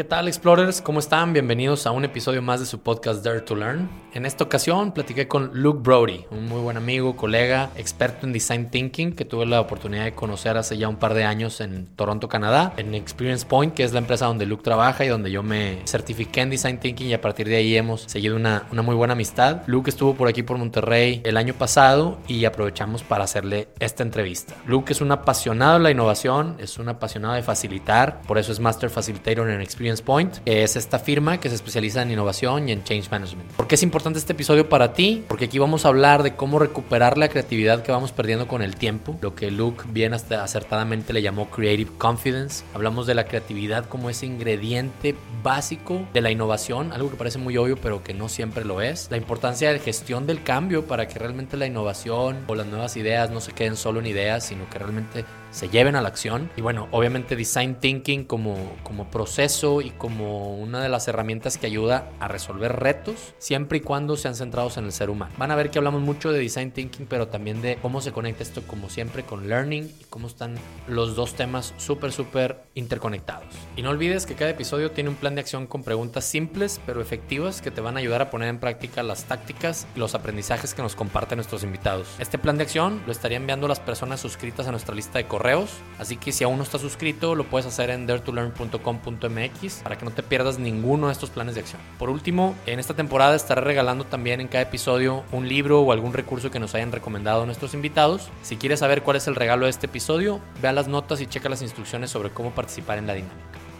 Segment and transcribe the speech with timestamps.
[0.00, 0.80] ¿Qué tal, Explorers?
[0.80, 1.34] ¿Cómo están?
[1.34, 3.86] Bienvenidos a un episodio más de su podcast Dare to Learn.
[4.14, 8.70] En esta ocasión platiqué con Luke Brody, un muy buen amigo, colega, experto en Design
[8.70, 12.28] Thinking, que tuve la oportunidad de conocer hace ya un par de años en Toronto,
[12.28, 15.82] Canadá, en Experience Point, que es la empresa donde Luke trabaja y donde yo me
[15.84, 19.12] certifiqué en Design Thinking y a partir de ahí hemos seguido una, una muy buena
[19.12, 19.60] amistad.
[19.66, 24.54] Luke estuvo por aquí por Monterrey el año pasado y aprovechamos para hacerle esta entrevista.
[24.66, 28.60] Luke es un apasionado de la innovación, es un apasionado de facilitar, por eso es
[28.60, 32.84] Master Facilitator en Experience Point, es esta firma que se especializa en innovación y en
[32.84, 33.50] change management.
[33.52, 35.24] ¿Por qué es importante este episodio para ti?
[35.26, 38.76] Porque aquí vamos a hablar de cómo recuperar la creatividad que vamos perdiendo con el
[38.76, 42.64] tiempo, lo que Luke bien hasta acertadamente le llamó creative confidence.
[42.74, 47.56] Hablamos de la creatividad como ese ingrediente básico de la innovación, algo que parece muy
[47.56, 49.08] obvio pero que no siempre lo es.
[49.10, 53.30] La importancia de gestión del cambio para que realmente la innovación o las nuevas ideas
[53.30, 56.50] no se queden solo en ideas, sino que realmente se lleven a la acción.
[56.56, 61.66] Y bueno, obviamente design thinking como, como proceso y como una de las herramientas que
[61.66, 65.32] ayuda a resolver retos, siempre y cuando sean centrados en el ser humano.
[65.38, 68.42] Van a ver que hablamos mucho de design thinking, pero también de cómo se conecta
[68.42, 70.54] esto como siempre con learning y cómo están
[70.88, 73.46] los dos temas súper, súper interconectados.
[73.76, 77.00] Y no olvides que cada episodio tiene un plan de acción con preguntas simples pero
[77.00, 80.74] efectivas que te van a ayudar a poner en práctica las tácticas y los aprendizajes
[80.74, 82.08] que nos comparten nuestros invitados.
[82.18, 85.26] Este plan de acción lo estaría enviando a las personas suscritas a nuestra lista de
[85.26, 90.04] correos, así que si aún no estás suscrito lo puedes hacer en daretolearn.com.mx para que
[90.04, 91.80] no te pierdas ninguno de estos planes de acción.
[91.98, 96.12] Por último, en esta temporada estaré regalando también en cada episodio un libro o algún
[96.12, 98.30] recurso que nos hayan recomendado nuestros invitados.
[98.42, 101.26] Si quieres saber cuál es el regalo de este episodio, ve a las notas y
[101.26, 103.36] checa las instrucciones sobre cómo participar en la dinámica.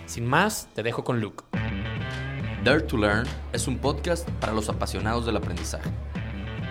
[0.06, 1.44] Sin más, te dejo con Luke.
[2.64, 5.88] Dare to Learn es un podcast para los apasionados del aprendizaje.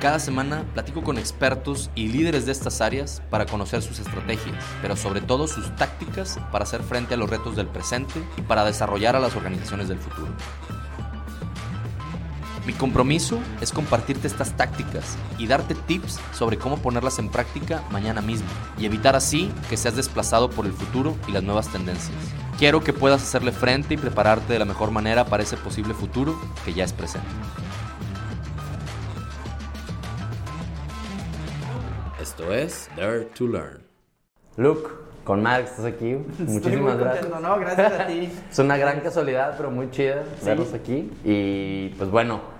[0.01, 4.95] Cada semana platico con expertos y líderes de estas áreas para conocer sus estrategias, pero
[4.95, 9.15] sobre todo sus tácticas para hacer frente a los retos del presente y para desarrollar
[9.15, 10.29] a las organizaciones del futuro.
[12.69, 18.21] Mi compromiso es compartirte estas tácticas y darte tips sobre cómo ponerlas en práctica mañana
[18.21, 22.15] mismo y evitar así que seas desplazado por el futuro y las nuevas tendencias.
[22.59, 26.39] Quiero que puedas hacerle frente y prepararte de la mejor manera para ese posible futuro
[26.63, 27.27] que ya es presente.
[32.21, 33.81] Esto es Dare to Learn.
[34.57, 34.91] Luke,
[35.23, 36.17] con madre que estás aquí.
[36.37, 37.41] Muchísimas gracias.
[37.41, 38.31] No, gracias a ti.
[38.51, 41.11] Es una gran casualidad, pero muy chida verlos aquí.
[41.23, 42.58] Y pues bueno,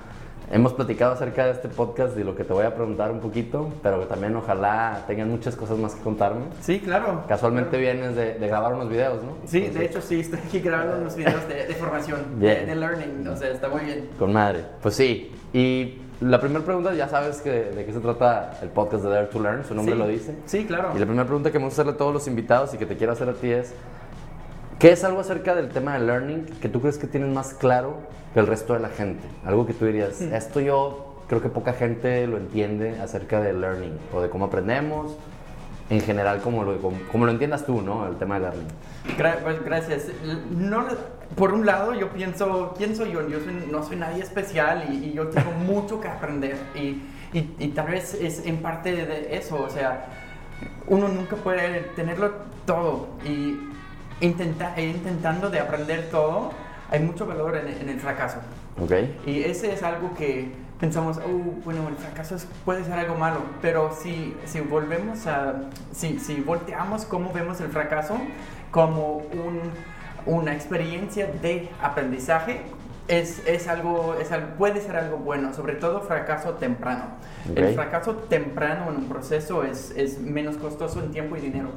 [0.52, 3.70] hemos platicado acerca de este podcast y lo que te voy a preguntar un poquito,
[3.84, 6.42] pero también ojalá tengan muchas cosas más que contarme.
[6.62, 7.24] Sí, claro.
[7.28, 9.34] Casualmente vienes de, de grabar unos videos, ¿no?
[9.46, 13.28] Sí, de hecho sí, estoy aquí grabando unos videos de, de formación, de, de learning,
[13.28, 14.10] o sea, está muy bien.
[14.18, 14.64] Con madre.
[14.82, 15.32] Pues sí.
[15.54, 19.28] Y la primera pregunta, ya sabes que, de qué se trata el podcast de Dare
[19.28, 20.00] to Learn, su nombre Sí.
[20.00, 20.36] lo dice.
[20.46, 20.90] Sí, claro.
[20.96, 22.98] Y la primera pregunta que me gusta hacerle a todos los invitados y que te
[22.98, 23.74] quiero hacer a ti es,
[24.80, 27.98] ¿qué es algo acerca del tema de learning que tú crees que tienes más claro
[28.34, 29.24] que el resto de la gente?
[29.46, 30.34] Algo que tú dirías, Hmm.
[30.34, 35.16] esto yo creo que poca gente lo entiende acerca del learning o de cómo aprendemos,
[35.92, 38.08] en general como lo, como, como lo entiendas tú, ¿no?
[38.08, 38.68] El tema de learning.
[39.18, 40.06] Gra- pues, gracias.
[40.52, 40.86] No,
[41.36, 43.28] por un lado, yo pienso, ¿quién soy yo?
[43.28, 46.58] Yo soy- no soy nadie especial y, y yo tengo mucho que aprender.
[46.76, 47.02] Y,
[47.34, 50.06] y- y tal vez es en parte de eso, o sea,
[50.88, 52.32] uno nunca puede tenerlo
[52.66, 53.08] todo.
[53.26, 53.58] Y
[54.22, 56.52] intenta, e intentando de aprender todo,
[56.90, 58.40] hay mucho valor en, en el fracaso.
[58.82, 58.94] ¿Ok?
[59.26, 63.94] Y ese es algo que pensamos, oh, bueno, el fracaso puede ser algo malo, pero
[63.94, 68.18] si, si volvemos a, si, si volteamos cómo vemos el fracaso
[68.72, 69.60] como un,
[70.26, 72.62] una experiencia de aprendizaje,
[73.10, 77.06] es, es algo, es puede ser algo bueno, sobre todo fracaso temprano.
[77.50, 77.58] Ok.
[77.58, 81.70] El fracaso temprano en un proceso es, es menos costoso en tiempo y dinero.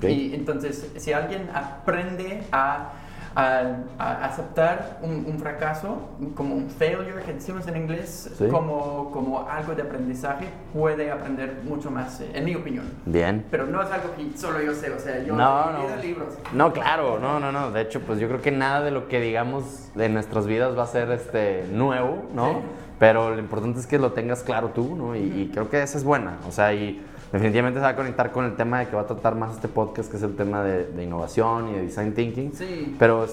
[0.00, 0.08] Ok.
[0.10, 2.92] Y entonces, si alguien aprende a,
[3.34, 5.98] a- a aceptar un, un fracaso
[6.34, 8.48] como un failure, que decimos en inglés, Sí.
[8.48, 12.86] como, como algo de aprendizaje, puede aprender mucho más, eh, en mi opinión.
[13.06, 13.44] Bien.
[13.50, 16.02] Pero no es algo que solo yo sé, o sea, yo No, he no.
[16.02, 16.34] libros.
[16.52, 17.70] No, claro, no, no, no.
[17.70, 20.82] De hecho, pues yo creo que nada de lo que digamos de nuestras vidas va
[20.82, 22.50] a ser este nuevo, ¿no?
[22.50, 22.56] Sí.
[22.98, 25.16] Pero lo importante es que lo tengas claro tú, ¿no?
[25.16, 26.36] Y, y creo que esa es buena.
[26.46, 29.06] O sea, y definitivamente se va a conectar con el tema de que va a
[29.06, 32.52] tratar más este podcast, que es el tema de, de innovación y de design thinking.
[32.54, 32.96] Sí.
[32.98, 33.24] Pero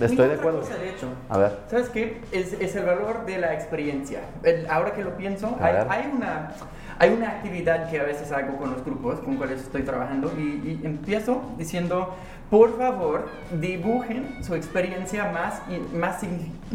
[0.00, 0.60] estoy de acuerdo.
[0.60, 1.06] cosa, de hecho.
[1.28, 1.58] A ver.
[1.70, 2.20] ¿Sabes qué?
[2.32, 4.20] Es, es el valor de la experiencia.
[4.42, 6.50] El- ahora que lo pienso, hay, hay una,
[6.98, 10.42] hay una actividad que a veces hago con los grupos con cuales estoy trabajando y,
[10.42, 12.14] y empiezo diciendo,
[12.50, 13.26] por favor,
[13.60, 15.62] dibujen su experiencia más,
[15.94, 16.20] más,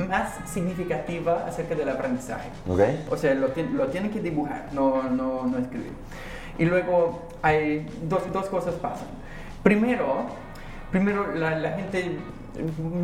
[0.07, 2.49] más significativa acerca del aprendizaje.
[2.67, 2.79] ¿Ok?
[3.11, 5.91] O sea, lo, lo tienen que dibujar, no, no, no escribir.
[6.59, 9.07] Y luego hay dos, dos cosas pasan.
[9.63, 10.25] Primero,
[10.91, 12.17] primero la, la gente,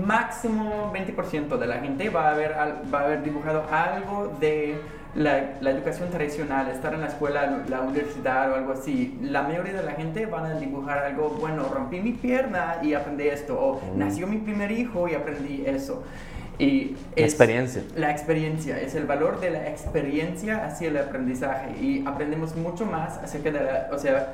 [0.06, 2.52] máximo 20% de la gente va a, haber,
[2.94, 4.76] va a haber dibujado algo de
[5.16, 9.18] la, la educación tradicional, estar en la escuela, la universidad o algo así.
[9.22, 13.28] La mayoría de la gente van a dibujar algo, bueno, rompí mi pierna y aprendí
[13.28, 16.04] esto, o nació mi primer hijo y aprendí eso.
[16.58, 17.84] Y es- Experiencia.
[17.96, 23.18] la experiencia, es el valor de la experiencia hacia el aprendizaje y aprendemos mucho más
[23.18, 24.34] acerca de la, o sea,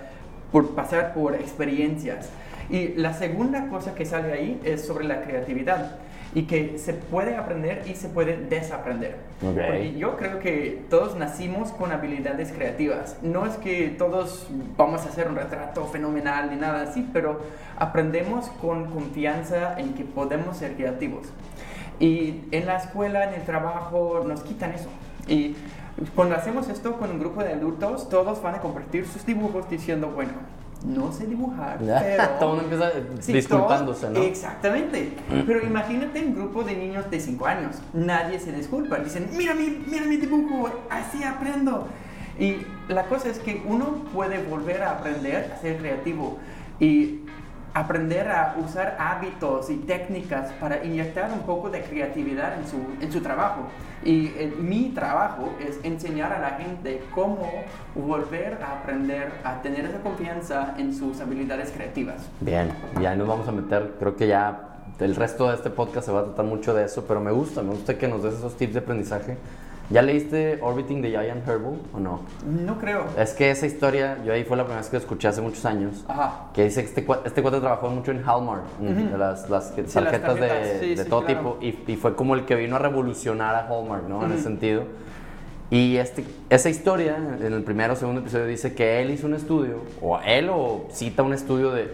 [0.51, 2.29] por pasar por experiencias.
[2.69, 5.95] Y la segunda cosa que sale ahí es sobre la creatividad
[6.33, 9.15] y que se puede aprender y se puede desaprender.
[9.41, 9.55] Ok.
[9.55, 13.17] Porque yo creo que todos nacimos con habilidades creativas.
[13.21, 14.47] No es que todos
[14.77, 17.41] vamos a hacer un retrato fenomenal ni nada así, pero
[17.77, 21.27] aprendemos con confianza en que podemos ser creativos.
[22.01, 24.89] Y en la escuela, en el trabajo, nos quitan eso.
[25.27, 25.55] Y
[26.15, 30.09] cuando hacemos esto con un grupo de adultos, todos van a compartir sus dibujos diciendo,
[30.09, 30.31] bueno,
[30.83, 32.23] no sé dibujar, pero...
[32.39, 34.19] Todo mundo empieza Sí, disculpándose, ¿no?
[34.19, 35.13] Exactamente.
[35.45, 37.75] Pero imagínate un grupo de niños de 5 años.
[37.93, 38.97] Nadie se disculpa.
[38.97, 41.87] Dicen, mira mi, mira mi dibujo, así aprendo.
[42.39, 42.57] Y
[42.87, 46.39] la cosa es que uno puede volver a aprender a ser creativo
[46.81, 47.20] y
[47.73, 53.11] aprender a usar hábitos y técnicas para inyectar un poco de creatividad en su, en
[53.11, 53.61] su trabajo.
[54.03, 57.47] Y eh, mi trabajo es enseñar a la gente cómo
[57.95, 62.27] volver a aprender a tener esa confianza en sus habilidades creativas.
[62.39, 66.11] Bien, ya nos vamos a meter, creo que ya el resto de este podcast se
[66.11, 68.57] va a tratar mucho de eso, pero me gusta, me gusta que nos des esos
[68.57, 69.37] tips de aprendizaje.
[69.91, 72.21] ¿Ya leíste Orbiting the Giant Herbal o no?
[72.45, 73.05] No creo.
[73.17, 75.65] Es que esa historia, yo ahí fue la primera vez que la escuché hace muchos
[75.65, 76.45] años, Ajá.
[76.53, 79.91] que dice que este, este cuate trabajó mucho en Hallmark, en las, las que- las
[79.93, 81.57] tarjetas de, tarjetas, sí, de sí, todo claro.
[81.59, 84.23] tipo, y, y fue como el que vino a revolucionar a Hallmark, ¿no?
[84.25, 84.83] En ese sentido.
[85.69, 89.33] Y este, esa historia, en el primero o segundo episodio, dice que él hizo un
[89.33, 91.93] estudio, o él o cita un estudio de...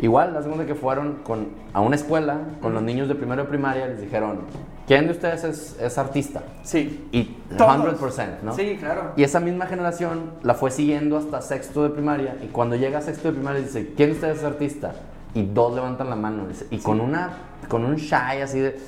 [0.00, 3.48] Igual, la segunda que fueron con, a una escuela con los niños de primero de
[3.48, 4.40] primaria, les dijeron,
[4.86, 6.42] ¿quién de ustedes es, es artista?
[6.64, 7.08] Sí.
[7.12, 7.24] Y
[7.56, 8.00] Todos.
[8.00, 8.54] 100%, ¿no?
[8.54, 9.12] Sí, claro.
[9.16, 12.36] Y esa misma generación la fue siguiendo hasta sexto de primaria.
[12.42, 14.94] Y cuando llega a sexto de primaria dice, ¿quién de ustedes es artista?
[15.32, 16.46] Y dos levantan la mano.
[16.48, 17.30] dice, y con una
[17.68, 18.78] con un shy así de,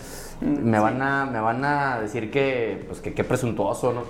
[0.41, 4.03] me, van a, me van a decir que, pues, que qué presuntuoso, ¿no?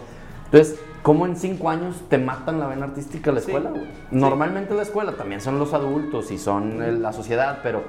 [0.46, 3.47] Entonces, ¿cómo en cinco años te matan la vena artística la Sí.
[3.53, 3.70] escuela?
[3.70, 3.85] güey?
[4.11, 7.85] Normalmente la escuela también son los adultos y son la sociedad, pero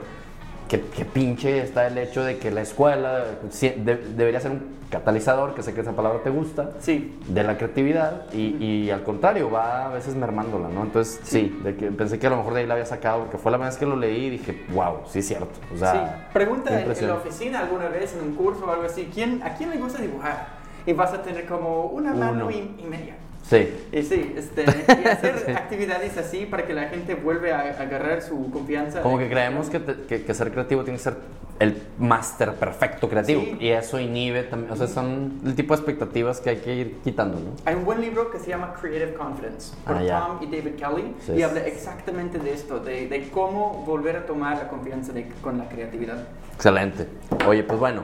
[0.69, 4.77] qué, qué pinche está el hecho de que la escuela sí, de- debería ser un
[4.91, 7.17] catalizador, que sé que esa palabra te gusta, Sí.
[7.27, 10.83] de la creatividad y, y al contrario, va a veces mermándola, ¿no?
[10.83, 13.39] Entonces, sí, de que pensé que a lo mejor de ahí la había sacado, porque
[13.39, 15.59] fue la primera vez que lo leí y dije, wow, sí es cierto.
[15.73, 15.99] O sea, sí.
[16.33, 19.71] Pregunta en, la oficina alguna vez, en un curso o algo así, ¿quién, ¿a quién
[19.71, 20.56] le gusta dibujar?
[20.87, 23.15] Y vas a tener como una mano y, y media.
[23.43, 25.51] Sí, Y sí, este, y hacer Sí.
[25.51, 29.01] actividades así para que la gente vuelva a, a agarrar su confianza.
[29.01, 31.15] como que creemos que, te- que- que ser creativo tiene que ser
[31.59, 33.41] el máster perfecto creativo.
[33.41, 33.57] Sí.
[33.61, 36.97] Y eso inhibe también, o sea, son el tipo de expectativas que hay que ir
[37.05, 37.51] quitando, ¿no?
[37.65, 40.19] Hay un buen libro que se llama Creative Confidence por Ah, ya.
[40.27, 41.31] Tom y David Kelly Sí.
[41.33, 45.57] y habla exactamente de esto, de, de cómo volver a tomar la confianza de- con
[45.57, 46.17] la creatividad.
[46.53, 47.07] Excelente.
[47.47, 48.03] Oye, pues bueno,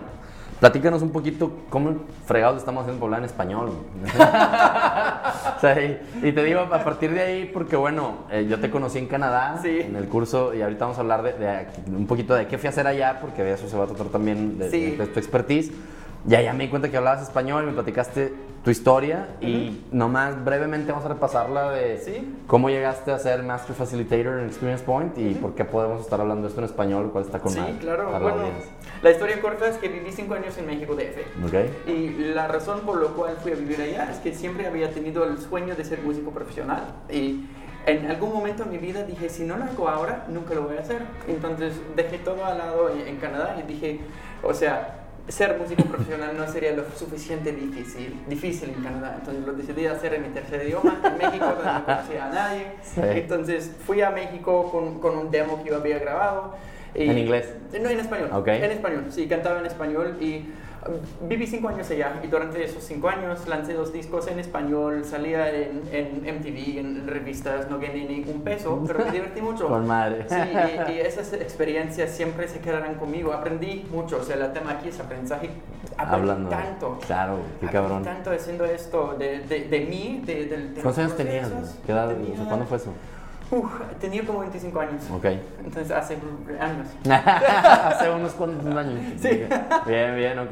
[0.60, 1.96] platícanos un poquito cómo
[2.26, 3.72] fregados estamos haciendo hablar en español.
[5.58, 8.70] O sea, y, y te digo, a partir de ahí, porque bueno, eh, yo te
[8.70, 9.80] conocí en Canadá, Sí.
[9.80, 12.68] en el curso, y ahorita vamos a hablar de, de un poquito de qué fui
[12.68, 14.92] a hacer allá, porque de eso se va a tratar también de, Sí.
[14.92, 15.72] de- de tu expertise.
[16.28, 20.92] Y allá me di cuenta que hablabas español, me platicaste tu historia, y nomás brevemente
[20.92, 22.36] vamos a repasarla de Sí.
[22.48, 26.44] cómo llegaste a ser Master Facilitator en Experience Point y por qué podemos estar hablando
[26.44, 28.12] de esto en español, cuál está con Sí, madre claro.
[28.12, 28.72] la Bueno, audiencia.
[29.04, 31.46] La historia corta es que viví cinco años en México DF.
[31.46, 31.90] ¿Ok?
[31.90, 35.26] Y la razón por la cual fui a vivir allá es que siempre había tenido
[35.26, 36.84] el sueño de ser músico profesional.
[37.12, 37.46] Y
[37.86, 40.78] en algún momento en mi vida dije, si no lo hago ahora, nunca lo voy
[40.78, 41.02] a hacer.
[41.28, 44.00] Entonces dejé todo al lado en, en Canadá y dije,
[44.42, 49.16] o sea, ser músico profesional no sería lo suficiente difícil, difícil en Canadá.
[49.20, 52.68] Entonces lo decidí hacer en mi tercer idioma, en México, donde no conocía a nadie.
[52.84, 53.02] Sí.
[53.04, 56.56] Entonces fui a México con, con un demo que yo había grabado.
[56.96, 57.54] Y- ¿En inglés?
[57.82, 58.30] No, en español.
[58.34, 58.48] Ok.
[58.50, 60.46] En español, sí, cantaba en español y
[60.88, 65.04] um, viví cinco años allá y durante esos cinco años lancé dos discos en español,
[65.04, 69.68] salía en, en MTV, en revistas, no gané ni un peso, pero me divertí mucho.
[69.68, 70.26] Con madre.
[70.30, 73.34] Sí, y, y esas experiencias siempre se quedarán conmigo.
[73.34, 75.50] Aprendí mucho, o sea, el tema aquí es aprendizaje.
[75.98, 76.50] Aprendí Hablando.
[76.50, 77.00] tanto.
[77.08, 78.04] Claro, qué Aprendí cabrón.
[78.04, 81.50] tanto haciendo esto de, de, de mí, de, de, de ¿Cuántos años tenías?
[81.86, 82.10] ¿Qué edad?
[82.10, 82.92] Tenía- ¿Cuándo fue eso?
[83.54, 85.04] Uf, tenía como 25 años.
[85.16, 85.26] Ok.
[85.64, 86.18] Entonces, hace
[86.60, 86.88] años.
[87.06, 89.00] Hace unos cuantos años.
[89.22, 89.44] Sí.
[89.86, 90.52] Bien, bien, ok.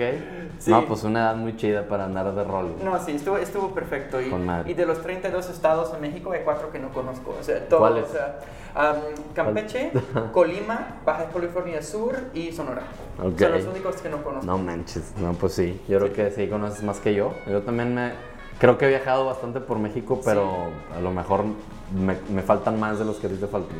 [0.59, 0.69] Sí.
[0.69, 2.75] No, pues una edad muy chida para andar de rol.
[2.83, 4.21] No, sí, estuvo, estuvo perfecto.
[4.21, 4.69] Y, Con madre.
[4.69, 7.35] y de los 32 estados en México hay cuatro que no conozco.
[7.39, 8.09] O sea, todos, ¿Cuáles?
[8.09, 8.39] o sea,
[8.75, 8.97] am,
[9.33, 9.91] Campeche,
[10.31, 12.83] Colima, Baja California Sur y Sonora.
[13.19, 13.39] Ok.
[13.39, 14.45] Son los únicos que no conozco.
[14.45, 15.81] No manches, no, pues sí.
[15.87, 17.33] Yo creo que sí conoces más que yo.
[17.47, 18.11] Yo también me.
[18.61, 21.43] Creo que he viajado bastante por México, pero a lo mejor
[21.93, 23.75] me, me faltan más de los que a ti te faltan.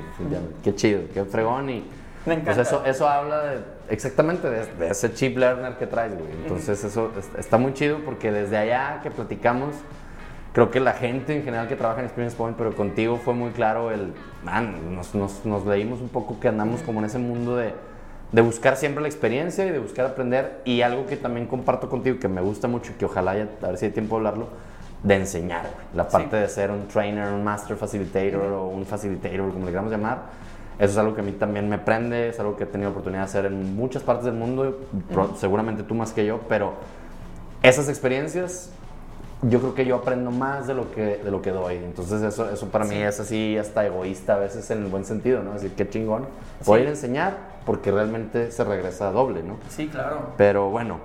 [0.64, 1.70] Qué chido, qué fregón.
[1.70, 1.84] Y
[2.26, 2.56] Me encanta.
[2.56, 3.60] pues eso, eso habla de,
[3.90, 6.32] exactamente de, de ese chip learner que traes, güey.
[6.32, 9.76] Entonces, eso es- está muy chido porque desde allá que platicamos,
[10.52, 13.52] creo que la gente en general que trabaja en Experience Point, pero contigo fue muy
[13.52, 17.56] claro el, man, nos, nos, nos leímos un poco que andamos como en ese mundo
[17.56, 17.74] de,
[18.32, 20.60] de buscar siempre la experiencia y de buscar aprender.
[20.66, 23.68] Y algo que también comparto contigo, que me gusta mucho y que ojalá, ya, a
[23.68, 24.48] ver si hay tiempo de hablarlo,
[25.04, 25.62] de enseñar.
[25.64, 25.86] güey.
[25.96, 29.92] La parte de ser un trainer, un master facilitator o un facilitator, como le queramos
[29.92, 30.20] llamar.
[30.80, 33.22] Eso es algo que a mí también me prende, es algo que he tenido oportunidad
[33.22, 34.80] de hacer en muchas partes del mundo,
[35.14, 36.74] pro- seguramente tú más que yo, pero
[37.62, 38.72] esas experiencias
[39.44, 41.76] yo creo que yo aprendo más de lo que, de lo que doy.
[41.78, 45.42] Entonces eso, eso para mí es así hasta egoísta a veces en el buen sentido,
[45.44, 45.54] ¿no?
[45.54, 46.26] Decir, qué chingón.
[46.66, 49.58] Voy a ir a enseñar porque realmente se regresa doble, ¿no?
[49.70, 50.32] Sí, claro.
[50.38, 50.98] Pero bueno,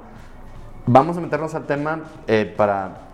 [0.86, 3.05] vamos a meternos al tema eh, para...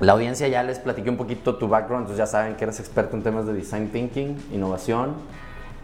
[0.00, 3.16] La audiencia ya les platiqué un poquito tu background, entonces ya saben que eres experto
[3.16, 5.14] en temas de design thinking, innovación.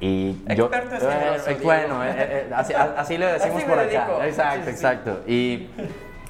[0.01, 1.65] Y yo, Experto es Eh, generoso, eh, Diego.
[1.65, 2.51] bueno, eh, eh,
[2.97, 4.07] así, le decimos Así por acá.
[4.07, 4.23] dedico.
[4.23, 4.71] Exacto, Sí, sí, sí.
[4.71, 5.21] exacto.
[5.27, 5.69] Y,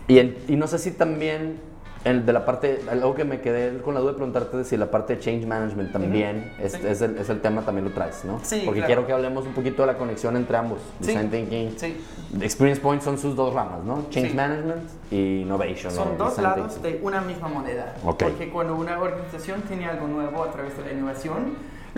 [0.09, 1.61] y, en- y no sé si también
[2.06, 4.76] el de la parte, algo que me quedé con la duda de preguntarte de si
[4.76, 6.78] la parte de change management también es, Sí.
[6.86, 8.38] es el, es el tema, también lo traes, ¿no?
[8.44, 8.86] Sí, Porque claro.
[8.86, 11.08] quiero que hablemos un poquito de la conexión entre ambos, Sí.
[11.08, 11.75] design thinking.
[11.76, 11.96] Sí.
[12.40, 14.06] Experience Point son sus dos ramas, ¿no?
[14.10, 14.36] Change Sí.
[14.36, 15.92] management y innovation.
[15.92, 16.92] Son dos design lados thinking.
[17.00, 17.94] de una misma moneda.
[18.04, 18.22] Ok.
[18.22, 21.54] Porque cuando una organización tiene algo nuevo a través de la innovación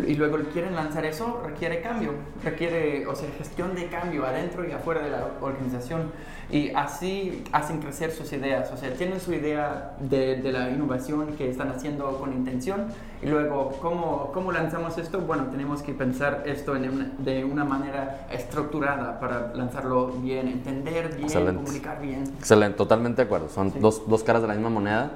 [0.06, 2.12] y luego quieren lanzar eso, requiere cambio,
[2.44, 6.12] requiere, o sea, gestión de cambio adentro y afuera de la organización.
[6.50, 11.34] Y así hacen crecer sus ideas, o sea, tienen su idea de, de la innovación
[11.36, 12.86] que están haciendo con intención
[13.22, 15.20] y luego, ¿cómo, ¿cómo lanzamos esto?
[15.20, 21.08] Bueno, tenemos que pensar esto en una- de una manera estructurada para lanzarlo bien, entender
[21.10, 21.62] bien, Excelente.
[21.62, 22.24] comunicar bien.
[22.38, 23.48] Excelente, totalmente de acuerdo.
[23.50, 25.10] Son dos, dos caras de la misma moneda.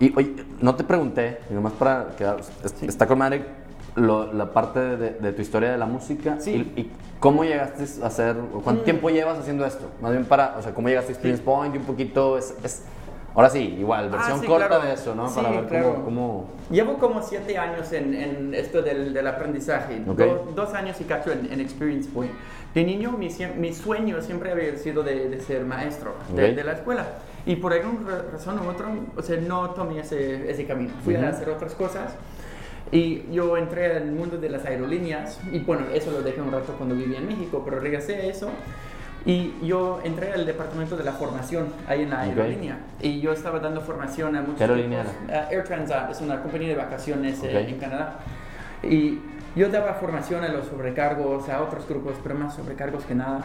[0.00, 3.44] Y oye, no te pregunté, nomás para quedar, es- está con madre
[3.98, 6.36] lo- la parte de, de tu historia de la música.
[6.40, 6.70] Sí.
[6.76, 6.90] Y, y
[7.20, 8.84] cómo llegaste a hacer, cuánto Mm.
[8.84, 9.86] tiempo llevas haciendo esto.
[10.00, 12.82] Más bien para, o sea, cómo llegaste a Experience Point y un poquito, es, es-
[13.34, 14.84] ahora sí, igual, versión Ah, sí, corta claro.
[14.84, 15.28] de eso, ¿no?
[15.28, 15.92] Sí, para ver claro.
[15.94, 16.50] cómo, cómo...
[16.70, 20.18] Llevo como siete años en, en esto del, del aprendizaje, Ok.
[20.18, 22.32] Do- dos años y cacho en, en Experience Point.
[22.74, 23.28] De niño mi,
[23.58, 26.56] mi sueño siempre había sido de, de ser maestro de, Ok.
[26.56, 27.06] de la escuela.
[27.46, 30.90] Y por alguna ra- razón u otra, o sea, no tomé ese, ese camino.
[31.02, 31.24] Fui Ujú.
[31.24, 32.12] a hacer otras cosas.
[32.90, 35.38] Y yo entré al mundo de las aerolíneas.
[35.52, 38.50] Y bueno, eso lo dejé un rato cuando vivía en México, pero regresé a eso.
[39.26, 42.78] Y yo entré al departamento de la formación ahí en la aerolínea.
[43.02, 44.56] Y yo estaba dando formación a muchos.
[44.56, 45.04] ¿Qué aerolínea.
[45.28, 47.68] Uh, Air Transat es una compañía de vacaciones eh, Ok.
[47.68, 48.20] en Canadá.
[48.82, 49.18] Y
[49.56, 53.42] yo daba formación a los sobrecargos, a otros grupos, pero más sobrecargos que nada.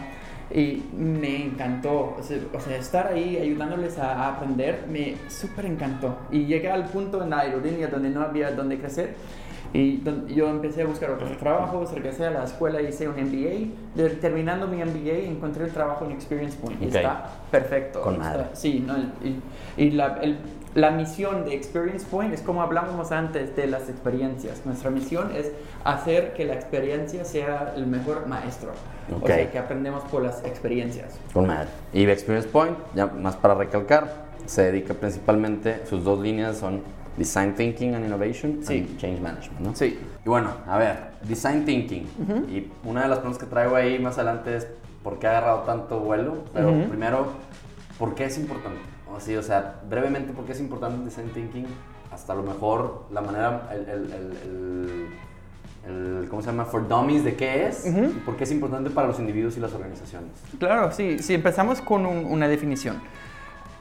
[0.51, 6.17] Y me encantó, o sea, estar ahí ayudándoles a, a aprender, me súper encantó.
[6.31, 9.15] Y llegué al punto en la aerolínea donde no había donde crecer.
[9.75, 10.03] Y
[10.35, 14.09] yo empecé a buscar otros trabajos, regresé a la escuela, hice un MBA.
[14.21, 16.79] Terminando mi MBA, encontré el trabajo en Experience Point.
[16.83, 16.95] Y Ok.
[16.95, 18.01] está perfecto.
[18.01, 18.43] Con Está- madre.
[18.53, 19.41] Sí, no, y,
[19.83, 20.37] y la, el-
[20.75, 24.65] la misión de Experience Point es como hablábamos antes de las experiencias.
[24.65, 25.51] Nuestra misión es
[25.83, 28.71] hacer que la experiencia sea el mejor maestro.
[29.15, 29.23] Ok.
[29.23, 31.19] O sea, que aprendemos por las experiencias.
[31.33, 31.67] Con madre.
[31.93, 36.81] Y Experience Point, ya más para recalcar, se dedica principalmente, sus dos líneas son
[37.17, 38.89] Design Thinking and Innovation Sí.
[38.91, 39.75] y Change Management, ¿no?
[39.75, 39.99] Sí.
[40.25, 42.07] Y bueno, a ver, Design Thinking.
[42.49, 44.67] Y una de las preguntas que traigo ahí más adelante es
[45.03, 46.37] por qué ha agarrado tanto vuelo.
[46.53, 47.27] Pero primero,
[47.99, 48.79] ¿por qué es importante?
[49.13, 51.67] O, así, o sea, brevemente, ¿por qué es importante el Design Thinking?
[52.11, 55.07] Hasta a lo mejor la manera, el, el, el-
[55.85, 56.65] el- ¿cómo se llama?
[56.65, 57.83] For Dummies de qué es.
[57.85, 58.05] Ujú.
[58.05, 60.29] y ¿Por qué es importante para los individuos y las organizaciones?
[60.59, 61.19] Claro, sí.
[61.19, 63.01] Si empezamos con un- una definición.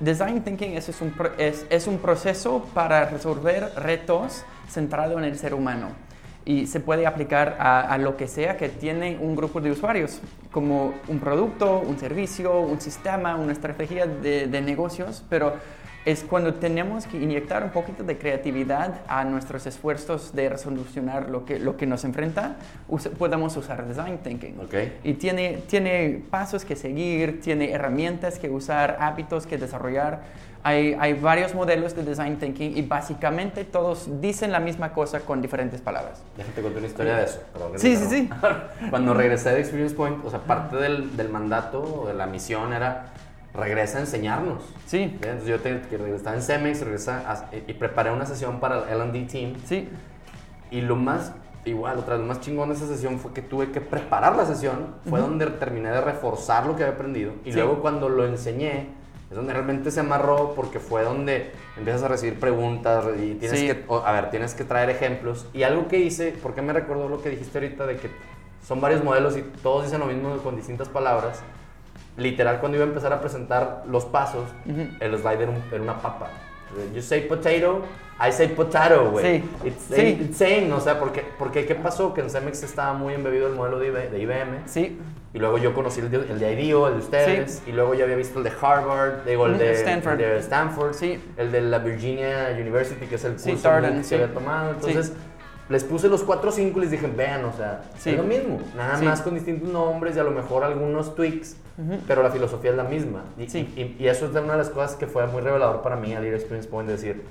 [0.01, 5.39] Design Thinking es, es un, es, es un proceso para resolver retos centrado en el
[5.39, 5.89] ser humano
[6.45, 10.21] y se puede aplicar a, a lo que sea que tiene un grupo de usuarios,
[10.51, 15.55] como un producto, un servicio, un sistema, una estrategia de, de negocios, pero
[16.05, 21.45] es cuando tenemos que inyectar un poquito de creatividad a nuestros esfuerzos de resolucionar lo
[21.45, 22.57] que, lo que nos enfrenta,
[22.89, 24.59] us- podemos usar design thinking.
[24.59, 24.75] Ok.
[25.05, 30.23] Y tiene, tiene pasos que seguir, tiene herramientas que usar, hábitos que desarrollar.
[30.65, 35.43] Hay, hay varios modelos de design thinking y básicamente todos dicen la misma cosa con
[35.43, 36.23] diferentes palabras.
[36.37, 37.41] Déjate contar una historia de eso.
[37.53, 38.69] perdón Sí, sí, interrumpa.
[38.91, 43.07] Cuando regresé de Experience Point, o sea, parte del, del mandato, de la misión era
[43.55, 44.63] regresa a enseñarnos.
[44.87, 48.85] Sí, Entonces yo te, que regresaba en Cemex, regresa a- y preparé una sesión para
[48.89, 49.89] el L&D team sí,
[50.71, 51.33] y lo más,
[51.65, 54.47] igual, otra vez, lo más chingón de esa sesión fue que tuve que preparar la
[54.47, 57.59] sesión, fue donde terminé de reforzar lo que había aprendido y Sí.
[57.59, 58.87] luego cuando lo enseñé
[59.33, 63.67] es donde realmente se amarró porque fue donde empiezas a recibir preguntas y tienes Sí.
[63.67, 67.23] que, a ver, tienes que traer ejemplos y algo que hice, porque me recordó lo
[67.23, 68.11] que dijiste ahorita de que
[68.63, 71.43] son varios modelos y todos dicen lo mismo con distintas palabras.
[72.19, 74.45] Literal, cuando iba a empezar a presentar los pasos,
[75.01, 76.29] el slide era, un- era una papa.
[76.95, 77.81] You say potato,
[78.29, 79.41] I say potato, güey.
[79.41, 79.45] Sí.
[79.65, 80.19] It's, Sí.
[80.21, 82.15] it's same, o sea, porque, porque ¿qué pasó?
[82.15, 84.59] Que en Cemex estaba muy embebido el modelo de, IB de IBM.
[84.67, 84.99] sí,
[85.35, 87.63] Y luego yo conocí el de, el de IDEO, el de ustedes.
[87.67, 90.13] Y luego ya había visto el de Harvard, digo, el de Stanford.
[90.13, 90.93] el de Stanford.
[90.95, 91.19] Sí.
[91.39, 94.15] El de la Virginia University, que es el Sí, curso Darden, MOOC que sí.
[94.15, 94.75] había tomado.
[94.81, 94.89] Sí.
[94.91, 95.13] Entonces,
[95.71, 98.11] les puse los cuatro o cinco y les dije, vean, o sea, Sí.
[98.11, 98.61] es lo mismo.
[98.77, 99.05] Nada Sí.
[99.07, 101.57] más con distintos nombres y a lo mejor algunos tweaks,
[102.07, 103.23] pero la filosofía es la misma.
[103.39, 103.73] Y, Sí.
[103.75, 106.27] y- y eso es una de las cosas que fue muy revelador para mí al
[106.27, 107.23] ir a Experience Point, decir,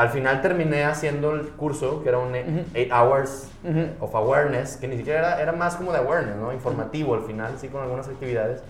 [0.00, 3.48] al final terminé haciendo el curso, que era un 8 hours
[4.00, 6.52] of awareness, que ni siquiera era, era más como de awareness, ¿no?
[6.52, 8.62] Informativo al final, sí, con algunas actividades.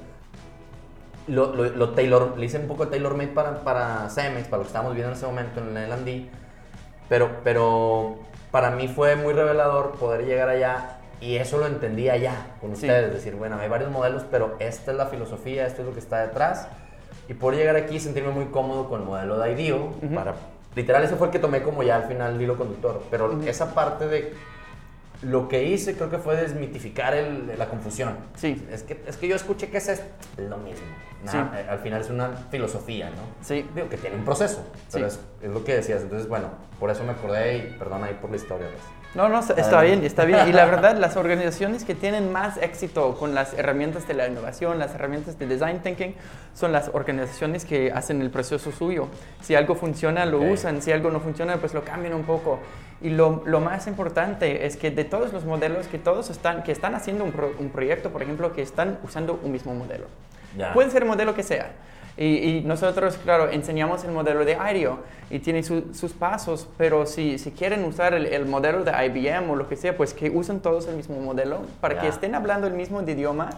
[1.29, 4.63] Lo, lo, lo tailor, le hice un poco tailor made para, para Cemex, para lo
[4.65, 6.29] que estábamos viendo en ese momento en el L&D,
[7.09, 8.17] pero, pero
[8.51, 12.87] para mí fue muy revelador poder llegar allá y eso lo entendí allá con Sí.
[12.87, 16.01] ustedes, decir, bueno, hay varios modelos, pero esta es la filosofía, esto es lo que
[16.01, 16.67] está detrás.
[17.29, 20.35] Y poder llegar aquí sentirme muy cómodo con el modelo de IDEO, para,
[20.75, 23.75] literal, ese fue el que tomé como ya al final el hilo conductor, pero esa
[23.75, 24.33] parte de
[25.23, 28.17] lo que hice creo que fue desmitificar el- la confusión.
[28.37, 28.67] Sí.
[28.71, 30.03] Es que, es que yo escuché que es
[30.39, 30.87] lo mismo.
[31.25, 33.45] Nada, eh, Al final es una filosofía, ¿no?
[33.45, 33.69] sí.
[33.75, 35.19] Digo que tiene un proceso, pero Sí.
[35.43, 36.01] es, es lo que decías.
[36.03, 36.49] Entonces, bueno,
[36.79, 38.69] por eso me acordé y perdón ahí por la historia.
[39.15, 40.49] No, no, está bien, está bien.
[40.49, 44.79] Y la verdad, las organizaciones que tienen más éxito con las herramientas de la innovación,
[44.79, 46.15] las herramientas de design thinking,
[46.55, 49.09] son las organizaciones que hacen el proceso suyo.
[49.43, 50.81] Si algo funciona, lo usan.
[50.81, 52.61] Si algo no funciona, pues lo cambian un poco.
[53.03, 56.73] Y lo, lo más importante es que de todos los modelos que todos están, que
[56.73, 60.07] están haciendo un, pro- un proyecto, por ejemplo, que están usando un mismo modelo.
[60.57, 60.73] Ya.
[60.75, 61.71] Puede ser el modelo que sea.
[62.17, 62.25] Y,
[62.59, 64.99] y nosotros, claro, enseñamos el modelo de IDEO
[65.31, 69.49] y tiene su- sus pasos, pero si, si quieren usar el, el modelo de IBM
[69.51, 72.01] o lo que sea, pues que usen todos el mismo modelo para Ya.
[72.03, 73.51] que estén hablando el mismo idioma,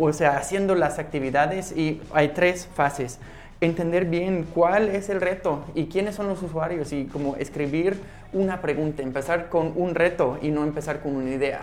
[0.00, 1.70] o sea, haciendo las actividades.
[1.76, 3.20] Y hay tres fases.
[3.60, 7.98] Entender bien cuál es el reto y quiénes son los usuarios y como escribir
[8.32, 11.62] una pregunta, empezar con un reto y no empezar con una idea.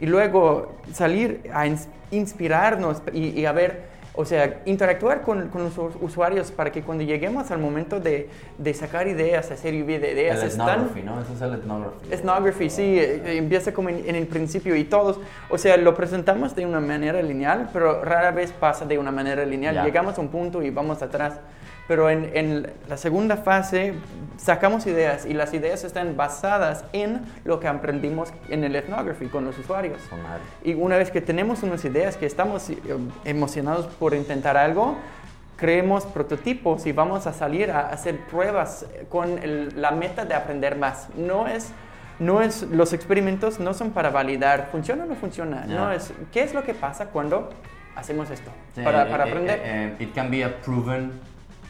[0.00, 3.82] Y luego salir a ins- inspirarnos y, y a ver,
[4.14, 8.28] o sea, interactuar con, con los us- usuarios para que cuando lleguemos al momento de,
[8.58, 10.68] de sacar ideas, hacer lluvia de ideas, El están...
[10.68, 11.20] ethnography, ¿no?
[11.20, 12.12] Eso es el ethnography.
[12.12, 16.54] Ethnography, sí, eh, empieza como en, en el principio y todos, o sea, lo presentamos
[16.56, 19.74] de una manera lineal, pero rara vez pasa de una manera lineal.
[19.76, 19.84] Ya.
[19.84, 21.34] Llegamos a un punto y vamos atrás.
[21.90, 23.94] Pero en, en la segunda fase
[24.36, 29.44] sacamos ideas y las ideas están basadas en lo que aprendimos en el ethnography con
[29.44, 30.00] los usuarios.
[30.22, 30.40] Madre.
[30.62, 32.76] Y una vez que tenemos unas ideas, que estamos eh,
[33.24, 34.94] emocionados por intentar algo,
[35.56, 40.76] creemos prototipos y vamos a salir a hacer pruebas con el- la meta de aprender
[40.76, 41.08] más.
[41.16, 41.72] No es,
[42.20, 45.64] no es, los experimentos no son para validar, funciona o no funciona.
[45.66, 47.50] No es, ¿qué es lo que pasa cuando
[47.96, 48.52] hacemos esto?
[48.76, 49.96] Para, eh, para eh, aprender.
[49.98, 51.10] it can be a proven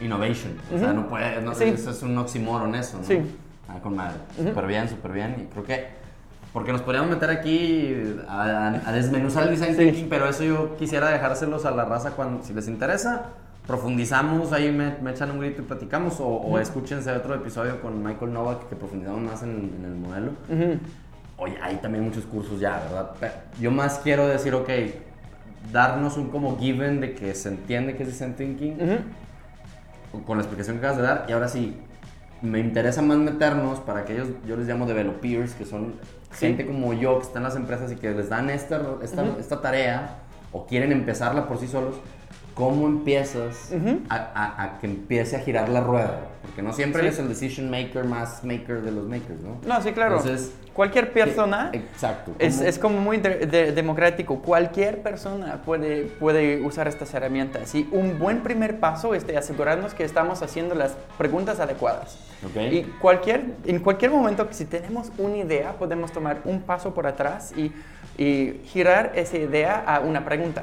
[0.00, 0.52] innovation.
[0.74, 0.96] O sea, Ujú.
[1.00, 1.64] no puede, no, Sí.
[1.64, 3.04] eso es un oxímoron eso, ¿no?
[3.04, 3.20] Sí.
[3.68, 4.16] Ah, con madre.
[4.36, 5.36] Súper bien, súper bien.
[5.38, 5.86] Y creo que,
[6.52, 7.94] porque nos podríamos meter aquí
[8.28, 9.84] a, a- a desmenuzar el design Sí.
[9.84, 13.26] thinking, pero eso yo quisiera dejárselos a la raza cuando, si les interesa,
[13.66, 18.02] profundizamos, ahí me, me echan un grito y platicamos, o, o escúchense otro episodio con
[18.02, 20.32] Michael Novak que profundizamos más en, en el modelo.
[21.36, 23.10] Oye, hay también muchos cursos ya, ¿verdad?
[23.20, 24.68] Pe- Yo más quiero decir, ok,
[25.72, 28.76] darnos un como given de que se entiende que es design thinking.
[30.26, 31.26] Con la explicación que acabas de dar.
[31.28, 31.76] Y ahora sí,
[32.42, 35.94] me interesa más meternos para aquellos, yo les llamo developers, que son
[36.32, 36.46] Sí.
[36.46, 39.60] gente como yo que están en las empresas y que les dan esta, esta, esta
[39.60, 40.18] tarea
[40.52, 41.96] o quieren empezarla por sí solos.
[42.54, 43.72] ¿Cómo empiezas
[44.08, 46.18] a- a que empiece a girar la rueda?
[46.50, 47.06] Porque no siempre Sí.
[47.06, 49.58] eres el decision maker más maker de los makers, ¿no?
[49.66, 50.16] No, sí, claro.
[50.18, 52.32] Entonces, Cualquier persona Exacto.
[52.38, 54.40] es, ¿cómo- es como muy de- de- democrático.
[54.40, 57.74] Cualquier persona puede, puede usar estas herramientas.
[57.74, 62.18] Y un buen primer paso es de asegurarnos que estamos haciendo las preguntas adecuadas.
[62.70, 67.06] Y cualquier, en cualquier momento que si tenemos una idea, podemos tomar un paso por
[67.06, 67.72] atrás y,
[68.16, 70.62] y girar esa idea a una pregunta.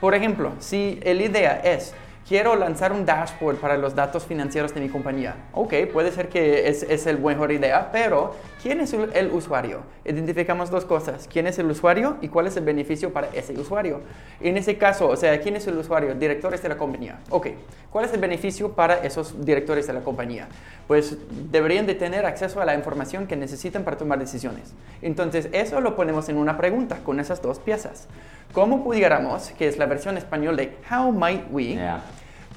[0.00, 1.92] Por ejemplo, si la idea es,
[2.30, 5.34] quiero lanzar un dashboard para los datos financieros de mi compañía.
[5.52, 9.80] Ok, puede ser que es, es la mejor idea, pero ¿quién es el, el usuario?
[10.04, 11.26] Identificamos dos cosas.
[11.28, 14.02] ¿Quién es el usuario y cuál es el beneficio para ese usuario?
[14.40, 16.14] En ese caso, o sea, ¿quién es el usuario?
[16.14, 17.18] Directores de la compañía.
[17.30, 17.48] Ok,
[17.90, 20.46] ¿cuál es el beneficio para esos directores de la compañía?
[20.86, 21.16] Pues
[21.50, 24.72] deberían de tener acceso a la información que necesitan para tomar decisiones.
[25.02, 28.06] Entonces, eso lo ponemos en una pregunta con esas dos piezas.
[28.52, 32.02] ¿Cómo pudiéramos, que es la versión español de How might we, Yeah.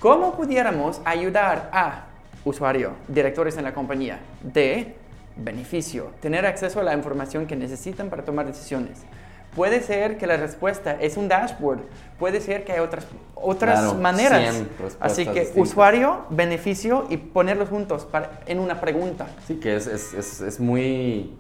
[0.04, 2.08] ¿Cómo pudiéramos ayudar a
[2.44, 4.98] usuario, directores en la compañía, de
[5.38, 9.00] beneficio, tener acceso a la información que necesitan para tomar decisiones?
[9.56, 11.84] Puede ser que la respuesta es un dashboard,
[12.20, 14.42] puede ser que hay otras, otras Claro, maneras.
[14.42, 15.70] 100 respuestas Así que distintas.
[15.72, 19.28] usuario, beneficio y ponerlos juntos para, en una pregunta.
[19.48, 21.32] Sí, que es, es, es, es muy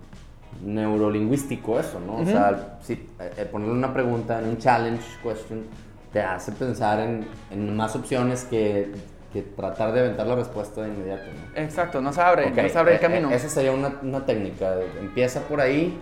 [0.63, 2.15] neurolingüístico eso, ¿no?
[2.15, 5.65] O sea, sí, eh, eh, ponerle una pregunta en un challenge question
[6.13, 8.91] te hace pensar en, en más opciones que,
[9.33, 11.59] que tratar de aventar la respuesta de inmediato, ¿no?
[11.61, 13.31] Exacto, nos abre, Ok, nos abre el eh, camino.
[13.31, 14.75] eh, esa sería una, una técnica.
[14.99, 15.97] Empieza por ahí,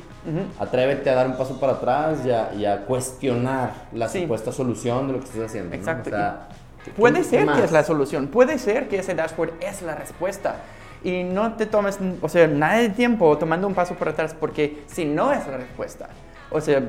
[0.60, 4.22] atrévete a dar un paso para atrás y a, y a cuestionar la Sí.
[4.24, 5.70] supuesta solución de lo que estás haciendo.
[5.70, 5.76] ¿no?
[5.76, 6.10] Exacto.
[6.10, 6.48] O sea,
[6.84, 7.58] ¿qué- Puede ser más?
[7.60, 10.56] que es la solución, puede ser que ese dashboard es la respuesta.
[11.04, 14.84] Y no te tomes, o sea, nada de tiempo tomando un paso por atrás, porque
[14.88, 16.10] si no es la respuesta,
[16.52, 16.80] o sea,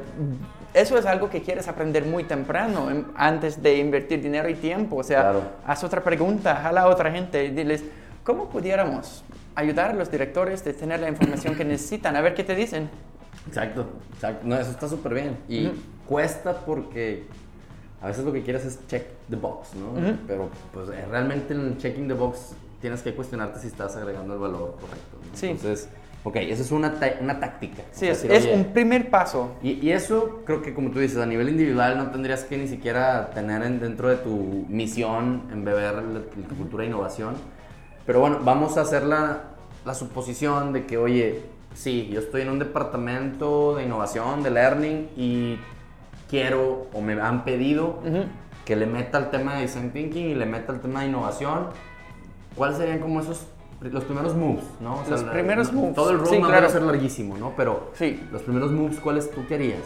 [0.75, 4.97] eso es algo que quieres aprender muy temprano, em- antes de invertir dinero y tiempo.
[4.97, 5.43] O sea, Claro.
[5.67, 7.85] haz otra pregunta, jala a otra gente y diles,
[8.25, 9.23] ¿cómo pudiéramos
[9.55, 12.17] ayudar a los directores de tener la información que necesitan?
[12.17, 12.89] A ver qué te dicen.
[13.47, 14.47] Exacto, exacto.
[14.47, 15.37] No, eso está súper bien.
[15.49, 15.77] Y Ujú.
[16.09, 17.25] cuesta porque
[18.01, 19.91] a veces lo que quieres es check the box, ¿no?
[19.93, 20.17] Ujú.
[20.27, 24.41] Pero pues eh, realmente en checking the box tienes que cuestionarte si estás agregando el
[24.41, 25.17] valor correcto.
[25.31, 25.37] ¿no?
[25.37, 25.49] Sí.
[25.49, 25.89] Entonces,
[26.25, 27.83] ok, esa es una, una táctica.
[27.83, 29.57] O Sí, sea, es, decir, es oye, un primer paso.
[29.63, 32.69] y, y eso creo que como tú dices, a nivel individual no tendrías que ni
[32.69, 37.35] siquiera tener en- dentro de tu misión embeber la, la cultura de innovación.
[38.07, 39.43] Pero bueno, vamos a hacer la,
[39.85, 41.43] la suposición de que, oye,
[41.75, 45.59] sí, yo estoy en un departamento de innovación, de learning, y
[46.29, 48.25] quiero o me han pedido Ujú.
[48.65, 51.67] que le meta el tema de design thinking y le meta el tema de innovación.
[52.57, 53.47] ¿Cuáles serían como esos
[53.91, 54.95] los primeros moves, no?
[54.95, 55.95] O Los la- primeros moves.
[55.95, 56.61] Todo el Sí, roadmap claro.
[56.63, 57.53] debe ser larguísimo, ¿no?
[57.57, 58.23] Pero Sí.
[58.31, 59.81] los primeros moves, ¿cuáles tú querías?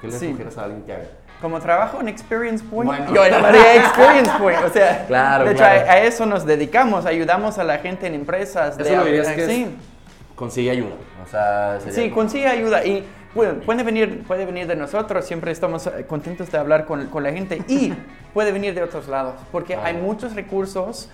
[0.00, 0.30] ¿Qué le Sí.
[0.30, 1.04] sugieres a alguien que haga?
[1.40, 3.14] Como trabajo en Experience Point, Bueno.
[3.14, 4.58] yo llamaría Experience Point.
[4.64, 5.88] O sea, Claro, de hecho, claro.
[5.88, 8.78] a, a eso nos dedicamos, ayudamos a la gente en empresas.
[8.78, 9.66] Eso lo dirías a- que es- sí,
[10.36, 10.94] Consigue ayuda.
[11.22, 15.50] O sea, sería- sí, consigue ayuda y puede, puede, venir, puede venir de nosotros, siempre
[15.50, 17.92] estamos eh, contentos de hablar con, con la gente y
[18.32, 19.88] puede venir de otros lados, porque Claro.
[19.88, 21.10] hay muchos recursos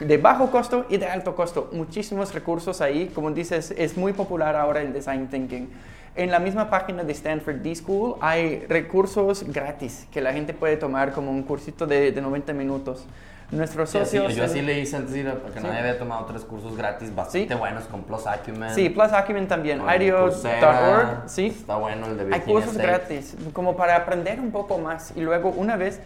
[0.00, 4.56] de bajo costo y de alto costo, muchísimos recursos ahí, como dices, es muy popular
[4.56, 5.68] ahora el design thinking.
[6.16, 11.12] En la misma página de Stanford D-School hay recursos gratis que la gente puede tomar
[11.12, 13.04] como un cursito de, de 90 minutos.
[13.50, 14.34] Nuestros Sí, así- socios...
[14.36, 15.66] yo así le hice antes de ir porque Sí.
[15.66, 17.58] nadie había tomado tres cursos gratis bastante Sí.
[17.60, 18.74] buenos con Plus Acumen.
[18.74, 21.22] Sí, Plus Acumen también, Coursera.
[21.26, 21.46] sí.
[21.46, 22.88] Está bueno el de Hay Virginia cursos State.
[22.88, 25.12] gratis, como para aprender un poco más.
[25.16, 26.00] Y luego, una vez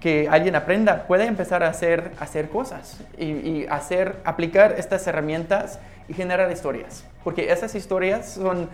[0.00, 5.78] que alguien aprenda, puede empezar a hacer, hacer cosas y, y hacer, aplicar estas herramientas
[6.08, 7.04] y generar historias.
[7.24, 8.68] Porque esas historias son,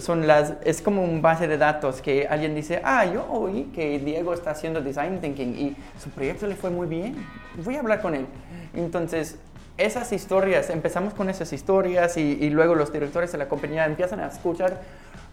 [0.00, 3.98] son las, es como un base de datos que alguien dice, ah, yo oí que
[3.98, 7.16] Diego está haciendo design thinking y su proyecto le fue muy bien.
[7.64, 8.26] Voy a hablar con él.
[8.74, 9.38] Entonces,
[9.78, 14.20] esas historias, empezamos con esas historias y, y luego los directores de la compañía empiezan
[14.20, 14.82] a escuchar,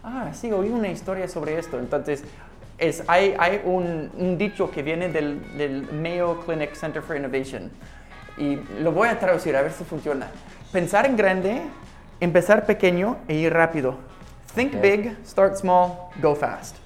[0.02, 1.78] ah, sí, oí una historia sobre esto.
[1.78, 2.24] Entonces,
[2.78, 7.70] es, hay, hay un, un dicho que viene del, del Mayo Clinic Center for Innovation
[8.36, 10.28] y lo voy a traducir a ver si funciona.
[10.72, 11.62] Pensar en grande,
[12.20, 13.96] empezar pequeño e ir rápido.
[14.54, 16.76] Think big, start small, go fast.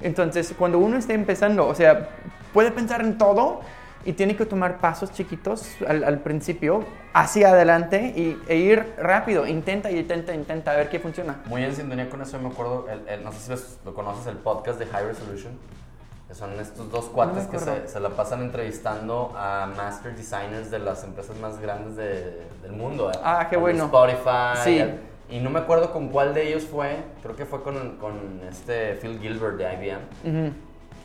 [0.00, 2.08] Entonces, cuando uno está empezando, o sea,
[2.52, 3.60] puede pensar en todo
[4.06, 9.46] y tiene que tomar pasos chiquitos al, al principio, hacia adelante y, e ir rápido.
[9.46, 11.40] Intenta, intenta, intenta, a ver qué funciona.
[11.46, 14.26] Muy en sintonía con eso, me acuerdo, el, el- no sé si los- lo conoces,
[14.28, 15.52] el podcast de High Resolution.
[16.28, 17.82] que Son estos dos cuates que acuerdo.
[17.86, 22.72] se, se la pasan entrevistando a master designers de las empresas más grandes de- del
[22.72, 23.10] mundo.
[23.10, 23.14] ¿eh?
[23.22, 23.84] Ah, qué bueno.
[23.84, 24.58] Spotify.
[24.64, 24.80] Sí.
[24.80, 28.40] al- y no me acuerdo con cuál de ellos fue, creo que fue con, con
[28.48, 30.52] este Phil Gilbert de IBM, Ujú.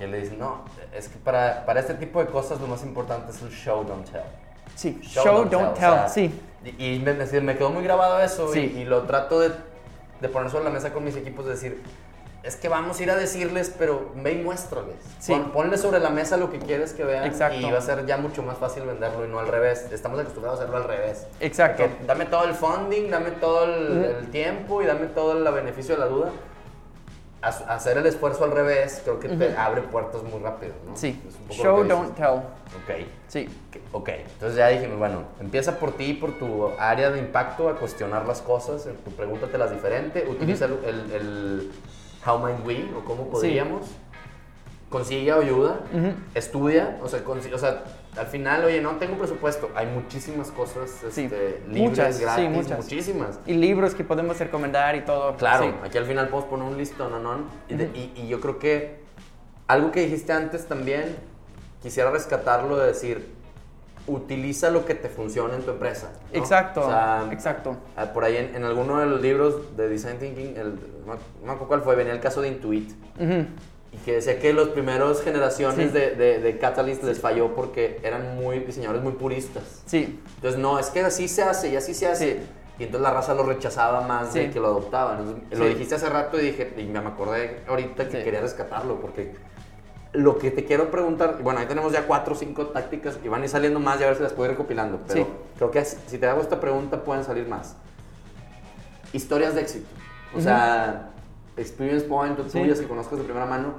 [0.01, 3.31] Que le dice, no, es que para, para este tipo de cosas lo más importante
[3.31, 4.21] es el show, don't tell.
[4.75, 6.33] Sí, show, don't, tell, o sea, sí.
[6.65, 8.75] Y, y me, me- quedó muy grabado eso y- Sí.
[8.79, 9.51] y, lo trato de,
[10.19, 11.83] de poner sobre la mesa con mis equipos, de decir,
[12.41, 14.95] es que vamos a ir a decirles, pero ve y muéstrales.
[15.19, 15.31] Sí.
[15.33, 17.59] Pon- ponle sobre la mesa lo que quieres que vean Exacto.
[17.59, 19.87] y va a ser ya mucho más fácil venderlo y no al revés.
[19.91, 21.27] Estamos acostumbrados a hacerlo al revés.
[21.39, 21.83] Exacto.
[21.83, 24.17] Que dame todo el funding, dame todo el, Ujú.
[24.19, 26.31] el tiempo y dame todo el beneficio de la duda.
[27.41, 30.95] Hacer el esfuerzo al revés creo que te abre puertas muy rápido, ¿no?
[30.95, 32.27] Sí, Es un poco lo show, don't tell.
[32.37, 33.07] Ok.
[33.27, 33.49] Sí,
[33.93, 38.27] Ok, entonces ya dijimos, bueno, empieza por ti, por tu área de impacto, a cuestionar
[38.27, 41.71] las cosas, en tu pregúntate las diferente, utiliza el, el- el
[42.25, 43.87] how might we o cómo podríamos,
[44.89, 45.79] consigue ayuda,
[46.35, 47.83] estudia, o sea, o sea,
[48.17, 52.49] al final, oye, no tengo presupuesto, hay muchísimas cosas Sí, este, libres, muchas, sí, gratis,
[52.49, 52.77] muchas.
[52.83, 53.39] muchísimas.
[53.45, 55.35] y libros que podemos recomendar y todo.
[55.37, 55.73] Claro, Sí.
[55.83, 57.19] aquí al final podemos poner un listón, ¿no?
[57.19, 57.43] ¿no?
[57.69, 58.99] Y, de- y- y yo creo que
[59.67, 61.15] algo que dijiste antes también,
[61.81, 63.31] quisiera rescatarlo de decir,
[64.07, 66.11] utiliza lo que te funcione en tu empresa.
[66.33, 66.37] ¿no?
[66.39, 67.77] Exacto, O sea, exacto.
[67.95, 70.73] ah, Por ahí en, en alguno de los libros de Design Thinking, el,
[71.05, 72.91] no me acuerdo cuál fue, venía el caso de Intuit.
[73.19, 73.45] Ujú.
[73.93, 75.93] Y que decía que las primeras generaciones Sí.
[75.97, 79.81] de, de, de Catalyst les falló porque eran muy diseñadores muy puristas.
[79.85, 82.33] Sí, Entonces, no, es que así se hace y así se hace.
[82.33, 82.39] Sí.
[82.79, 84.51] Y entonces la raza lo rechazaba más de Sí.
[84.51, 85.17] que lo adoptaba.
[85.19, 85.71] Entonces, Lo Sí.
[85.73, 88.23] dijiste hace rato y dije, y me acordé ahorita que Sí.
[88.23, 89.33] quería rescatarlo porque
[90.13, 93.41] lo que te quiero preguntar, bueno, ahí tenemos ya cuatro o cinco tácticas y van
[93.41, 94.99] a ir saliendo más y a ver si las puedo ir recopilando.
[95.07, 95.31] Pero Sí.
[95.57, 97.75] creo que si si te hago esta pregunta pueden salir más.
[99.13, 99.87] Historias de éxito.
[100.35, 101.09] O sea,
[101.57, 102.59] experience point o Sí.
[102.59, 103.73] tuyas que conozcas de primera mano.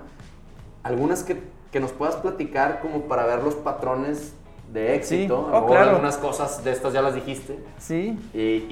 [0.83, 1.37] Algunas que,
[1.71, 4.35] que nos puedas platicar como para ver los patrones
[4.73, 5.39] de éxito.
[5.39, 5.91] Oh, lo mejor claro.
[5.91, 7.59] Algunas cosas de estas ya las dijiste.
[7.79, 8.19] sí.
[8.35, 8.67] Y,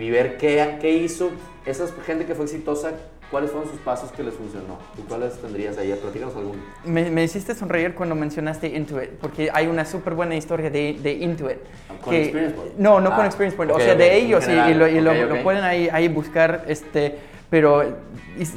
[0.00, 1.30] y, ver qué, qué hizo
[1.66, 2.92] esa gente que fue exitosa,
[3.30, 4.78] cuáles fueron sus pasos que les funcionó.
[4.98, 5.92] ¿Y cuáles tendrías ahí?
[6.00, 6.60] Platícanos alguno.
[6.84, 11.12] Me, me hiciste sonreír cuando mencionaste Intuit, porque hay una súper buena historia de, de
[11.12, 11.58] Intuit.
[12.04, 12.74] ¿Con Experience Point?
[12.78, 14.86] No, no con Ah, Experience Point, ok, o sea, ok, de ellos y- y, lo,
[14.88, 15.42] y lo- ok, lo ok.
[15.42, 17.18] pueden ahí, ahí buscar, este,
[17.50, 17.84] pero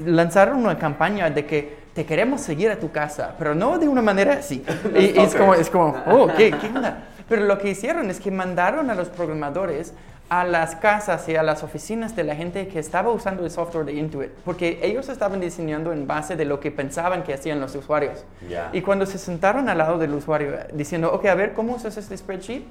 [0.05, 4.01] lanzaron una campaña de que te queremos seguir a tu casa, pero no de una
[4.01, 4.63] manera así.
[4.95, 7.07] y, y es como, es como, oh, ¿qué, ¿qué onda?
[7.27, 9.93] Pero lo que hicieron es que mandaron a los programadores
[10.31, 13.83] a las casas y a las oficinas de la gente que estaba usando el software
[13.83, 17.75] de Intuit, porque ellos estaban diseñando en base de lo que pensaban que hacían los
[17.75, 18.23] usuarios.
[18.49, 18.69] Ya.
[18.71, 21.97] Y cuando se sentaron al lado del usuario eh, diciendo, ok, a ver, ¿cómo usas
[21.97, 22.63] este spreadsheet?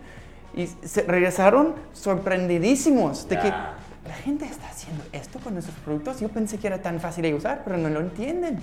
[0.55, 3.53] Y se regresaron sorprendidísimos de que.
[4.07, 6.21] La gente está haciendo esto con nuestros productos.
[6.21, 8.59] Yo pensé que era tan fácil de usar, pero no lo entienden.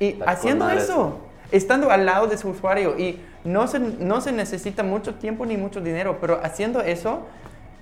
[0.00, 1.18] Y haciendo eso,
[1.50, 5.56] estando al lado de su usuario y no se, no se necesita mucho tiempo ni
[5.56, 7.22] mucho dinero, pero haciendo eso,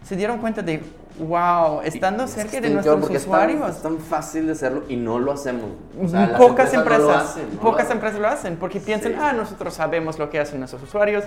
[0.02, 0.80] se dieron cuenta de,
[1.18, 3.76] wow, estando cerca de nuestros porque es tan- usuarios.
[3.76, 5.64] Es tan, fácil de hacerlo y no lo hacemos.
[6.02, 8.80] O sea, las pocas empresas, no lo hacen, no pocas lo- empresas lo hacen porque
[8.80, 9.18] piensan, Sí.
[9.20, 11.24] ah, nosotros sabemos lo que hacen nuestros usuarios.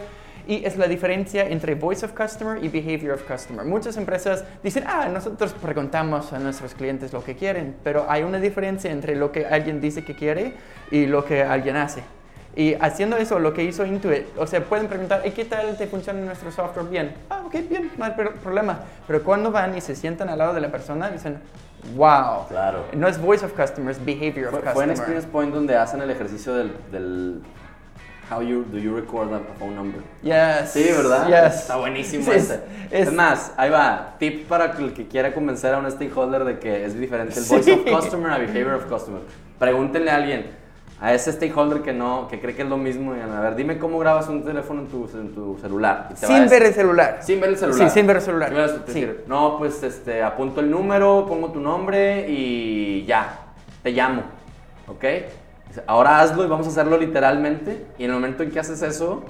[0.50, 3.64] Y es la diferencia entre voice of customer y behavior of customer.
[3.64, 8.40] Muchas empresas dicen, ah, nosotros preguntamos a nuestros clientes lo que quieren, pero hay una
[8.40, 10.54] diferencia entre lo que alguien dice que quiere
[10.90, 12.02] y lo que alguien hace.
[12.56, 15.86] Y haciendo eso, lo que hizo Intuit, o sea, pueden preguntar, ¿y qué tal te
[15.86, 17.14] funciona nuestro software bien?
[17.30, 18.80] Ah, ok, bien, no hay pro- problema.
[19.06, 21.38] Pero cuando van y se sientan al lado de la persona, dicen,
[21.96, 22.48] wow.
[22.50, 22.86] Claro.
[22.94, 24.74] No es voice of customer, es behavior of Fue, customer.
[24.74, 27.42] fue en Experience Point donde hacen el ejercicio del, del
[28.30, 30.02] How you, do you record a phone number?
[30.22, 30.72] Yes.
[30.72, 31.28] Sí, ¿verdad?
[31.28, 31.62] Yes.
[31.62, 32.60] Está buenísimo Sí, ese.
[32.92, 34.16] es- Es, más, ahí va.
[34.20, 37.54] Tip para el que quiera convencer a un stakeholder de que es diferente el Sí.
[37.56, 39.22] voice of customer a behavior of customer.
[39.58, 40.52] Pregúntenle a alguien,
[41.02, 43.80] a ese stakeholder que no, que cree que es lo mismo, y a ver, dime
[43.80, 46.10] cómo grabas un teléfono en tu, en tu celular.
[46.10, 47.20] Te Sin ver el celular.
[47.22, 47.90] Sin ver el celular.
[47.90, 48.54] Sí, sin ver el celular.
[48.54, 53.40] Vas a decir, No, pues este, apunto el número, pongo tu nombre y ya,
[53.82, 54.22] te llamo.
[54.88, 55.04] ¿Ok?
[55.88, 57.86] Ahora hazlo y vamos a hacerlo literalmente.
[57.98, 59.24] Y en el momento en que haces eso,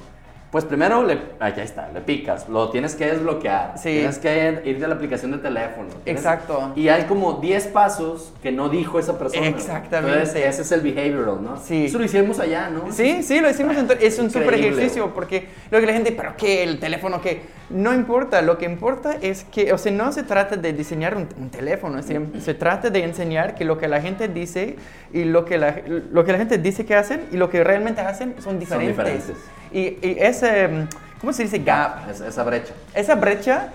[0.52, 1.20] pues primero le.
[1.40, 2.50] ya está, le picas.
[2.50, 3.74] Lo tienes que desbloquear.
[3.78, 3.90] Sí.
[3.92, 5.90] Tienes que ir de la aplicación de teléfono.
[6.04, 6.72] tienes- Exacto.
[6.76, 9.48] Y hay como 10 pasos que no dijo esa persona.
[9.48, 10.18] Exactamente.
[10.18, 11.58] Entonces, ese es el behavioral, ¿no?
[11.58, 11.86] Sí.
[11.86, 12.92] Eso lo hicimos allá, ¿no?
[12.92, 13.78] Sí, sí, lo hicimos.
[13.78, 16.64] en es un súper ejercicio porque lo que la gente, ¿pero qué?
[16.64, 17.42] ¿El teléfono qué?
[17.70, 21.28] No importa, lo que importa es que, o sea, no se trata de diseñar un,
[21.40, 24.78] un teléfono, se, se trata de enseñar que lo que la gente dice
[25.14, 25.76] y lo que la,
[26.12, 28.98] lo que la gente dice que hacen y lo que realmente hacen son diferentes.
[28.98, 29.36] diferentes.
[29.72, 30.88] Y, y ese, mm,
[31.22, 31.60] ¿cómo se dice?
[31.60, 32.10] Gap.
[32.10, 32.74] Esa, esa brecha.
[32.94, 33.70] Esa brecha,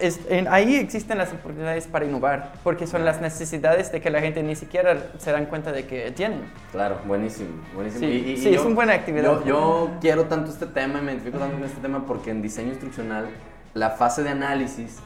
[0.00, 4.20] es- en- ahí existen las oportunidades para innovar, porque son las necesidades de que la
[4.20, 6.40] gente ni siquiera se dan cuenta de que tienen.
[6.72, 8.02] Claro, buenísimo, buenísimo.
[8.06, 9.24] Sí, sí, es una buena actividad.
[9.24, 12.42] Yo, yo quiero tanto este tema y me identifico tanto con este tema porque en
[12.42, 13.26] diseño instruccional
[13.74, 14.96] la fase de análisis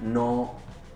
[0.00, 0.52] no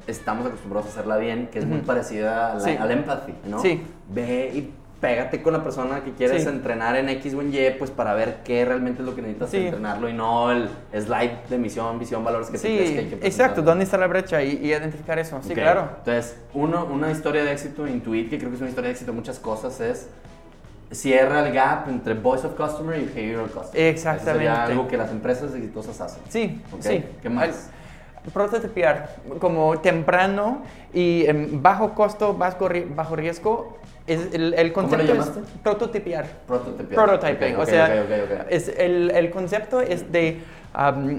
[0.07, 2.77] estamos acostumbrados a hacerla bien, que es muy parecida a la- Sí.
[2.79, 3.61] al empathy, ¿no?
[3.61, 3.83] Sí.
[4.09, 6.49] Ve y pégate con la persona que quieres Sí.
[6.49, 9.51] entrenar en X o en Y, pues para ver qué realmente es lo que necesitas
[9.51, 9.59] Sí.
[9.59, 13.11] entrenarlo y no el slide de misión, visión, valores que tú crees que hay Sí,
[13.11, 13.27] que presentar.
[13.29, 14.43] exacto, ¿dónde está la brecha?
[14.43, 15.89] Y, y identificar eso, sí, claro.
[15.99, 19.11] Entonces, uno, una historia de éxito, Intuit, que creo que es una historia de éxito
[19.11, 20.09] en muchas cosas, es
[20.91, 23.87] cierra el gap entre voice of customer y behavioral customer.
[23.89, 24.31] Exactamente.
[24.31, 26.23] Eso sería algo que las empresas exitosas hacen.
[26.29, 27.05] Sí, Ok, sí.
[27.23, 27.45] ¿qué más?
[27.49, 27.77] Al-
[28.33, 32.69] Prototipiar como temprano y en bajo costo, bajo
[33.15, 33.79] riesgo.
[34.07, 35.41] Es el, el ¿Cómo concepto le es llamaste?
[35.63, 36.27] prototipiar.
[36.47, 37.05] Prototipiar.
[37.05, 37.55] Prototyping.
[37.55, 38.47] Ok, o ok, sea, ok, ok, ok.
[38.51, 40.39] Es el, el concepto es de
[40.79, 41.19] um,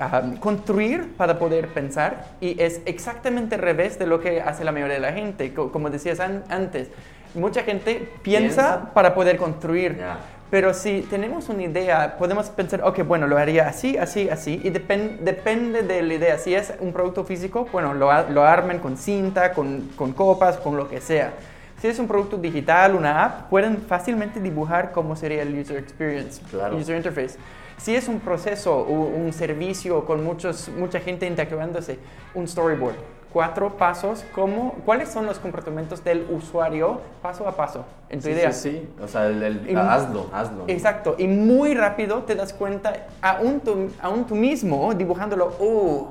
[0.00, 4.72] um, construir para poder pensar y es exactamente al revés de lo que hace la
[4.72, 5.52] mayoría de la gente.
[5.52, 6.88] Co- Como decías an- antes,
[7.34, 8.94] mucha gente piensa, Piensa.
[8.94, 9.96] para poder construir.
[9.98, 10.18] Ya.
[10.50, 14.70] Pero si tenemos una idea, podemos pensar, ok, bueno, lo haría así, así, así, y
[14.70, 16.38] depen- depende de la idea.
[16.38, 20.76] Si es un producto físico, bueno, lo, lo armen con cinta, con, con copas, con
[20.76, 21.34] lo que sea.
[21.80, 26.42] Si es un producto digital, una app, pueden fácilmente dibujar cómo sería el user experience,
[26.50, 26.76] Claro.
[26.76, 27.38] user interface.
[27.78, 31.98] Si es un proceso o un servicio con muchos, mucha gente interactuándose,
[32.34, 32.96] un storyboard.
[33.32, 38.32] Cuatro pasos, cómo, ¿cuáles son los comportamientos del usuario paso a paso en tu Sí,
[38.32, 38.52] idea?
[38.52, 39.02] sí, sí.
[39.02, 40.64] O sea, el, el- Y- hazlo, hazlo.
[40.66, 46.08] Exacto, y muy rápido te das cuenta, aún tú, aún tú mismo dibujándolo, oh,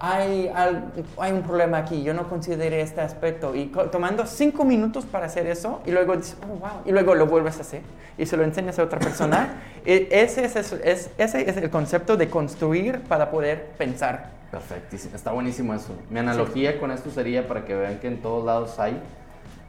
[0.00, 0.50] hay,
[1.18, 3.54] hay un problema aquí, yo no consideré este aspecto.
[3.54, 7.26] Y tomando cinco minutos para hacer eso, y luego dices, oh, wow, y luego lo
[7.26, 7.82] vuelves a hacer,
[8.18, 9.62] y se lo enseñas a otra persona.
[9.86, 14.30] E- ese, es, es- ese es el concepto de construir para poder pensar.
[14.50, 15.94] Perfectísimo, está buenísimo eso.
[16.10, 19.00] Mi analogía con esto sería para que vean que en todos lados hay.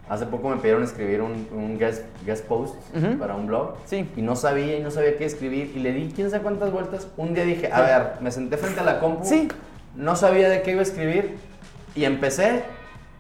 [0.10, 3.18] Hace poco me pidieron escribir un, un guest, guest post Ujú.
[3.20, 4.10] para un blog Sí.
[4.16, 7.08] y no sabía y no sabía qué escribir y le di quién sabe cuántas vueltas.
[7.18, 9.50] Un día dije, a ver, me senté frente a la compu, Sí.
[9.98, 11.36] No sabía de qué iba a escribir
[11.96, 12.64] y empecé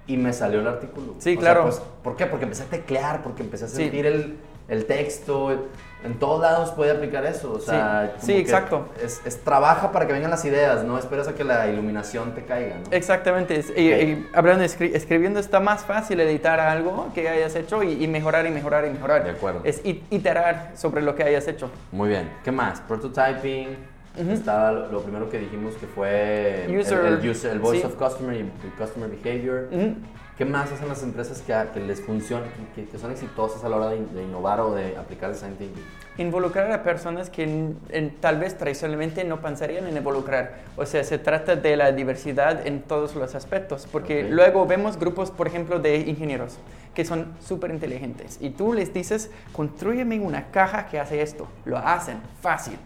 [0.05, 1.15] y me salió el artículo.
[1.19, 1.63] Sí, O sea, claro.
[1.63, 2.25] pues, ¿Por qué?
[2.27, 3.75] Porque empecé a teclear, porque empecé a Sí.
[3.77, 4.37] sentir el,
[4.69, 5.67] el texto.
[6.05, 7.51] En todos lados puede aplicar eso.
[7.53, 8.27] O sea, Sí.
[8.27, 8.87] Sí, exacto.
[9.03, 12.45] Es, es trabaja para que vengan las ideas, no esperas a que la iluminación te
[12.45, 12.75] caiga.
[12.77, 12.83] ¿no?
[12.91, 13.59] Exactamente.
[13.75, 18.07] Y, hablando de escri- escribiendo está más fácil editar algo que hayas hecho y, y
[18.07, 19.23] mejorar y mejorar y mejorar.
[19.25, 19.61] De acuerdo.
[19.65, 21.69] Es iterar sobre lo que hayas hecho.
[21.91, 22.29] Muy bien.
[22.45, 22.79] ¿Qué más?
[22.81, 23.96] Prototyping.
[24.19, 24.32] Ujú.
[24.32, 27.88] Estaba lo lo primero que dijimos que fue el- User, el, user- el voice sí.
[27.88, 29.69] of customer y el customer behavior.
[29.71, 29.95] Ujú.
[30.38, 33.77] ¿Qué más hacen las empresas que, que les funcionan, que, que son exitosas a la
[33.77, 35.84] hora de, de innovar o de aplicar design thinking?
[36.19, 40.60] Involucrar a personas que en- tal vez tradicionalmente no pensarían en involucrar.
[40.75, 43.88] O sea, se trata de la diversidad en todos los aspectos.
[43.91, 44.30] Porque Ok.
[44.32, 46.60] luego vemos grupos, por ejemplo, de ingenieros
[46.93, 48.38] que son súper inteligentes.
[48.39, 51.47] Y tú les dices, construyeme una caja que hace esto.
[51.65, 52.77] Lo hacen, fácil.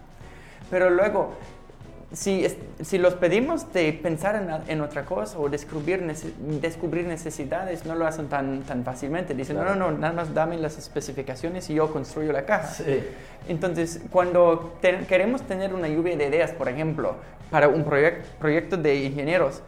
[0.72, 1.34] Pero luego,
[2.12, 2.46] si,
[2.80, 7.94] si los pedimos de pensar en, en otra cosa o descubrir, nece- descubrir necesidades, no
[7.94, 9.34] lo hacen tan, tan fácilmente.
[9.34, 9.74] Dicen, Claro.
[9.76, 12.68] no, no, no, nada más dame las especificaciones y yo construyo la caja.
[12.68, 13.04] Sí.
[13.48, 17.16] Entonces, cuando te- queremos tener una lluvia de ideas, por ejemplo,
[17.50, 19.60] para un proyec- proyecto de ingenieros,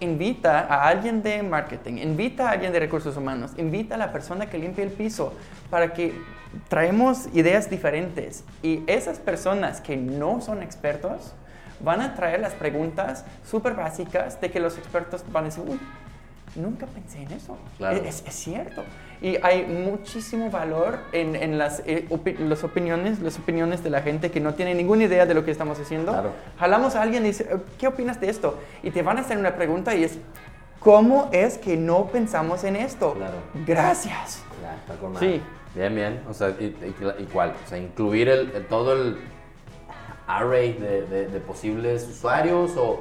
[0.00, 4.50] invita a alguien de marketing, invita a alguien de recursos humanos, invita a la persona
[4.50, 5.32] que limpia el piso
[5.70, 6.12] para que
[6.68, 8.44] traemos ideas diferentes.
[8.62, 11.32] Y esas personas que no son expertos
[11.80, 15.78] van a traer las preguntas súper básicas de que los expertos van a decir, uy,
[16.56, 17.56] nunca pensé en eso.
[17.76, 17.96] Claro.
[18.04, 18.82] Es, es cierto.
[19.20, 24.00] Y hay muchísimo valor en, en las, eh, opi- las opiniones, las opiniones de la
[24.02, 26.12] gente que no tiene ninguna idea de lo que estamos haciendo.
[26.12, 26.32] Claro.
[26.58, 28.58] Jalamos a alguien y dice, "Eh, ¿qué opinas de esto?
[28.82, 30.18] Y te van a hacer una pregunta y es,
[30.80, 33.14] ¿cómo es que no pensamos en esto?
[33.14, 33.34] Claro.
[33.66, 34.42] Gracias.
[34.62, 35.40] Ya, está con Sí.
[35.74, 36.20] Bien, bien.
[36.28, 36.54] O sea,
[37.32, 37.54] cuál?
[37.64, 39.18] O sea, incluir el, el- todo el
[40.26, 43.00] array de, de- de posibles usuarios o...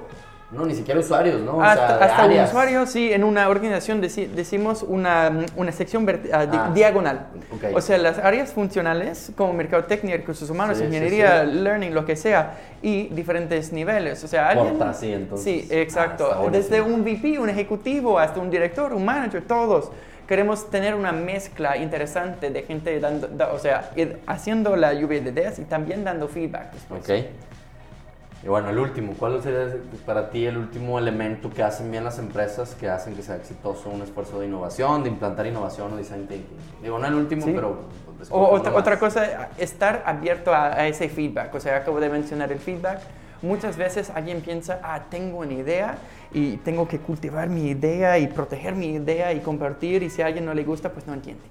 [0.50, 1.58] No, ni siquiera usuarios, ¿no?
[1.58, 2.50] O sea, hasta de hasta un áreas.
[2.50, 7.28] usuario, sí, en una organización deci- decimos una, una sección verti- ah, Ah, diagonal.
[7.54, 7.76] ok.
[7.76, 11.52] O sea, las áreas funcionales como mercadotecnia, recursos humanos, Sí, ingeniería, sí.
[11.52, 14.24] learning, lo que sea, y diferentes niveles.
[14.24, 14.78] O sea, alguien...
[14.78, 15.44] Porta, sí, entonces.
[15.44, 16.24] Sí, Ah, exacto.
[16.40, 16.50] buenísimo.
[16.52, 19.92] Desde un VP, un ejecutivo, hasta un director, un manager, todos.
[20.28, 23.92] Queremos tener una mezcla interesante de gente dando, da- o sea,
[24.28, 26.74] haciendo la lluvia de ideas y también dando feedback.
[26.74, 27.02] después.
[27.02, 27.26] Ok.
[28.44, 32.20] Y bueno, el último, ¿cuál sería para ti el último elemento que hacen bien las
[32.20, 36.28] empresas que hacen que sea exitoso un esfuerzo de innovación, de implantar innovación o design
[36.28, 36.58] thinking?
[36.84, 37.52] Digo, no el último, Sí.
[37.56, 37.82] pero...
[38.30, 41.54] O otra, otra cosa, estar abierto a, a ese feedback.
[41.56, 43.00] O sea, acabo de mencionar el feedback.
[43.42, 45.96] Muchas veces alguien piensa, ah, tengo una idea
[46.34, 50.26] y tengo que cultivar mi idea y proteger mi idea y compartir y si a
[50.28, 51.44] alguien no le gusta, pues no entiende.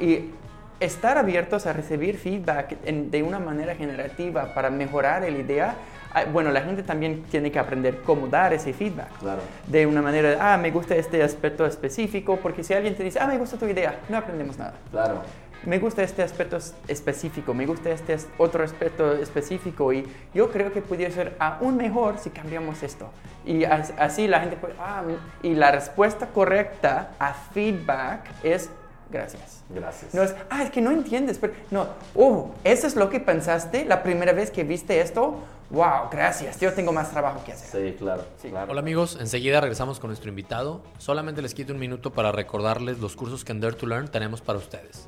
[0.00, 0.30] Y
[0.78, 5.74] estar abiertos a recibir feedback en- de una manera generativa para mejorar la idea,
[6.14, 9.10] ah, bueno, la gente también tiene que aprender cómo dar ese feedback.
[9.18, 9.42] Claro.
[9.66, 13.26] De una manera, ah, me gusta este aspecto específico, porque si alguien te dice, ah,
[13.26, 14.74] me gusta tu idea, no aprendemos nada.
[14.90, 15.22] Claro.
[15.64, 20.50] Me gusta este aspecto es- específico, me gusta este es- otro aspecto específico y yo
[20.50, 23.10] creo que pudiera ser aún mejor si cambiamos esto.
[23.44, 28.70] Y as- así la gente puede, ah, mm", y la respuesta correcta a feedback es
[29.10, 29.62] gracias.
[29.68, 30.14] Gracias.
[30.14, 33.84] No es, ah, es que no entiendes, pero no, oh, eso es lo que pensaste
[33.84, 37.90] la primera vez que viste esto, wow, gracias, yo tengo más trabajo que hacer.
[37.90, 38.24] Sí, claro.
[38.40, 38.48] Sí.
[38.48, 38.70] claro.
[38.72, 40.80] Hola amigos, enseguida regresamos con nuestro invitado.
[40.98, 44.40] Solamente les quito un minuto para recordarles los cursos que en Dare to Learn tenemos
[44.40, 45.06] para ustedes.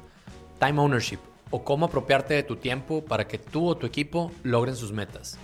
[0.63, 1.19] Time Ownership
[1.51, 5.37] o cómo apropiarte de tu tiempo para que tú o tu equipo logren sus metas.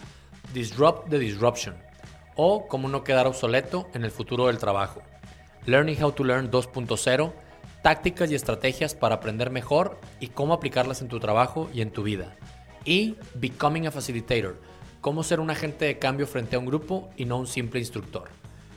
[0.55, 1.75] Disrupt the Disruption
[2.37, 5.03] o cómo no quedar obsoleto en el futuro del trabajo.
[5.66, 7.33] Learning How to Learn 2.0,
[7.83, 12.05] tácticas y estrategias para aprender mejor y cómo aplicarlas en tu trabajo y en tu
[12.05, 12.37] vida.
[12.85, 14.61] Y Becoming a Facilitator,
[15.01, 18.29] cómo ser un agente de cambio frente a un grupo y no un simple instructor.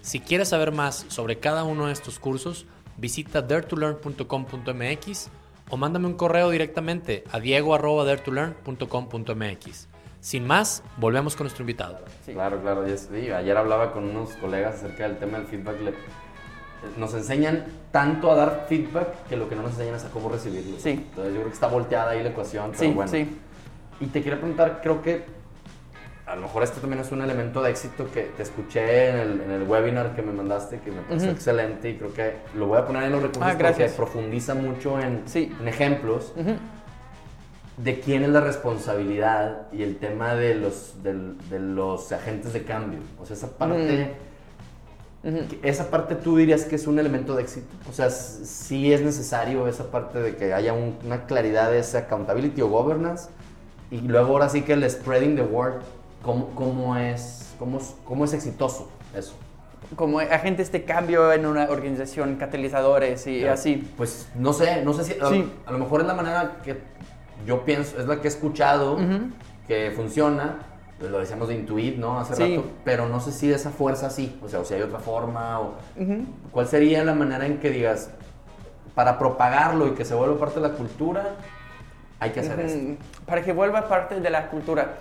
[0.01, 2.65] Si quieres saber más sobre cada uno de estos cursos,
[2.97, 5.29] visita daretolearn.com.mx
[5.71, 9.87] o mándame un correo directamente a diego.daretolearn.com.mx.
[10.19, 11.97] Sin más, volvemos con nuestro invitado.
[12.25, 12.33] Sí.
[12.33, 12.85] Claro, claro.
[12.95, 15.81] sí, ayer hablaba con unos colegas acerca del tema del feedback.
[15.81, 15.93] Le-
[16.97, 20.29] nos enseñan tanto a dar feedback que lo que no nos enseñan es a cómo
[20.29, 20.77] recibirlo.
[20.79, 20.89] Sí.
[20.91, 22.71] Entonces yo creo que está volteada ahí la ecuación.
[22.71, 23.11] Pero Sí, bueno.
[23.11, 23.37] sí.
[23.99, 25.25] Y te quería preguntar, creo que
[26.31, 29.41] a lo mejor este también es un elemento de éxito que te escuché en el,
[29.41, 31.35] en el webinar que me mandaste, que me pareció Ujú.
[31.35, 34.97] excelente y creo que lo voy a poner en los recursos Ah, porque profundiza mucho
[34.99, 35.53] en, Sí.
[35.59, 36.51] en ejemplos Ujú.
[37.77, 42.63] de quién es la responsabilidad y el tema de los, del- de los agentes de
[42.63, 42.99] cambio.
[43.21, 44.13] O sea, esa parte...
[45.23, 45.37] Ujú.
[45.49, 47.67] que- Esa parte tú dirías que es un elemento de éxito.
[47.89, 51.99] O sea, sí es necesario esa parte de que haya un- una claridad de esa
[51.99, 53.29] accountability o governance.
[53.91, 55.81] Y luego ahora sí que el spreading the word,
[56.21, 59.33] ¿cómo, cómo es, cómo, cómo es exitoso eso?
[59.95, 63.91] Como agentes de cambio en una organización, catalizadores y así.
[63.97, 65.13] Pues no sé, no sé si...
[65.21, 65.51] a- Sí.
[65.65, 66.77] A, lo mejor es la manera que
[67.45, 69.31] yo pienso, es la que he escuchado Ujú.
[69.67, 70.59] que funciona.
[70.97, 72.19] pues Lo decíamos de intuit, ¿no?
[72.19, 72.55] Hace Sí.
[72.57, 72.69] rato.
[72.85, 74.39] Pero no sé si esa fuerza sí.
[74.43, 75.73] O sea, o si hay otra forma o...
[75.97, 76.25] Ujú.
[76.51, 78.11] ¿Cuál sería la manera en que digas,
[78.95, 81.31] para propagarlo y que se vuelva parte de la cultura,
[82.19, 82.79] hay que hacer esto?
[82.79, 82.97] Ujú.
[83.25, 84.97] Para que vuelva parte de la cultura.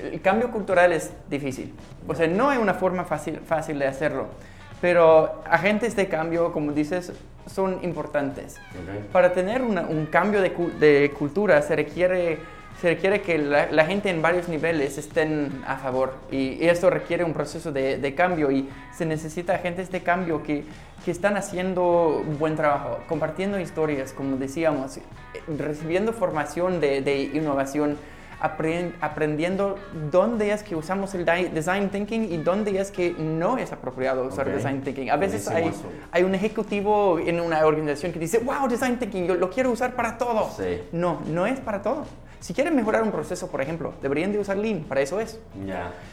[0.00, 1.72] El cambio cultural es difícil.
[2.08, 4.26] O sea, no hay una forma fácil, fácil de hacerlo.
[4.80, 7.12] Pero agentes de cambio, como dices,
[7.46, 8.56] son importantes.
[9.12, 12.38] Para tener una- un cambio de, cu- de cultura se requiere,
[12.80, 17.22] se requiere que la, la gente en varios niveles estén a favor y, esto requiere
[17.22, 20.64] un proceso de, de cambio y se necesita agentes de cambio que,
[21.04, 25.02] que están haciendo un buen trabajo, compartiendo historias, como decíamos, eh,
[25.58, 27.96] recibiendo formación de, de innovación,
[28.42, 29.76] aprendiendo
[30.10, 34.48] dónde es que usamos el design thinking y dónde es que no es apropiado usar
[34.48, 34.54] Ok.
[34.54, 35.10] design thinking.
[35.10, 39.48] A veces hay, un ejecutivo en una organización que dice, wow, design thinking, yo lo
[39.50, 40.50] quiero usar para todo.
[40.56, 40.82] Sí.
[40.92, 42.04] No, no es para todo.
[42.40, 45.38] Si quieren mejorar un proceso, por ejemplo, deberían de usar Lean, para eso es.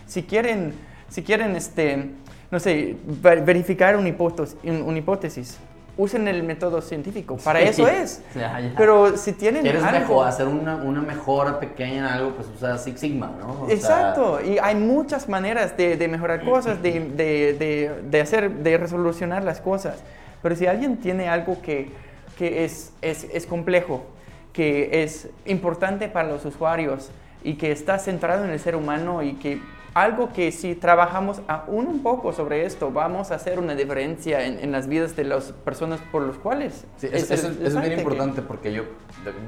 [0.05, 0.73] Si quieren,
[1.09, 2.11] si quieren este,
[2.51, 5.57] no sé, ver- verificar una hipótesis, una hipótesis,
[5.99, 7.65] usen el método científico, para Sí.
[7.67, 8.21] eso es.
[8.35, 8.73] Ya, ya.
[8.77, 9.99] Pero si tienen ¿Quieres algo...
[9.99, 12.31] mejor, hacer una, una mejora pequeña en algo?
[12.31, 13.63] Pues usa Six Sigma, ¿no?
[13.63, 18.21] O sea, Exacto, y hay muchas maneras de, de mejorar cosas, de, de- de- de
[18.21, 19.97] hacer, de resolucionar las cosas.
[20.41, 21.91] Pero si alguien tiene algo que,
[22.37, 24.05] que es, es, es complejo,
[24.53, 27.11] que es importante para los usuarios
[27.43, 29.59] y que está centrado en el ser humano y que
[29.93, 34.59] algo que si trabajamos aún un poco sobre esto, vamos a hacer una diferencia en,
[34.59, 36.85] en las vidas de las personas por los cuales.
[36.97, 38.83] Sí, eso- eso es design bien importante porque yo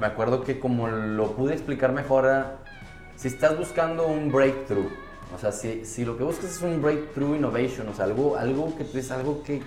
[0.00, 2.56] me acuerdo que como lo pude explicar mejor, era,
[3.16, 4.90] si estás buscando un breakthrough,
[5.34, 8.74] o sea, si, si lo que buscas es un breakthrough innovation, o sea, algo, algo
[8.76, 9.60] que es algo que,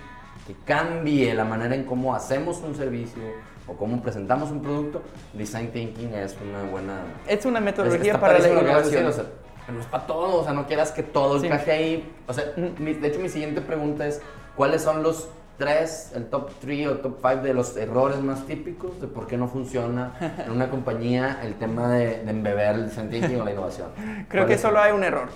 [0.46, 3.22] que cambie la manera en cómo hacemos un servicio
[3.66, 5.02] o cómo presentamos un producto,
[5.32, 6.98] design thinking es una buena...
[7.26, 9.06] Es una es- metodología para la que innovación.
[9.06, 9.24] o sea,
[9.72, 11.46] no es para todo, o sea, no quieras que todo Sí.
[11.46, 12.12] encaje ahí.
[12.26, 12.82] O sea, Mm.
[12.82, 14.20] mi- de hecho mi siguiente pregunta es,
[14.56, 19.00] ¿cuáles son los tres, el top 3 o top 5 de los errores más típicos
[19.00, 20.12] de por qué no funciona
[20.44, 23.88] en una compañía el tema de, de embeber el thinking o la innovación?
[24.28, 25.28] Creo que solo hay un error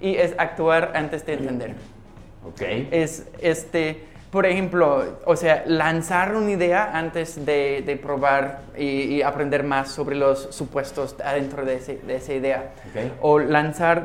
[0.00, 1.74] y es actuar antes de entender.
[2.46, 2.60] Ok.
[2.92, 8.84] Es este, por ejemplo, o sea, lanzar una idea antes de, de probar y,
[9.16, 12.70] y aprender más sobre los supuestos adentro de, ese- de esa idea.
[12.90, 13.12] Ok.
[13.20, 14.02] O lanzar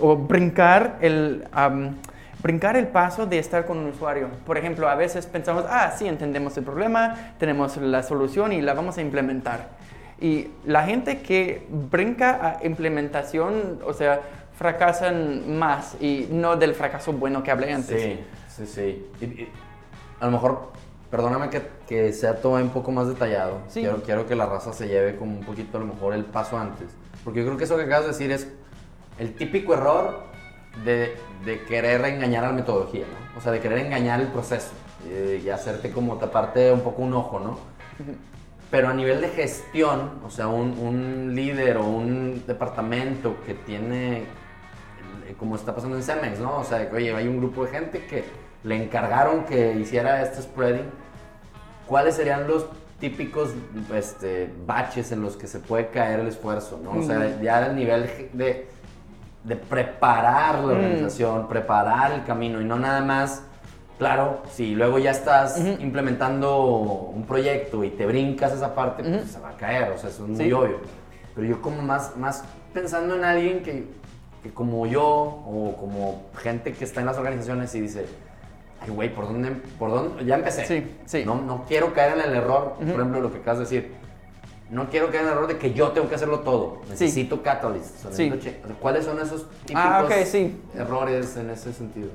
[0.00, 1.96] o brincar el am,
[2.42, 4.28] brincar el paso de estar con un usuario.
[4.44, 8.74] Por ejemplo, a veces pensamos, ah, sí, entendemos el problema, tenemos la solución y la
[8.74, 9.68] vamos a implementar.
[10.20, 14.20] Y la gente que brinca a implementación, o sea,
[14.56, 18.00] fracasan más y no del fracaso bueno que hablé antes.
[18.02, 18.20] Sí,
[18.56, 19.06] sí, sí.
[19.20, 19.48] Y- y
[20.20, 20.72] a lo mejor,
[21.10, 23.58] perdóname que, que sea todo un poco más detallado.
[23.68, 23.80] Sí.
[23.80, 26.58] Quiero, quiero que la raza se lleve como un poquito a lo mejor el paso
[26.58, 26.88] antes.
[27.24, 28.48] Porque yo creo que eso que acabas de decir es
[29.18, 30.20] el típico error
[30.84, 33.38] de, de querer engañar a la metodología, ¿no?
[33.38, 34.70] O sea, de querer engañar el proceso
[35.06, 37.58] eh, y hacerte como taparte un poco un ojo, ¿no?
[38.70, 44.24] Pero a nivel de gestión, o sea, un, un líder o un departamento que tiene,
[45.32, 46.58] eh, como está pasando en Cemex, ¿no?
[46.58, 48.24] O sea, que, oye, hay un grupo de gente que
[48.64, 50.86] le encargaron que hiciera este spreading.
[51.86, 52.66] ¿Cuáles serían los
[53.00, 53.50] típicos
[53.92, 56.92] este, baches en los que se puede caer el esfuerzo, ¿no?
[56.92, 58.68] O sea, ya al nivel de,
[59.42, 63.42] de preparar la organización, preparar el camino y no nada más
[63.98, 66.60] Claro, si luego ya estás implementando
[67.14, 70.24] un proyecto y te brincas esa parte, pues se va a caer, o sea, eso
[70.24, 70.52] es muy Sí.
[70.52, 70.80] obvio.
[71.36, 72.42] Pero yo como más, más
[72.74, 73.86] pensando en alguien que,
[74.42, 78.06] que como yo o como gente que está en las organizaciones y dice,
[78.80, 80.24] ay güey, ¿por dónde, ¿por dónde?
[80.24, 80.66] Ya empecé.
[80.66, 81.22] Sí, sí.
[81.24, 83.94] No, no quiero caer en el error, por ejemplo, lo que acabas de decir.
[84.70, 86.80] No quiero caer en el error de que yo tengo que hacerlo todo.
[86.88, 87.96] Necesito catalyst.
[87.98, 88.30] o sea, Sí.
[88.30, 90.58] necesito o sea, ¿Cuáles son esos típicos Ah, ok, sí.
[90.74, 92.08] errores en ese sentido?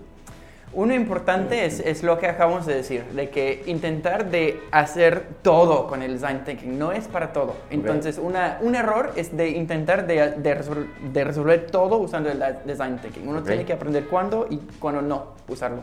[0.73, 5.87] Uno importante es, es lo que acabamos de decir, de que intentar de hacer todo
[5.87, 7.55] con el design thinking no es para todo.
[7.71, 12.43] Entonces, una, un error es de intentar de, de resol- de resolver todo usando el
[12.65, 13.27] design thinking.
[13.27, 13.47] Uno Ok.
[13.47, 15.79] tiene que aprender cuándo y cuándo no usarlo.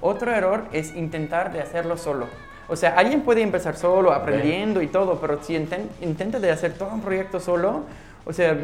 [0.00, 2.26] Otro error es intentar de hacerlo solo.
[2.68, 6.72] O sea, alguien puede empezar solo, aprendiendo y todo, pero si inten- intenta de hacer
[6.74, 7.82] todo un proyecto solo,
[8.24, 8.56] o sea,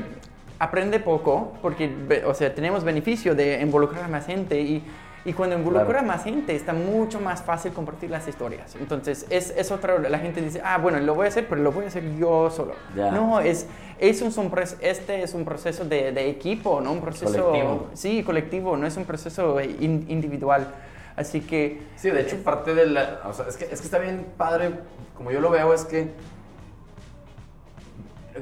[0.61, 4.83] aprende poco, porque, o sea, tenemos beneficio de involucrar a más gente y,
[5.27, 5.99] y cuando involucra Claro.
[5.99, 8.75] a más gente está mucho más fácil compartir las historias.
[8.77, 11.73] Entonces, es, es otra, la gente dice, ah, bueno, lo voy a hacer, pero lo
[11.73, 12.75] voy a hacer yo solo.
[12.95, 13.11] Ya.
[13.11, 13.67] No, es,
[13.99, 14.51] es un, son
[14.81, 17.49] este es un proceso de, de equipo, no un proceso...
[17.51, 17.91] Colectivo.
[17.93, 20.69] Sí, colectivo, no es un proceso in- individual.
[21.17, 21.83] Así que...
[21.97, 23.21] Sí, de hecho, parte de la.
[23.25, 24.71] O sea, es que, es que está bien padre.
[25.17, 26.11] Como yo lo veo, es que.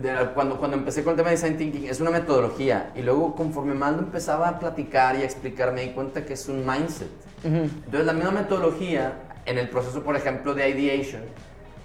[0.03, 2.91] La- cuando, cuando empecé con el tema de design thinking, es una metodología.
[2.95, 6.35] Y luego, conforme más lo empezaba a platicar y a explicar, me di cuenta que
[6.35, 7.09] es un mindset.
[7.45, 9.13] Entonces, la misma metodología,
[9.45, 11.23] en el proceso, por ejemplo, de ideation,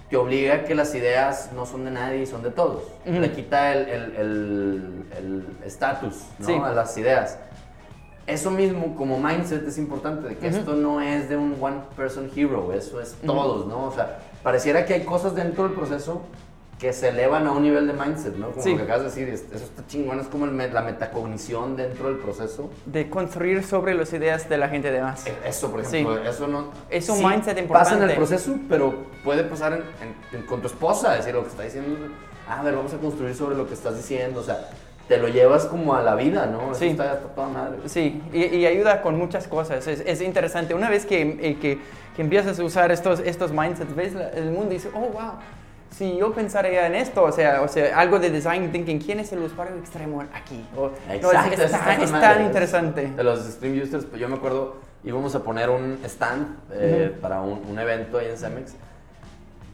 [0.08, 2.82] te obliga a que las ideas no son de nadie, son de todos.
[3.04, 6.46] Le quita el estatus el, el, estatus, ¿no?
[6.46, 6.52] Sí.
[6.54, 7.38] a las ideas.
[8.26, 12.30] Eso mismo, como mindset, es importante, de que esto no es de un one person
[12.34, 13.84] hero, eso es todos, ¿no?
[13.84, 16.22] O sea, pareciera que hay cosas dentro del proceso
[16.80, 18.50] que se elevan a un nivel de mindset, ¿no?
[18.52, 18.70] Como Sí.
[18.70, 22.08] lo que acabas de decir, es- eso está chingón, es como el la metacognición dentro
[22.08, 22.70] del proceso.
[22.86, 25.24] de construir sobre las ideas de la gente de más.
[25.44, 25.98] Eso, por Sí.
[25.98, 26.70] ejemplo, eso no...
[26.88, 28.14] Es un sí mindset Pasa en el importante.
[28.16, 29.82] proceso, pero puede pasar en-
[30.34, 31.96] en- en- con tu esposa, decir lo que está diciendo,
[32.48, 34.70] ah, a ver, vamos a construir sobre lo que estás diciendo, o sea,
[35.06, 36.70] te lo llevas como a la vida, ¿no?
[36.70, 36.86] Eso Sí.
[36.88, 37.78] está, está toda madre.
[37.86, 39.86] Sí, y, y ayuda con muchas cosas.
[39.86, 40.72] Es, es interesante.
[40.74, 41.78] Una vez que, eh, que,
[42.16, 45.32] que empiezas a usar estos, estos mindsets, ves el mundo y dices, oh, wow,
[45.90, 49.32] si yo pensaría en esto, o sea, o sea, algo de design thinking, ¿quién es
[49.32, 50.64] el usuario extremo aquí?
[50.76, 51.72] O, no, es- Exacto, eso es,
[52.04, 53.06] está tan- es interesante.
[53.08, 57.40] De los stream users, pues yo me acuerdo, íbamos a poner un stand eh, para
[57.42, 58.74] un, un evento ahí en Cemex.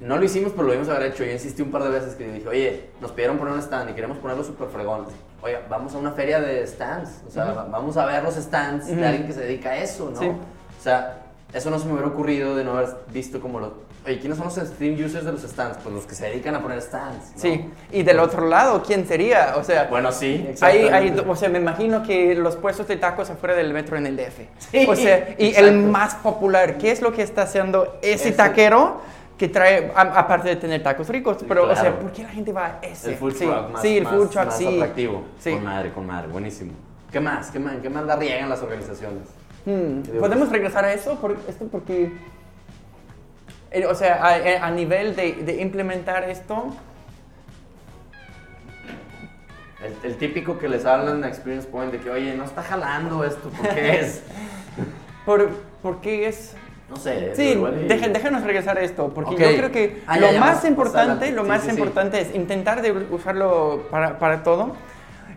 [0.00, 1.24] No lo hicimos, pero lo íbamos a haber hecho.
[1.24, 3.92] Yo insistí un par de veces que dije, oye, nos pidieron poner un stand y
[3.94, 5.06] queremos ponerlo súper fregón.
[5.42, 7.22] Oye, vamos a una feria de stands.
[7.26, 10.10] O sea, va- vamos a ver los stands de alguien que se dedica a eso,
[10.10, 10.18] ¿no?
[10.20, 10.26] Sí.
[10.28, 13.70] O sea, eso no se me hubiera ocurrido de no haber visto como los...
[14.06, 15.78] Oye, ¿quiénes son los stream users de los stands?
[15.82, 17.32] Pues los que se dedican a poner stands.
[17.34, 17.40] ¿no?
[17.42, 19.54] Sí, y del otro lado, ¿quién sería?
[19.56, 20.48] O sea, Bueno, sí.
[20.60, 24.06] Hay, hay- o sea, me imagino que los puestos de tacos afuera del metro en
[24.06, 24.46] el DF.
[24.70, 25.68] Sí, o sea, y exacto.
[25.68, 28.32] el más popular, ¿qué es lo que está haciendo ese Ese.
[28.32, 29.00] taquero
[29.36, 31.38] que trae, a- aparte de tener tacos ricos?
[31.48, 31.98] Pero, o sea, claro.
[31.98, 33.10] ¿por qué la gente va a ese?
[33.10, 34.66] El food sí, más, sí, el más- food truck, más sí.
[34.76, 35.24] atractivo.
[35.40, 35.50] Sí.
[35.52, 36.72] Con madre, con madre, buenísimo.
[37.10, 37.50] ¿Qué más?
[37.50, 37.74] ¿Qué más?
[37.82, 39.22] ¿Qué más la riegan las organizaciones?
[39.64, 41.16] Hmm, ¿Podemos regresar a eso?
[41.16, 42.12] Por, esto porque,
[43.84, 46.74] o sea, a, a nivel de, de implementar esto,
[49.84, 53.22] El, el típico que les hablan a Experience Point de que, oye, no está jalando
[53.24, 54.22] esto, ¿por qué es?
[55.26, 55.50] ¿por,
[55.82, 56.54] por qué es
[56.88, 57.34] No sé.
[57.36, 60.40] Sí, igual y- dejen- déjanos regresar a esto, porque yo creo que Ah, lo ya,
[60.40, 61.74] más importante, lo Sí, más sí, sí.
[61.76, 64.74] importante es intentar de usarlo para, para todo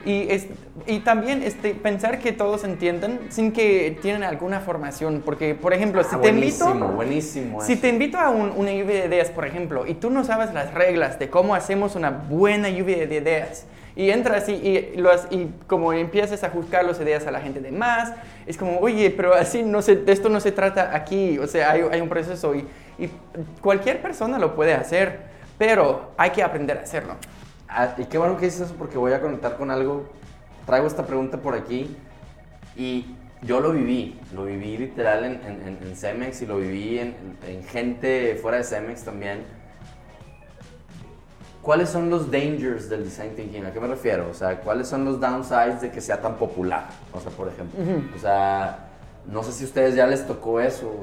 [0.05, 0.47] y, es,
[0.87, 6.03] y también este, pensar que todos entiendan sin que tienen alguna formación, porque por ejemplo,
[6.03, 6.73] si Ah, te invito...
[6.73, 7.61] buenísimo.
[7.61, 10.53] Si te invito a un- una lluvia de ideas, por ejemplo, y tú no sabes
[10.53, 15.11] las reglas de cómo hacemos una buena lluvia de ideas, y entras y, y, lo
[15.11, 18.13] has- y como empiezas a juzgar las ideas a la gente de más,
[18.47, 21.71] es como, oye, pero así no se, de esto no se trata aquí, o sea,
[21.71, 22.65] hay, hay un proceso y,
[22.97, 23.09] y
[23.59, 25.19] cualquier persona lo puede hacer,
[25.57, 27.15] pero hay que aprender a hacerlo.
[27.69, 30.09] Ah, y qué bueno que dices eso porque voy a conectar con algo.
[30.65, 31.95] Traigo esta pregunta por aquí
[32.75, 33.05] y
[33.43, 37.15] yo lo viví, lo viví literal en, en, en Cemex y lo viví en,
[37.47, 39.43] en, gente fuera de Cemex también.
[41.61, 43.65] ¿Cuáles son los dangers del design thinking?
[43.65, 44.27] ¿A qué me refiero?
[44.29, 46.87] O sea, ¿cuáles son los downsides de que sea tan popular?
[47.13, 47.79] O sea, por ejemplo,
[48.15, 48.87] o sea,
[49.27, 50.99] no sé si a ustedes ya les tocó eso,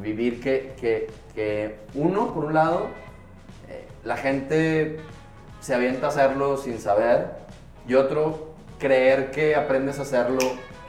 [0.00, 2.86] vivir que, que, que uno, por un lado,
[3.68, 5.00] eh, la gente
[5.60, 7.28] se avienta a hacerlo sin saber
[7.88, 10.38] y otro, creer que aprendes a hacerlo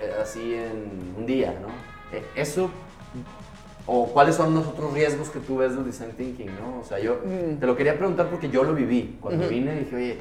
[0.02, 1.68] eh, así en un día, ¿no?
[2.16, 2.70] Eh, eso,
[3.86, 6.80] o cuáles son los otros riesgos que tú ves del design thinking, ¿no?
[6.82, 7.60] O sea, yo Mm.
[7.60, 9.18] te lo quería preguntar porque yo lo viví.
[9.22, 10.18] Cuando vine dije, oye,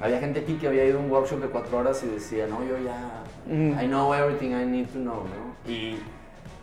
[0.00, 2.62] había gente aquí que había ido a un workshop de cuatro horas y decía, no,
[2.64, 3.80] yo ya, Mm.
[3.80, 5.70] I know everything I need to know, ¿no?
[5.72, 5.96] Y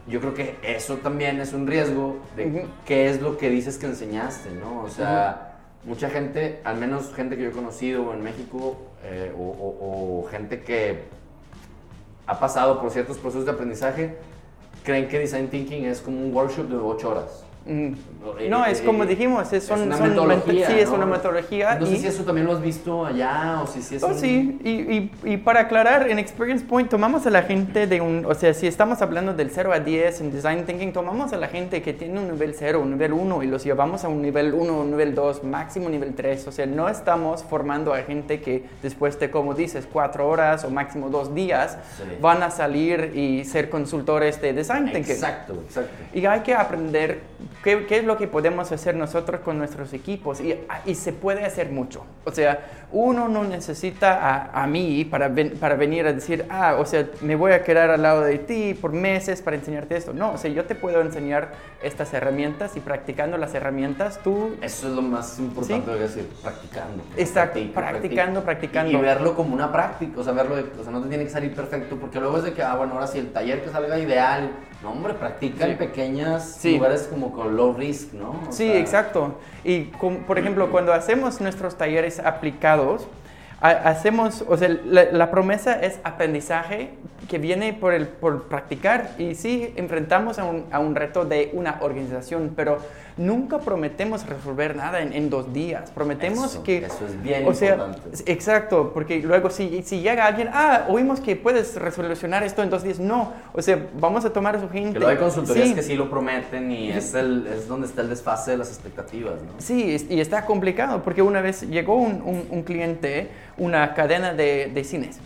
[0.08, 3.88] yo creo que eso también es un riesgo de qué es lo que dices que
[3.88, 4.84] enseñaste, ¿no?
[4.84, 5.49] O sea,
[5.86, 10.28] mucha gente, al menos gente que yo he conocido en México, eh, o, o- o
[10.30, 11.04] gente que
[12.28, 14.18] ha pasado por ciertos procesos de aprendizaje,
[14.84, 17.44] creen que design thinking es como un workshop de ocho horas.
[17.70, 17.94] Mm.
[18.50, 20.96] No, es como eh, dijimos, es, son, una son metodología, Sí, es ¿no?
[20.96, 21.76] una metodología.
[21.80, 24.08] No sé y- si eso también lo has visto allá o si, si es Oh,
[24.08, 28.02] un- sí, y, y- y para aclarar, en Experience Point tomamos a la gente de
[28.02, 31.38] un, o sea, si estamos hablando del 0 a 10 en Design Thinking, tomamos a
[31.38, 34.22] la gente que tiene un nivel 0, un nivel 1 y los llevamos a un
[34.22, 36.48] nivel 1, un nivel 2, máximo nivel 3.
[36.48, 40.70] O sea, no estamos formando a gente que después de, como dices, 4 horas o
[40.70, 42.04] máximo 2 días Sí.
[42.22, 45.12] van a salir y ser consultores de Design Thinking.
[45.12, 45.92] Exacto, exacto.
[46.14, 47.29] Y hay que aprender
[47.64, 50.40] qué, qué es lo que podemos hacer nosotros con nuestros equipos.
[50.42, 52.06] Y, y se puede hacer mucho.
[52.26, 52.60] O sea,
[52.92, 54.20] uno no necesita
[54.52, 57.64] a, a mí para, ven- para venir a decir, ah, o sea, me voy a
[57.64, 60.14] quedar al lado de ti por meses para enseñarte esto.
[60.14, 61.52] No, o sea, yo te puedo enseñar
[61.84, 64.56] estas herramientas y practicando las herramientas tú...
[64.62, 65.92] Eso es lo más importante, Sí.
[65.92, 67.04] voy a decir, practicando.
[67.18, 68.44] Exacto, Practica, practicando, practica.
[68.44, 68.92] practicando.
[68.92, 71.24] Y, y verlo como una práctica, o sea, verlo, de- o sea, no te tiene
[71.24, 73.70] que salir perfecto, porque luego es de que, ah, bueno, ahora sí, el taller que
[73.70, 74.50] salga ideal.
[74.82, 75.72] No, hombre, practica Sí.
[75.72, 76.76] en pequeñas Sí.
[76.78, 78.32] lugares como con low risk, ¿no?
[78.32, 79.36] O Sí, sea, exacto.
[79.64, 79.82] Y
[80.28, 83.08] por ejemplo, cuando hacemos nuestros talleres aplicados,
[83.62, 86.92] ha- hacemos, o sea, la, la promesa es aprendizaje
[87.28, 91.50] que viene por, el, por practicar y sí enfrentamos a un, a un reto de
[91.54, 92.78] una organización, pero
[93.20, 95.92] nunca prometemos resolver nada en, en dos días.
[95.92, 96.78] Prometemos Eso, que...
[96.78, 98.10] eso es bien o sea, importante.
[98.14, 102.70] s- Exacto, porque luego si, si llega alguien, ah, oímos que puedes resolucionar esto en
[102.70, 104.98] dos días, no, o sea, vamos a tomar a su gente.
[105.00, 105.76] Que hay consultorías Sí.
[105.76, 109.36] que sí lo prometen y es, el, es donde está el desfase de las expectativas,
[109.44, 109.52] ¿no?
[109.60, 114.72] Sí, y está complicado porque una vez llegó un, un- un cliente, una cadena de,
[114.74, 115.20] de cines,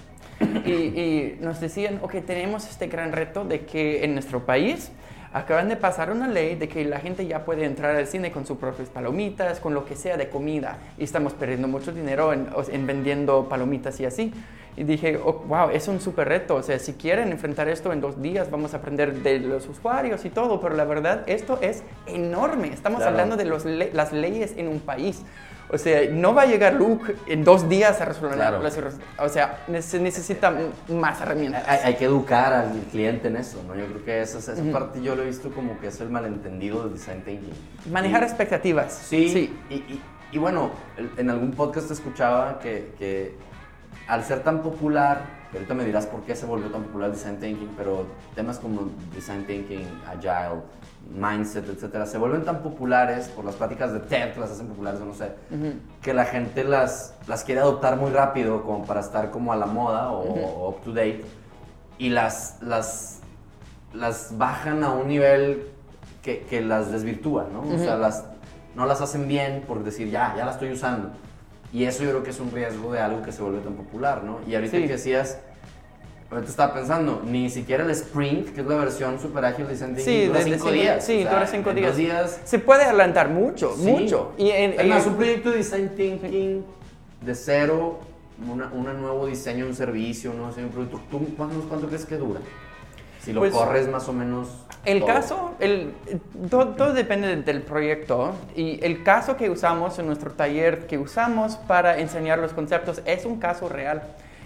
[0.66, 4.92] y, y nos decían, ok, tenemos este gran reto de que en nuestro país
[5.34, 8.46] acaban de pasar una ley de que la gente ya puede entrar al cine con
[8.46, 12.88] sus propias palomitas, con lo que sea de comida, y estamos perdiendo mucho dinero en,
[12.88, 14.34] vendiendo palomitas y así.
[14.76, 16.56] Y dije, oh, wow, es un súper reto.
[16.56, 20.26] O sea, si quieren enfrentar esto en dos días, vamos a aprender de los usuarios
[20.26, 20.60] y todo.
[20.62, 22.70] Pero la verdad, esto es enorme.
[22.70, 23.12] Estamos Claro.
[23.12, 25.22] hablando de los le- las leyes en un país.
[25.74, 28.62] O sea, no va a llegar Luke en dos días a resolver Claro.
[28.62, 28.78] las
[29.20, 30.54] O sea, se necesita
[30.90, 31.64] más herramientas.
[31.68, 33.76] Hay, hay que educar al cliente en eso, ¿no?
[33.76, 36.84] Yo creo que esa, esa parte yo lo he visto como que es el malentendido
[36.84, 37.54] del design thinking.
[37.92, 38.94] Manejar Y- expectativas.
[38.94, 40.02] Sí, Y, y-
[40.32, 40.70] y bueno,
[41.18, 43.36] en algún podcast escuchaba que, que
[44.08, 45.22] al ser tan popular,
[45.54, 48.06] ahorita me dirás por qué se volvió tan popular el design thinking, pero
[48.36, 50.62] temas como design thinking, agile,
[51.12, 55.00] mindset, etcétera, se vuelven tan populares por las pláticas de TED, que las hacen populares
[55.02, 55.32] o no sé,
[56.02, 59.66] que la gente las, las quiere adoptar muy rápido como para estar como a la
[59.66, 61.24] moda o, o up to date
[61.98, 63.20] y las, las,
[63.94, 65.68] las bajan a un nivel
[66.24, 67.62] que, que las desvirtúa, ¿no?
[67.62, 68.26] O sea, las,
[68.76, 71.10] no las hacen bien por decir, ya, ya la estoy usando.
[71.72, 74.24] Y eso yo creo que es un riesgo de algo que se vuelve tan popular,
[74.24, 74.40] ¿no?
[74.48, 74.84] Y ahorita Sí.
[74.84, 75.40] que decías,
[76.34, 79.96] ahorita estaba pensando, ni siquiera el sprint, que es la versión super ágil de Design
[79.96, 81.06] Thinking, Sí, dura de- de cinco cinco- días.
[81.06, 81.98] sí, O sea, dura días.
[81.98, 83.84] días Se puede adelantar mucho, Sí.
[83.90, 84.34] mucho.
[84.38, 86.66] Y en, Es más, en- un proyecto de design thinking
[87.22, 88.00] de cero,
[88.46, 88.58] un
[89.02, 92.06] nuevo diseño de un servicio, un nuevo diseño de un producto, ¿tú cuánto, cuánto crees
[92.06, 92.40] que dura?
[93.22, 94.50] Si lo Pues, corres más o menos.
[94.84, 95.08] El todo.
[95.08, 95.94] caso, el,
[96.50, 100.98] todo, todo depende del- del proyecto y el caso que usamos en nuestro taller, que
[100.98, 104.02] usamos para enseñar los conceptos, es un caso real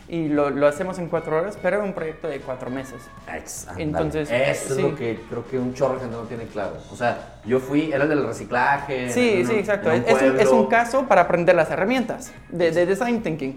[0.10, 3.01] y lo, lo hacemos en cuatro horas, pero es un proyecto de cuatro meses.
[3.34, 3.84] Ex- ándale.
[3.84, 4.82] Entonces, Eso sí.
[4.82, 6.78] es lo que creo que un chorro de gente no tiene claro.
[6.91, 9.12] O sea, yo fui, era el del reciclaje.
[9.12, 9.91] Sí, en sí, un- exacto.
[9.91, 13.55] en Es, es un, es un caso para aprender las herramientas de, de design thinking.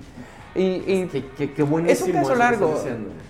[0.54, 2.08] Y, y Qué, qué, qué buenísimo.
[2.08, 2.66] Es un caso eso que largo.
[2.76, 2.84] estás.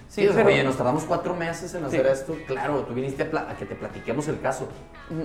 [0.09, 2.35] Sí, Sí, pero- oye, nos tardamos cuatro meses en hacer esto.
[2.49, 4.67] Claro, tú viniste a, a que te platiquemos el caso.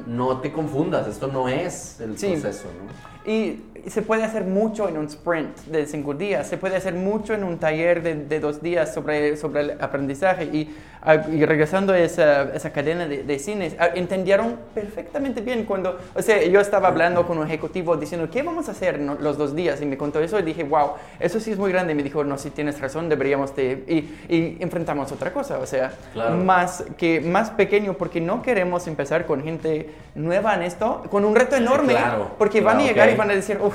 [0.05, 3.31] No te confundas, esto no es el proceso, ¿no?
[3.31, 7.33] Y se puede hacer mucho en un sprint de cinco días, se puede hacer mucho
[7.33, 10.45] en un taller de, de dos días sobre, sobre el aprendizaje.
[10.45, 15.65] Y, ah, y regresando a esa, esa cadena de, de cines, ah, entendieron perfectamente bien
[15.65, 19.37] cuando, o sea, yo estaba hablando con un ejecutivo diciendo, ¿qué vamos a hacer los
[19.37, 19.81] dos días?
[19.81, 21.93] Y me contó eso y dije, wow, eso sí es muy grande.
[21.93, 23.83] Y me dijo, no, si tienes razón, deberíamos de...
[23.87, 26.37] Y, y enfrentamos otra cosa, o sea, Claro.
[26.37, 31.35] más, que, más pequeño, porque no queremos empezar con gente nueva en esto, con un
[31.35, 33.13] reto enorme, claro, porque van a claro, llegar ok.
[33.13, 33.74] y van a decir, uff,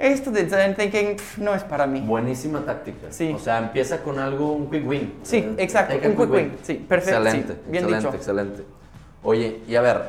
[0.00, 2.00] esto de design thinking no es para mí.
[2.00, 3.08] Buenísima táctica.
[3.10, 3.32] Sí.
[3.34, 5.14] O sea, empieza con algo, un quick win.
[5.22, 6.56] Sí, exacto, take un quick win.
[6.62, 8.16] Sí, perfecto, sí, Excelente, bien excelente, dicho.
[8.16, 8.62] excelente.
[9.22, 10.00] Oye, y a ver,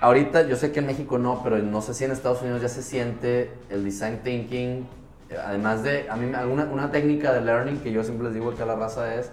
[0.00, 2.68] ahorita yo sé que en México no, pero no sé si en Estados Unidos ya
[2.68, 4.86] se siente el design thinking.
[5.30, 8.50] eh, Además de, a mí alguna una técnica de learning que yo siempre les digo
[8.50, 9.30] acá a la raza es,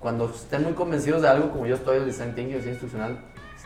[0.00, 3.18] cuando estén muy convencidos de algo, como yo estoy, el design thinking, el diseño institucional,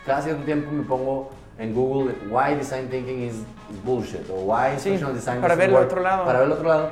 [0.05, 3.35] cada cierto tiempo me pongo en Google why design thinking is,
[3.83, 6.25] bullshit o why Sí, instructional design para ver el work", otro lado.
[6.25, 6.89] Para ver el otro lado.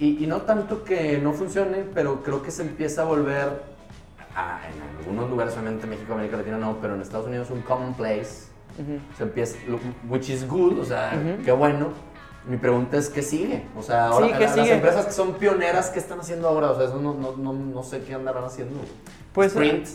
[0.00, 3.62] Y, y no tanto que no funcione, pero creo que se empieza a volver,
[4.34, 8.46] a- en algunos lugares, obviamente México, América Latina no, pero en Estados Unidos un commonplace.
[9.16, 9.56] Se empieza,
[10.06, 11.12] which is good, o sea,
[11.44, 11.88] qué bueno.
[12.46, 13.64] Mi pregunta es, ¿qué sigue?
[13.76, 14.74] O sea, ahora Sí, ¿qué las sigue?
[14.74, 16.70] empresas que son pioneras, ¿qué están haciendo ahora?
[16.72, 18.78] O sea, eso no, no, no, no sé qué andarán haciendo.
[19.32, 19.86] Pues, Sprint.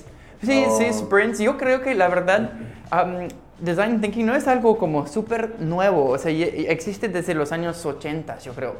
[0.44, 1.38] Sí, o- sí, sprints.
[1.40, 2.54] Yo creo que la verdad,
[2.92, 3.28] um,
[3.62, 8.40] design thinking no es algo como súper nuevo, o sea, existe desde los años 80,
[8.40, 8.76] yo creo.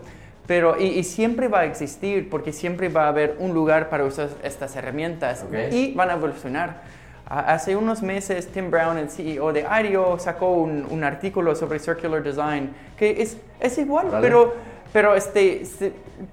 [0.48, 4.04] Pero, y, y siempre va a existir, porque siempre va a haber un lugar para
[4.04, 5.72] usar estas herramientas Ok.
[5.72, 6.82] y van a evolucionar.
[7.26, 12.22] Hace unos meses, Tim Brown, el CEO de IDEO, sacó un, un artículo sobre circular
[12.22, 14.22] design, que es, es igual, Vale.
[14.28, 14.54] pero,
[14.92, 15.64] pero este,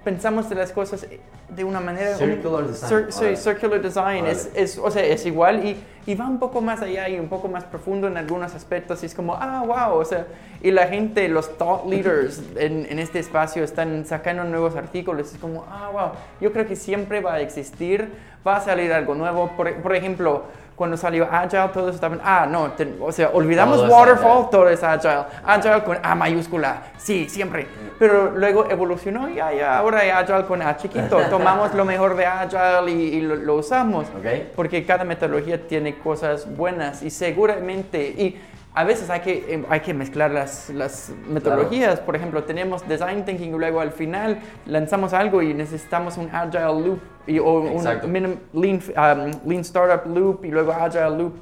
[0.03, 1.07] pensamos de las cosas
[1.55, 2.15] de una manera...
[2.15, 6.27] Circular design, Cir- sí, circular design es, es, o sea, es igual y, y va
[6.27, 9.35] un poco más allá y un poco más profundo en algunos aspectos y es como,
[9.35, 10.27] ah, wow, o sea,
[10.61, 15.39] y la gente, los thought leaders en, en este espacio están sacando nuevos artículos, es
[15.39, 18.09] como, ah, wow, yo creo que siempre va a existir,
[18.47, 20.43] va a salir algo nuevo, por, por ejemplo,
[20.79, 24.81] cuando salió Agile, todos estaban, ah, no, te- o sea, olvidamos Todo Waterfall, todo es
[24.81, 27.67] Agile, Agile con A mayúscula, sí, siempre,
[27.99, 32.89] pero luego evolucionó y ahora hay Agile con A chiquito, tomamos lo mejor de Agile
[32.91, 34.53] y, y lo, lo usamos, Ok.
[34.55, 38.39] porque cada metodología tiene cosas buenas y seguramente, y
[38.75, 43.25] a veces hay que, em, hay que mezclar las, las metodologías, por ejemplo, tenemos Design
[43.25, 46.99] Thinking y luego al final lanzamos algo y necesitamos un Agile Loop
[47.29, 48.07] y, o un Exacto.
[48.07, 51.35] minim- lean, um, lean Startup Loop y luego Agile Loop.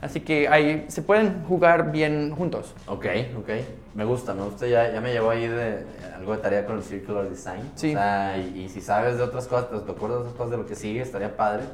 [0.00, 2.74] Así que hay, se pueden jugar bien juntos.
[2.86, 3.06] Ok,
[3.38, 3.48] ok.
[3.94, 4.66] Me gusta, me gusta.
[4.66, 5.84] Ya, ya me llevó ahí de,
[6.16, 7.70] algo de tarea con el Circular Design.
[7.76, 7.90] Sí.
[7.90, 10.50] O sea, y, y si sabes de otras cosas, te, te acuerdas de otras cosas
[10.50, 11.64] de lo que sigue, estaría padre.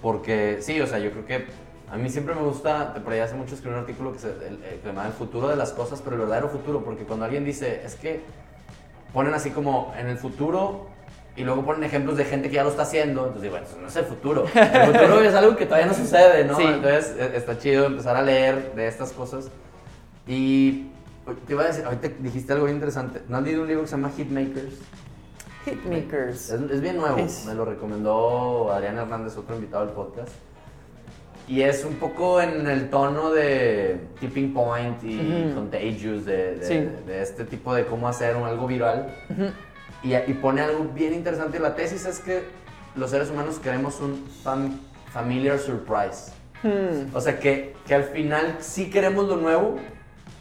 [0.00, 1.46] Porque sí, o sea, yo creo que
[1.90, 4.60] a mí siempre me gusta, por ahí hace mucho escribí un artículo que se el,
[4.64, 7.82] el- llama El futuro de las cosas, pero el verdadero futuro, porque cuando alguien dice,
[7.84, 8.22] es que
[9.12, 10.86] ponen así como en el futuro
[11.36, 13.88] y luego ponen ejemplos de gente que ya lo está haciendo, entonces bueno, eso no
[13.88, 14.44] es el futuro.
[14.54, 16.56] El futuro es algo que todavía no sucede, ¿no?
[16.56, 16.62] Sí.
[16.64, 19.50] Entonces e- está chido empezar a leer de estas cosas.
[20.26, 20.88] Y
[21.46, 23.22] te iba a decir, ahorita dijiste algo bien interesante.
[23.28, 24.74] ¿No has leído un libro que se llama Hitmakers?
[25.64, 26.50] Hitmakers.
[26.50, 30.30] Es, es bien nuevo, Es- me lo recomendó Adrián Hernández, otro invitado del podcast.
[31.48, 35.54] Y es un poco en el tono de Tipping Point y Ujú.
[35.56, 36.88] Contagious, de, de, Sí.
[37.06, 39.12] de este tipo de cómo hacer un, algo viral.
[40.02, 41.58] Y, y pone algo bien interesante.
[41.58, 42.44] La tesis es que
[42.96, 44.78] los seres humanos queremos un fam-
[45.12, 46.32] familiar surprise.
[46.62, 47.14] Hmm.
[47.14, 49.76] O sea, que, que al final sí queremos lo nuevo,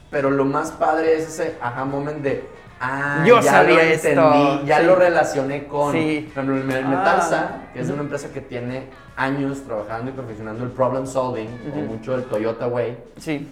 [0.09, 2.43] pero lo más padre es ese aha moment de,
[2.79, 4.07] ah, Yo ya sabía lo esto".
[4.09, 4.85] entendí, ya Sí.
[4.85, 6.31] lo relacioné con, Sí.
[6.35, 6.87] el Me- Ah.
[6.87, 11.69] Metalsa, que es una empresa que tiene años trabajando y perfeccionando el problem solving, o
[11.69, 11.79] Ujú.
[11.93, 13.47] mucho el Toyota Way, Sí.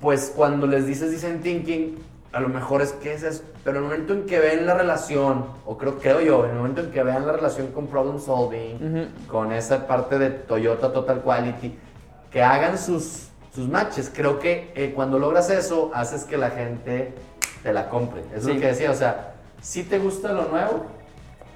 [0.00, 1.96] pues cuando les dices design thinking,
[2.32, 4.74] a lo mejor es que es eso, pero en el momento en que ven la
[4.74, 8.20] relación, o creo, creo yo, en el momento en que vean la relación con problem
[8.20, 9.26] solving, Ujú.
[9.32, 11.76] con esa parte de Toyota Total Quality,
[12.30, 17.14] que hagan sus, sus matches, creo que eh, cuando logras eso, haces que la gente
[17.64, 18.20] te la compre.
[18.28, 18.54] Eso es Sí.
[18.54, 20.86] lo que decía, o sea, si te gusta lo nuevo,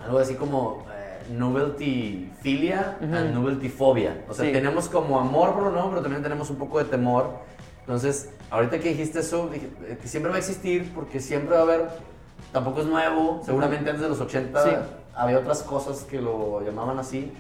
[0.05, 3.15] algo así como eh, novelty filia Ujú.
[3.15, 4.25] and novelty phobia.
[4.29, 4.53] O sea, Sí.
[4.53, 7.31] tenemos como amor por lo nuevo, pero también tenemos un poco de temor.
[7.87, 11.61] Entonces, ahorita que dijiste eso, dije eh, que siempre va a existir porque siempre va
[11.61, 11.89] a haber,
[12.53, 14.71] tampoco es nuevo, seguramente antes de los 80 Sí.
[15.15, 17.31] había otras cosas que lo llamaban así.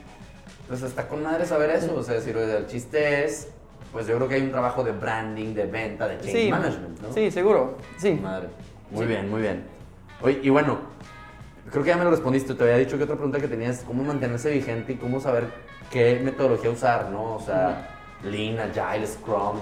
[0.62, 3.48] Entonces está con madre saber eso, o sea, decir, el chiste es,
[3.92, 6.50] pues yo creo que hay un trabajo de branding, de venta, de change Sí.
[6.50, 7.12] management, ¿no?
[7.12, 7.76] Sí, seguro.
[7.96, 8.12] Sí.
[8.22, 8.48] Madre.
[8.90, 9.08] Muy Sí.
[9.08, 9.64] bien, muy bien.
[10.20, 10.78] Oye, y bueno,
[11.70, 12.54] creo que ya me lo respondiste.
[12.54, 15.46] Te había dicho que otra pregunta que tenías es cómo mantenerse vigente y cómo saber
[15.90, 17.36] qué metodología usar, ¿no?
[17.36, 17.88] O sea,
[18.22, 19.58] Lean, Agile, Scrum.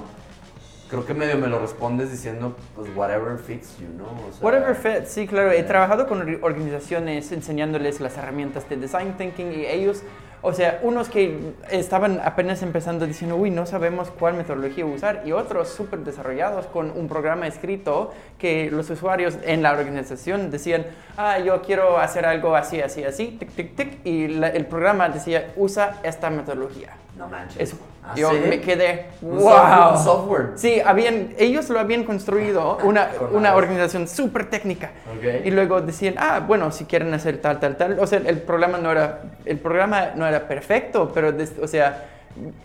[0.93, 4.05] Creo que medio me lo respondes diciendo, pues, whatever fits you, ¿no?
[4.05, 5.51] O sea, Whatever fit, sí, claro.
[5.51, 10.03] He trabajado con or- organizaciones enseñándoles las herramientas de design thinking y ellos,
[10.43, 15.33] o sea, unos que estaban apenas empezando diciendo, uy, no sabemos cuál metodología usar, y
[15.33, 20.85] otros súper desarrollados con un programa escrito que los usuarios en la organización decían,
[21.17, 25.09] ah, yo quiero hacer algo así, así, así, tic, tic, tic, y la- el programa
[25.09, 26.91] decía, usa esta metodología.
[27.17, 27.59] No manches.
[27.61, 27.77] Eso.
[28.05, 28.37] ¿Ah, yo sí?
[28.49, 29.51] me quedé, Un wow.
[29.51, 30.47] software- un software.
[30.57, 34.91] Sí, habían, ellos lo habían construido, una, una organización súper técnica.
[35.45, 37.99] Y luego decían, ah, bueno, si quieren hacer tal, tal, tal.
[38.01, 42.07] O sea, el programa no era, el programa no era perfecto, pero, des- o sea,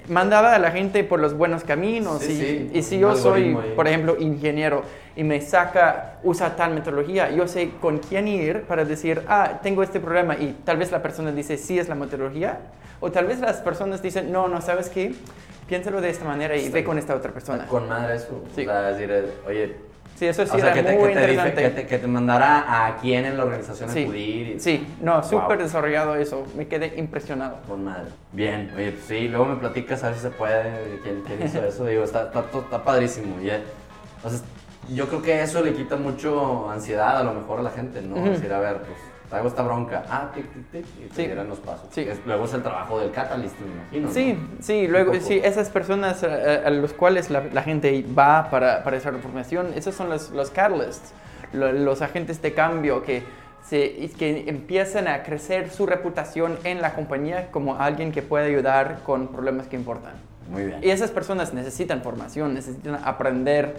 [0.08, 2.22] mandaba a la gente por los buenos caminos.
[2.22, 3.74] Sí, y, sí, y si yo soy, ahí.
[3.76, 4.84] por ejemplo, ingeniero
[5.18, 9.82] y me saca, usa tal metodología, yo sé con quién ir para decir, ah, tengo
[9.82, 10.36] este problema.
[10.36, 12.60] Y tal vez la persona dice, sí es la metodología.
[13.00, 15.16] O tal vez las personas dicen, no, no, ¿sabes qué?
[15.68, 17.66] Piénsalo de esta manera y ve con esta otra persona.
[17.66, 18.44] Con madre eso.
[18.56, 18.62] Sí.
[18.62, 19.76] O sea, decir, eh, oye,
[20.16, 21.62] Sí, eso sí o sea, era que te, muy que, te interesante.
[21.62, 24.48] que, te, que te mandara a quién en la organización Sí, acudir.
[24.56, 25.66] y- sí, no, súper Wow.
[25.66, 26.44] desarrollado eso.
[26.56, 27.58] Me quedé impresionado.
[27.68, 28.06] Con madre.
[28.34, 31.64] Bien, oye, pues sí, luego me platicas a ver si se puede, quién, quién hizo
[31.66, 31.86] eso.
[31.86, 33.40] Digo, está, está, está padrísimo.
[33.42, 33.62] Y, eh,
[34.16, 34.44] entonces,
[34.94, 38.16] yo creo que eso le quita mucho ansiedad a lo mejor a la gente, ¿no?
[38.16, 38.30] Ujú.
[38.30, 38.98] Decir, a ver, pues
[39.30, 40.04] traigo esta bronca.
[40.10, 40.86] Ah, tic, tic, tic.
[41.06, 41.48] Y te Sí.
[41.48, 41.88] los pasos.
[41.92, 42.02] Sí.
[42.02, 44.08] Es- luego es el trabajo del catalyst, me imagino.
[44.08, 44.14] ¿no?
[44.14, 48.50] Sí, sí, luego, sí, esas personas a, a- a los cuales la, la gente va
[48.50, 51.12] para, para esa información, esos son los, los catalysts,
[51.54, 53.24] lo- los agentes de cambio que,
[53.68, 59.00] se, que empiezan a crecer su reputación en la compañía como alguien que puede ayudar
[59.06, 60.14] con problemas que importan.
[60.50, 60.80] Muy bien.
[60.82, 63.76] Y esas personas necesitan formación, necesitan aprender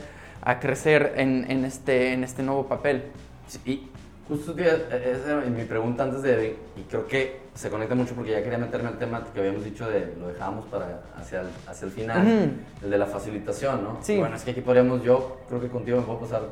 [0.49, 3.03] a crecer en, en este, en este nuevo papel.
[3.47, 3.91] Sí, y
[4.27, 8.15] justo tío, eh, esa es mi pregunta antes de, y creo que se conecta mucho
[8.15, 11.49] porque ya quería meterme al tema que habíamos dicho de, lo dejábamos para hacia el,
[11.67, 12.51] hacia el final, Ujú.
[12.85, 13.99] el de la facilitación, ¿no?
[14.01, 14.17] Sí.
[14.17, 16.43] Bueno, es que aquí podríamos, yo creo que contigo me puedo pasar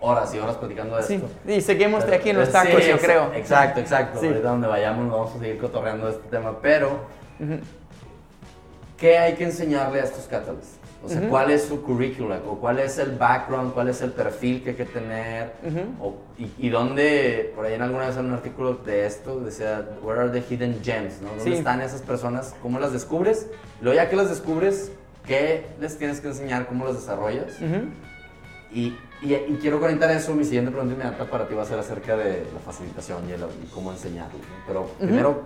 [0.00, 1.28] horas y horas platicando de Sí, esto.
[1.46, 3.32] y seguimos de aquí en los sí, tacos, yo exa- creo.
[3.34, 4.18] Exacto, exacto.
[4.20, 4.28] Sí.
[4.28, 7.00] Ahorita donde vayamos vamos a seguir cotorreando este tema, pero
[7.38, 7.58] Ujú.
[8.96, 10.75] ¿qué hay que enseñarle a estos catalysts?
[11.06, 11.28] O sea, Ujú.
[11.30, 12.40] ¿cuál es su currícula?
[12.48, 13.72] ¿O cuál es el background?
[13.72, 15.52] ¿Cuál es el perfil que hay que tener?
[15.64, 16.06] Ujú.
[16.08, 19.88] O- y, y dónde, por ahí en alguna vez en un artículo de esto, decía,
[20.02, 21.22] where are the hidden gems?
[21.22, 21.28] ¿no?
[21.28, 21.52] ¿Dónde Sí.
[21.54, 22.54] están esas personas?
[22.60, 23.46] ¿Cómo las descubres?
[23.80, 24.90] Luego ya que las descubres,
[25.26, 26.66] ¿qué les tienes que enseñar?
[26.66, 27.54] ¿Cómo las desarrollas?
[27.60, 27.88] Ujú.
[28.72, 31.78] Y, y, y quiero conectar eso, mi siguiente pregunta inmediata para ti va a ser
[31.78, 34.38] acerca de la facilitación y, el- y cómo enseñarlo.
[34.38, 34.64] ¿no?
[34.66, 35.42] Pero primero,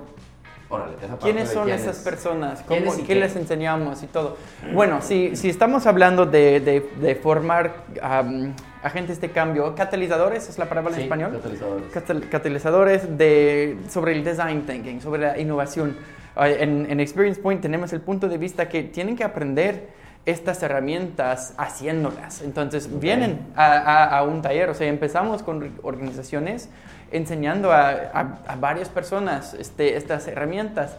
[0.71, 1.83] órale, esa parte ¿Quiénes son quiénes.
[1.83, 2.62] esas personas?
[2.66, 4.37] ¿Quiénes ¿Cómo- ¿Qué les enseñamos y todo?
[4.73, 10.57] Bueno, si, si estamos hablando de, de- de formar am, agentes de cambio, catalizadores es
[10.59, 11.33] la palabra en Sí, español.
[11.33, 11.91] catalizadores.
[11.93, 15.97] Catal- catalizadores de, sobre el design thinking, sobre la innovación.
[16.37, 19.89] Ah, En, en Experience Point tenemos el punto de vista que tienen que aprender
[20.27, 22.43] estas herramientas haciéndolas.
[22.43, 26.68] Entonces vienen a, a- a un taller, o sea, empezamos con organizaciones
[27.12, 30.96] enseñando a, a- a varias personas este, estas herramientas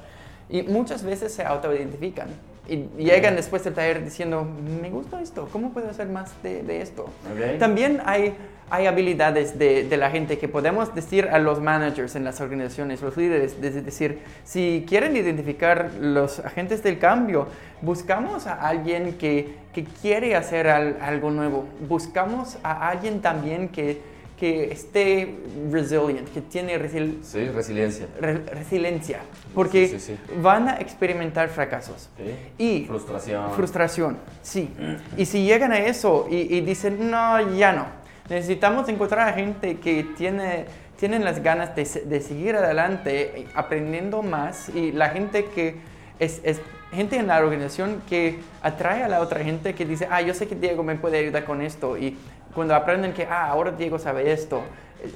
[0.50, 2.28] y muchas veces se autoidentifican.
[2.68, 4.48] Y llegan después del taller diciendo,
[4.82, 7.04] me gusta esto, ¿cómo puedo hacer más de, de esto?
[7.04, 7.58] Ok.
[7.58, 8.36] También hay,
[8.70, 13.02] hay habilidades de, de la gente que podemos decir a los managers en las organizaciones,
[13.02, 17.48] los líderes, es decir, si quieren identificar los agentes del cambio,
[17.82, 24.02] buscamos a alguien que, que quiere hacer al- algo nuevo, buscamos a alguien también que,
[24.42, 25.36] que esté
[25.72, 28.08] resilient, que tiene resil- Sí, resiliencia.
[28.20, 29.20] re- resiliencia,
[29.54, 30.34] porque Sí, sí, sí.
[30.42, 32.10] van a experimentar fracasos.
[32.58, 33.52] Y Frustración.
[33.54, 34.68] Frustración, sí.
[35.18, 37.86] Y si llegan a eso y, y dicen, no, ya no.
[38.30, 40.66] Necesitamos encontrar a gente que tiene,
[40.98, 44.70] tienen las ganas de, de seguir adelante, eh, aprendiendo más.
[44.74, 45.76] Y la gente que
[46.18, 46.60] es, es
[46.92, 50.48] gente en la organización que atrae a la otra gente que dice, ah, yo sé
[50.48, 51.98] que Diego me puede ayudar con esto.
[51.98, 52.18] Y
[52.54, 54.62] cuando aprenden que, ah, ahora Diego sabe esto.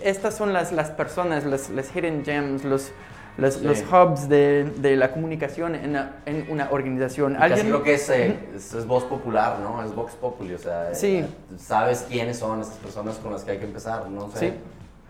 [0.04, 2.92] Estas son las, las personas, las, las hidden gems, los,
[3.38, 3.66] los, Sí.
[3.66, 7.36] los hubs de, de la comunicación en una, en una organización.
[7.36, 9.84] Casi creo que es, eh, es, es voz popular, ¿no?
[9.84, 11.26] Es Vox Populi, o sea, eh, Sí.
[11.58, 14.40] sabes quiénes son esas personas con las que hay que empezar, no sé.
[14.40, 14.54] Sí.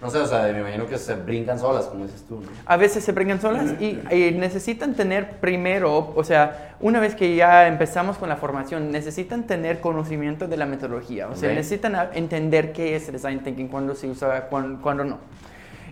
[0.02, 2.36] No sé, o sea, me imagino que se brincan solas, como dices tú.
[2.42, 2.48] ¿no?
[2.66, 7.36] A veces se brincan solas y, y necesitan tener primero, o sea, una vez que
[7.36, 11.30] ya empezamos con la formación, necesitan tener conocimiento de la metodología.
[11.30, 11.56] O sea, Ok.
[11.56, 15.18] necesitan entender qué es design thinking, cuándo se usa, cuándo, cuándo no.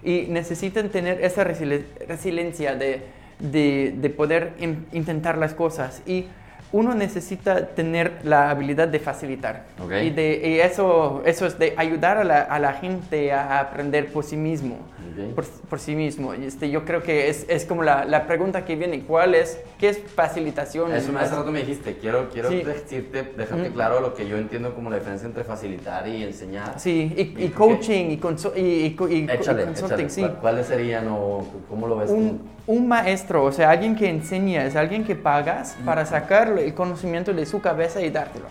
[0.04, 3.06] Y necesitan tener esa resili- resiliencia de,
[3.39, 6.01] de, de poder in- intentar las cosas.
[6.06, 6.26] Y
[6.74, 9.63] uno necesita tener la habilidad de facilitar.
[9.82, 9.91] Ok.
[10.03, 14.07] Y, de, y eso, eso es de ayudar a la, a la gente a aprender
[14.11, 14.76] por sí mismo.
[14.76, 15.36] Ok.
[15.36, 16.34] Por, por sí mismo.
[16.34, 19.59] Y Este, yo creo que es, es como la, la pregunta que viene, ¿cuál es?
[19.78, 20.91] ¿Qué es facilitación?
[20.91, 22.63] Eso hace rato me dijiste, quiero, quiero Sí.
[22.63, 23.74] decirte, dejarte Ujú.
[23.74, 26.80] claro lo que yo entiendo como la diferencia entre facilitar y enseñar.
[26.80, 28.88] Sí, y, y ¿Y coaching y, consu- y,
[29.30, 30.09] Échale, consulting, échale.
[30.09, 30.21] sí.
[30.21, 34.65] ¿Cuál- ¿Cuáles serían o cómo lo ves Un, un maestro, o sea, alguien que enseña,
[34.65, 38.45] es alguien que pagas para sacar el conocimiento de su cabeza y dártelo.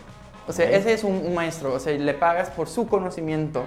[0.48, 3.64] O sea, ese es un, un maestro, o sea, le pagas por su conocimiento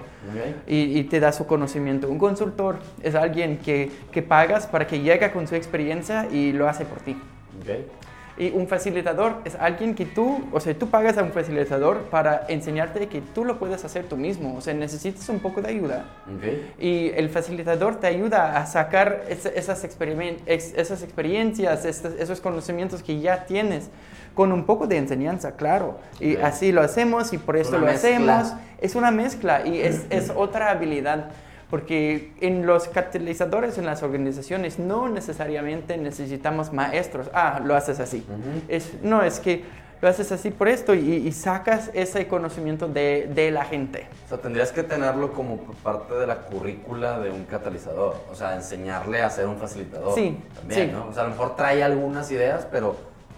[0.67, 2.09] y, y te da su conocimiento.
[2.09, 6.67] Un consultor es alguien que, que pagas para que llegue con su experiencia y lo
[6.67, 7.15] hace por ti.
[8.37, 12.45] Y un facilitador es alguien que tú, o sea, tú pagas a un facilitador para
[12.49, 14.57] enseñarte que tú lo puedes hacer tú mismo.
[14.57, 16.03] O sea, necesitas un poco de ayuda.
[16.77, 22.41] Y el facilitador te ayuda a sacar es- esas, experimen- ex- esas experiencias, estos- esos
[22.41, 23.89] conocimientos que ya tienes
[24.35, 25.97] con un poco de enseñanza, claro.
[26.19, 28.39] Y así lo hacemos y por eso Una lo mezcla.
[28.39, 28.53] hacemos.
[28.79, 31.29] Es una mezcla y es, es otra habilidad.
[31.69, 37.27] Porque en los catalizadores, en las organizaciones, no necesariamente necesitamos maestros.
[37.33, 38.23] Ah, lo haces así.
[38.29, 38.61] Ujú.
[38.67, 39.63] es, no, es que
[39.99, 44.05] lo haces así por esto y, y sacas ese conocimiento de, de la gente.
[44.25, 48.15] O sea, tendrías que tenerlo como parte de la currícula de un catalizador.
[48.31, 50.13] O sea, enseñarle a ser un facilitador.
[50.13, 50.93] Sí, También, sí.
[50.93, 51.07] ¿no?
[51.07, 52.95] O sea, a lo mejor trae algunas ideas, pero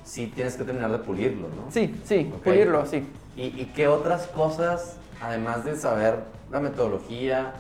[0.08, 1.70] sí tienes que terminar de pulirlo, ¿no?
[1.70, 2.44] Sí, sí, Ok.
[2.44, 3.06] pulirlo, sí.
[3.36, 7.54] ¿Y, y qué otras cosas, además de saber la metodología?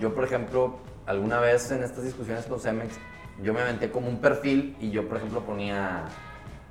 [0.00, 0.76] Yo, por ejemplo,
[1.06, 2.94] alguna vez en estas discusiones con Cemex,
[3.42, 6.02] yo me aventé como un perfil y yo, por ejemplo, ponía,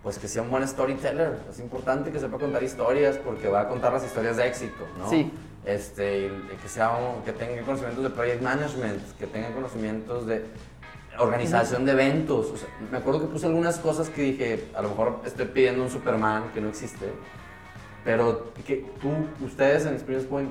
[0.04, 1.40] pues que sea un buen storyteller.
[1.50, 5.10] Es importante que sepa contar historias porque va a contar las historias de éxito, ¿no?
[5.10, 5.32] Sí.
[5.66, 10.46] Este, que, sea un- que tenga conocimientos de project management, que tenga conocimientos de
[11.18, 12.52] organización de eventos.
[12.52, 15.84] O sea, me acuerdo que puse algunas cosas que dije, a lo mejor estoy pidiendo
[15.84, 17.12] un Superman que no existe,
[18.04, 19.10] pero que tú,
[19.46, 20.50] ustedes en Experience Point,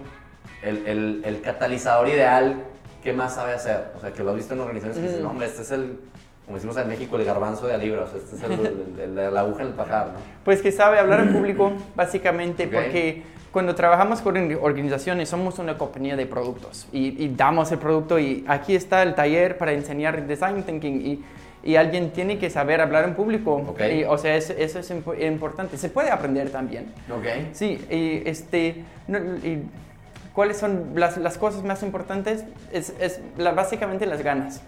[0.62, 2.64] el, el, el catalizador ideal,
[3.02, 3.92] ¿qué más sabe hacer?
[3.96, 5.98] O sea, que lo has visto en organizaciones que dicen, no, hombre, este es el,
[6.48, 8.52] como decimos en México, el garbanzo de a libra, o sea, este es el,
[9.00, 10.12] el- el- la aguja en el pajar, ¿no?
[10.44, 12.72] Pues que sabe hablar en público, básicamente, Ok.
[12.72, 13.22] porque
[13.52, 18.44] cuando trabajamos con organizaciones somos una compañía de productos y, y damos el producto y
[18.48, 21.24] aquí está el taller para enseñar design thinking y,
[21.64, 23.54] y alguien tiene que saber hablar en público.
[23.68, 23.80] Ok.
[23.92, 25.76] Y, o sea, eso, eso es impo- importante.
[25.76, 26.86] Se puede aprender también.
[27.52, 29.18] Sí, y este, no,
[30.34, 32.44] ¿cuáles son las, las cosas más importantes?
[32.72, 34.62] Es, es la- básicamente las ganas.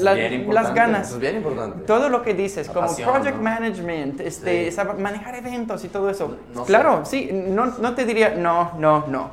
[0.00, 1.06] La- bien las ganas.
[1.08, 1.84] Eso es bien importante.
[1.84, 3.42] Todo lo que dices, La como pasión, project ¿no?
[3.42, 4.78] management, este, Sí.
[4.98, 6.36] manejar eventos y todo eso.
[6.54, 6.66] No sé.
[6.66, 9.30] claro, sí, no, no te diría no, no, no.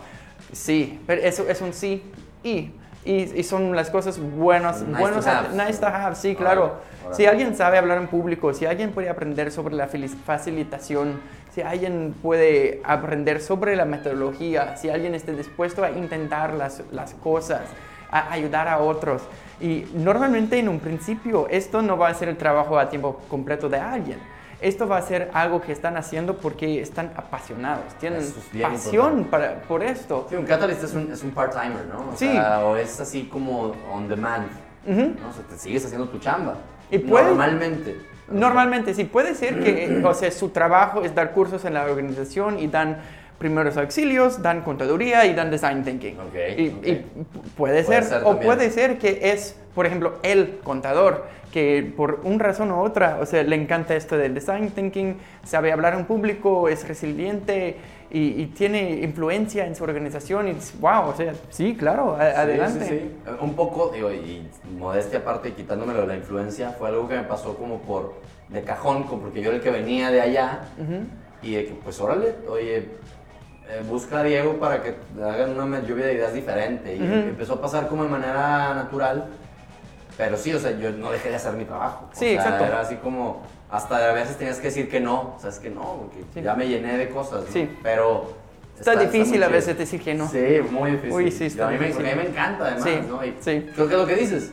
[0.51, 2.03] Sí, pero eso es un sí
[2.43, 2.71] y.
[3.07, 5.49] Y, y son las cosas buenas, Nice buenos to a- have.
[5.65, 6.73] nice to have, sí, claro.
[7.11, 9.87] Si alguien sabe hablar en público, si alguien puede aprender sobre la
[10.25, 11.19] facilitación,
[11.53, 17.13] si alguien puede aprender sobre la metodología, si alguien esté dispuesto a intentar las, las
[17.13, 17.61] cosas,
[18.11, 19.21] a ayudar a otros.
[19.59, 23.69] Y normalmente en un principio esto no va a ser el trabajo a tiempo completo
[23.69, 24.19] de alguien.
[24.61, 29.61] Esto va a ser algo que están haciendo porque están apasionados, tienen es pasión para,
[29.63, 30.27] por esto.
[30.29, 32.11] Sí, un catalyst es un, es un part-timer, ¿no?
[32.13, 32.31] O Sí.
[32.31, 34.47] sea, o es así como on demand,
[34.87, 35.01] Ujú.
[35.21, 35.29] ¿no?
[35.29, 36.55] O sea, te sigues haciendo tu chamba.
[36.89, 37.95] Y puede- Normalmente.
[38.27, 42.57] Normalmente, sí, puede ser que, o sea, su trabajo es dar cursos en la organización
[42.57, 42.97] y dan
[43.37, 46.17] primeros auxilios, dan contaduría y dan design thinking.
[46.19, 46.87] Ok, y, ok.
[46.87, 46.93] y
[47.55, 52.19] puede, Puede ser, ser o puede ser que es, por ejemplo, el contador, que por
[52.23, 56.05] una razón u otra, o sea, le encanta esto del design thinking, sabe hablar en
[56.05, 57.77] público, es resiliente
[58.11, 62.37] y, y tiene influencia en su organización y wow, o sea, sí, claro, a- Sí,
[62.37, 62.85] adelante.
[62.85, 63.31] sí, sí.
[63.41, 64.45] Un poco, digo, y
[64.77, 68.15] modestia aparte, quitándomelo de la influencia, fue algo que me pasó como por
[68.49, 70.99] de cajón, como porque yo era el que venía de allá Ujú.
[71.41, 72.85] y de que, pues órale, oye,
[73.69, 76.95] eh, busca a Diego para que hagan una lluvia de ideas diferente.
[76.95, 77.13] Y Ujú.
[77.13, 79.25] empezó a pasar como de manera natural,
[80.17, 82.09] pero sí, o sea, yo no dejé de hacer mi trabajo.
[82.11, 82.65] O Sí, sea, exacto.
[82.65, 85.69] Era así como, hasta a veces tenías que decir que no, o sea, es que
[85.69, 86.41] no, porque Sí.
[86.41, 87.51] ya me llené de cosas, ¿no?
[87.51, 87.69] Sí.
[87.83, 88.33] Pero...
[88.79, 90.27] Está, difícil muy a veces decir que no.
[90.27, 91.13] Sí, muy difícil.
[91.13, 93.23] Uy, sí, está a mí, me, a mí me encanta además, Sí, ¿no?
[93.25, 93.69] Y sí.
[93.73, 94.51] Creo que es lo que dices.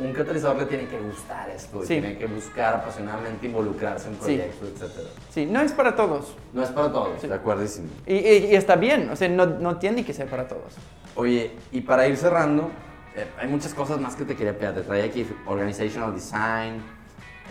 [0.00, 2.00] Un catalizador le tiene que gustar esto, y Sí.
[2.00, 4.20] tiene que buscar apasionadamente involucrarse en Sí.
[4.20, 5.08] proyectos, etcétera.
[5.30, 6.34] Sí, no es para todos.
[6.52, 7.88] No es para todos, de acuerdísimo.
[8.06, 10.74] Y, y- y está bien, o sea, no, no tiene que ser para todos.
[11.16, 12.70] Oye, y para ir cerrando,
[13.14, 14.74] eh, hay muchas cosas más que te quería pedir.
[14.74, 16.80] Te traía aquí Organizational Design,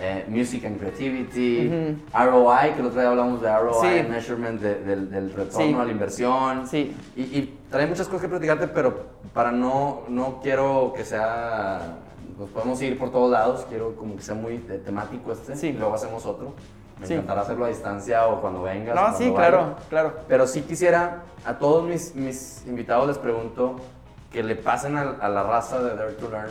[0.01, 4.07] eh, Music and Creativity, ROI, que el otro día hablamos de ROI, Sí.
[4.09, 5.73] Measurement de- del, del retorno Sí.
[5.79, 6.67] a la inversión.
[6.67, 6.95] Sí.
[7.17, 11.97] Y, y trae muchas cosas que platicarte, pero para no, no quiero que sea,
[12.39, 15.67] nos podemos ir por todos lados, quiero como que sea muy temático este, Sí.
[15.67, 16.53] y luego hacemos otro.
[16.99, 17.13] Me Sí.
[17.13, 18.95] encantará hacerlo a distancia o cuando vengas.
[18.95, 19.35] No, cuando sí, vaya.
[19.49, 20.13] claro, claro.
[20.27, 23.75] Pero sí quisiera, a todos mis, mis invitados les pregunto
[24.31, 26.49] que le pasen a, a la raza de Dare to Learn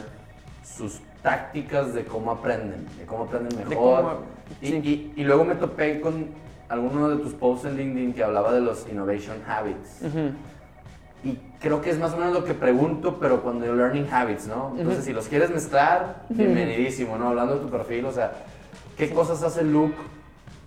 [0.64, 4.02] sus tácticas de cómo aprenden, de cómo aprenden mejor.
[4.02, 4.12] Cómo-
[4.60, 5.12] y, sí.
[5.16, 6.28] y- y luego me topé con
[6.68, 10.02] alguno de tus posts en LinkedIn que hablaba de los innovation habits.
[10.02, 10.32] Ujú.
[11.24, 14.46] Y creo que es más o menos lo que pregunto, pero cuando yo learning habits,
[14.46, 14.74] ¿no?
[14.78, 17.28] Entonces, si los quieres mezclar, bienvenidísimo, ¿no?
[17.28, 18.32] Hablando de tu perfil, o sea,
[18.96, 19.96] ¿qué cosas hace Luke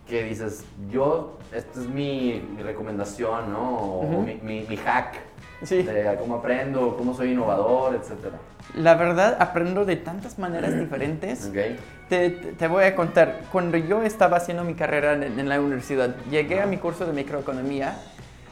[0.10, 3.78] que dices, yo, esta es mi, mi recomendación, ¿no?
[3.78, 4.22] O Ujú.
[4.24, 5.16] mi, mi- mi hack
[5.64, 5.84] Sí.
[5.84, 8.38] de cómo aprendo, cómo soy innovador, etcétera.
[8.76, 11.45] La verdad, aprendo de tantas maneras diferentes.
[11.47, 11.78] ¿Ok?
[12.10, 16.14] Te, te- voy a contar, cuando yo estaba haciendo mi carrera en, en la universidad,
[16.30, 17.95] llegué a mi curso de microeconomía,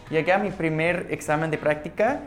[0.09, 2.21] llegué a mi primer examen de práctica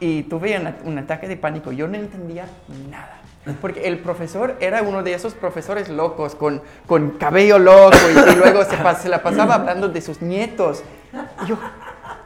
[0.00, 1.72] y tuve una- un ataque de pánico.
[1.72, 2.46] Yo no entendía
[2.90, 3.20] nada.
[3.60, 8.36] Porque el profesor era uno de esos profesores locos, con, con cabello loco, y, y
[8.36, 10.82] luego se, pas- se la pasaba hablando de sus nietos.
[11.44, 11.56] Y yo,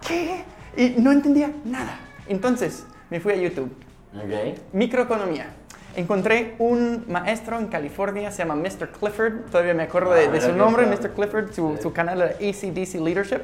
[0.07, 0.45] ¿qué?
[0.79, 1.99] Y no entendía nada.
[2.27, 3.71] Entonces, me fui a YouTube.
[4.17, 4.59] ¿Ok?
[4.73, 5.47] Microeconomía.
[5.95, 8.89] Encontré un maestro en California, se llama Mr.
[8.99, 10.87] Clifford, todavía me acuerdo de, Ah, de mira su qué nombre.
[10.87, 11.11] Mr.
[11.11, 13.41] Clifford, su, su canal era ACDC Leadership.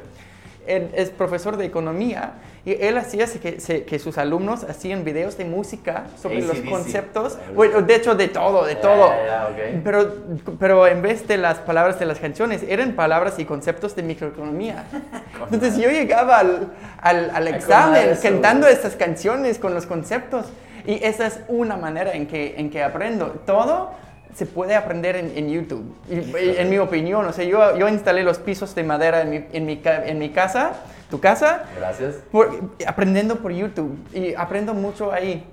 [0.66, 5.44] Él es profesor de economía y él hacía que, que sus alumnos hacían videos de
[5.44, 9.10] música sobre los conceptos, bueno, de hecho de todo, de todo.
[9.10, 9.82] ya, ya, ok.
[9.84, 10.14] Pero,
[10.58, 14.84] pero en vez de las palabras de las canciones, eran palabras y conceptos de microeconomía.
[15.52, 20.46] Entonces yo llegaba al, al, al examen cantando estas canciones con los conceptos.
[20.86, 23.42] Y esa es una manera en que, en que aprendo.
[23.44, 23.90] Todo
[24.36, 27.24] se puede aprender en, en YouTube, y- y en mi opinión.
[27.26, 30.18] O sea, yo, yo instalé los pisos de madera en mi, en mi, ca- en
[30.18, 30.72] mi casa,
[31.10, 32.16] tu casa, Gracias.
[32.30, 32.50] por-
[32.86, 33.96] aprendiendo por YouTube.
[34.12, 35.44] Y aprendo mucho ahí.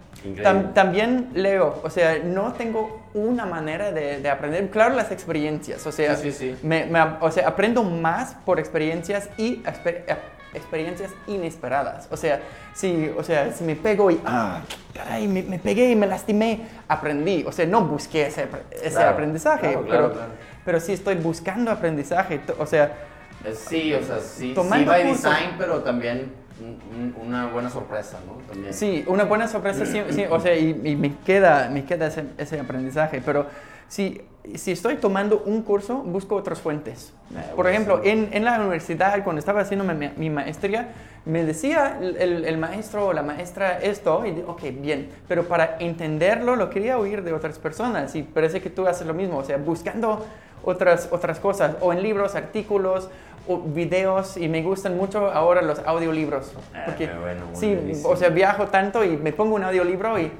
[0.41, 4.69] Tam- también leo, o sea, no tengo una manera de, de aprender.
[4.69, 6.59] Claro, las experiencias, o sea, Sí, sí, sí.
[6.63, 10.03] me- me- o sea, aprendo más por experiencias y exper-
[10.53, 12.07] experiencias inesperadas.
[12.11, 12.41] O sea,
[12.73, 14.61] si, o sea, si me pego y, ah,
[14.93, 17.43] caray, me, me pegué y me lastimé, aprendí.
[17.47, 20.25] O sea, no busqué ese, ese Claro, aprendizaje, claro, claro, pero,
[20.65, 22.39] pero sí estoy buscando aprendizaje.
[22.59, 22.91] O sea,
[23.45, 26.31] Eh, Sí, o sea, sí, sí by design, pero también
[26.61, 28.33] un- un- una buena sorpresa, ¿no?
[28.47, 28.73] También.
[28.73, 32.23] Sí, una buena sorpresa, sí, sí, o sea, y, y me queda, me queda ese,
[32.37, 33.47] ese aprendizaje, pero
[33.89, 34.21] si,
[34.55, 37.13] si estoy tomando un curso, busco otras fuentes.
[37.35, 40.89] Ah, Por ejemplo, en, en la universidad, cuando estaba haciendo mi, mi maestría,
[41.25, 45.77] me decía el, el- maestro o la maestra esto, y digo, ok, bien, pero para
[45.79, 49.43] entenderlo lo quería oír de otras personas, y parece que tú haces lo mismo, o
[49.45, 50.25] sea, buscando
[50.65, 53.09] otras, otras cosas, o en libros, artículos,
[53.47, 56.51] o videos, y me gustan mucho ahora los audiolibros.
[56.73, 58.09] Ah, Porque, qué bueno, sí, buenísimo.
[58.09, 60.31] o sea, viajo tanto y me pongo un audiolibro y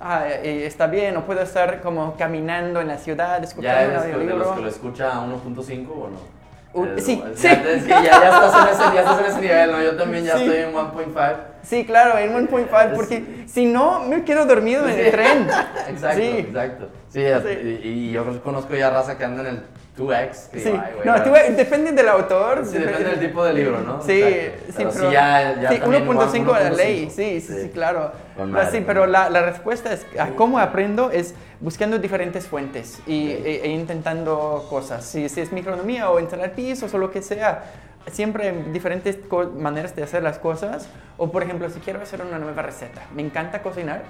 [0.00, 3.90] ah, eh, está bien, o puedo estar como caminando en la ciudad ¿Ya escuchando un
[3.90, 4.54] eres de los audiolibro.
[4.56, 6.40] que lo escucha a 1.5 o no?
[6.72, 7.48] Uh, Eh, sí, ya, sí.
[7.62, 9.82] te- sí, ya, ya estás en ese, ya estás en ese nivel, ¿no?
[9.82, 10.44] Yo también ya Sí.
[10.44, 11.36] estoy en 1.5.
[11.62, 15.48] Sí, claro, en 1.5, porque si no, me quedo dormido en el tren.
[15.88, 16.88] Exacto, exacto.
[17.12, 17.80] Ya- Sí.
[17.82, 19.62] Y, y yo conozco ya raza que anda en el
[20.00, 20.48] 2X.
[20.50, 20.92] que Sí, digo, "Ay,
[21.28, 22.64] güey, no, depende del autor.
[22.66, 24.00] Sí, depende del tipo de libro, ¿no?
[24.02, 24.22] Sí,
[24.66, 26.76] sí, Pero sí, ya- ya sí, también 1.5 de la 1.5.
[26.76, 28.12] ley, sí, sí, claro.
[28.38, 33.28] Madre, sí, pero la, la respuesta es a cómo aprendo es buscando diferentes fuentes y,
[33.32, 35.04] e, e intentando cosas.
[35.04, 37.62] Si, si es microeconomía o instalar pisos o lo que sea,
[38.10, 39.18] siempre diferentes
[39.56, 40.88] maneras de hacer las cosas.
[41.22, 44.04] O por ejemplo, si quiero hacer una nueva receta, me encanta cocinar.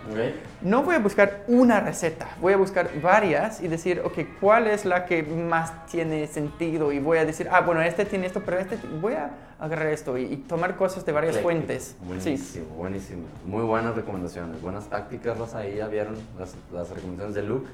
[0.63, 4.85] No voy a buscar una receta, voy a buscar varias y decir, ok, ¿cuál es
[4.85, 6.93] la que más tiene sentido?
[6.93, 10.17] Y voy a decir, ah, bueno, este tiene esto, pero este, voy a agarrar esto
[10.17, 11.67] y, y tomar cosas de varias Ecléctico.
[11.67, 11.97] fuentes.
[12.01, 12.65] Buenísimo, Sí.
[12.77, 13.23] buenísimo.
[13.45, 15.59] Muy buenas recomendaciones, buenas tácticas, Rosa.
[15.59, 17.69] Ahí ya vieron las, las recomendaciones de Luke.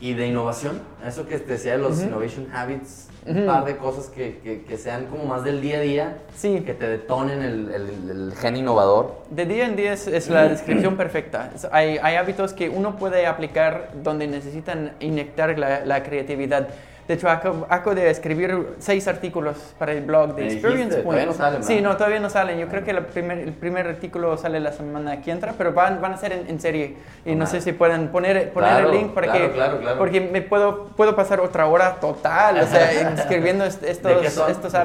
[0.00, 3.46] Y de innovación, eso que te decía de los innovation habits, un Ujú.
[3.46, 6.60] par de cosas que, que, que sean como más del día a día, Sí.
[6.66, 9.22] que te detonen el, el, el gen innovador.
[9.30, 11.50] De día en día es, es la descripción perfecta.
[11.72, 16.68] Hay, hay hábitos que uno puede aplicar donde necesitan inyectar la, la creatividad.
[17.06, 21.26] De hecho, acabo, acabo de escribir seis artículos para el blog de Experience Point.
[21.26, 22.58] no salen, Sí, no, todavía no salen.
[22.58, 26.00] Yo creo que la primer- el primer artículo sale la semana que entra, pero van,
[26.00, 26.96] van a ser en, en serie.
[27.26, 29.52] Y no sé si pueden poner, poner Claro, el link para claro, que...
[29.52, 29.98] claro.
[29.98, 34.78] Porque me puedo, puedo pasar otra hora total, o sea, escribiendo est- estos, estos ¿De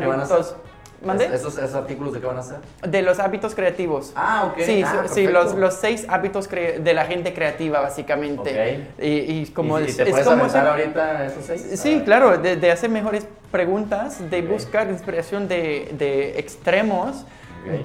[1.34, 2.58] ¿Esos, ¿Esos artículos de qué van a ser?
[2.88, 4.12] De los hábitos creativos.
[4.16, 4.62] Ah, ok.
[4.64, 8.86] Sí, Ah, sí, los, los seis hábitos cre- de la gente creativa, básicamente.
[8.98, 9.04] Ok.
[9.04, 9.08] Y,
[9.42, 11.66] y como ¿Y, es, y te es puedes como hacer- ahorita esos seis?
[11.80, 17.26] Sí, Ah, claro, de, de hacer mejores preguntas, de buscar inspiración de, de extremos,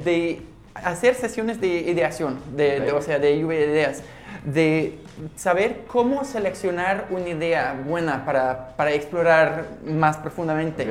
[0.04, 0.42] de
[0.74, 4.02] hacer sesiones de ideación, de, o sea, de lluvia de ideas.
[4.44, 4.98] de
[5.36, 10.86] saber cómo seleccionar una idea buena para, para explorar más profundamente,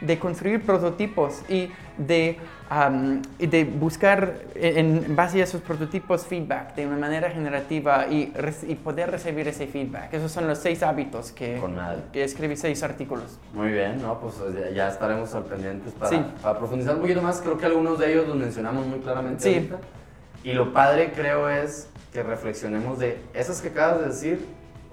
[0.00, 2.38] de construir prototipos y de,
[3.38, 8.32] y de buscar en, en base a esos prototipos feedback de una manera generativa y,
[8.66, 10.12] y poder recibir ese feedback.
[10.14, 11.60] Esos son los seis hábitos que,
[12.12, 13.38] que escribí seis artículos.
[13.54, 14.18] Muy bien, ¿no?
[14.18, 16.20] Pues ya, ya estaremos al pendientes para, Sí.
[16.42, 17.40] para profundizar un poquito más.
[17.40, 19.54] Creo que algunos de ellos los mencionamos muy claramente Sí.
[19.54, 19.78] ahorita.
[20.42, 24.46] Y lo padre creo es que reflexionemos de esas que acabas de decir,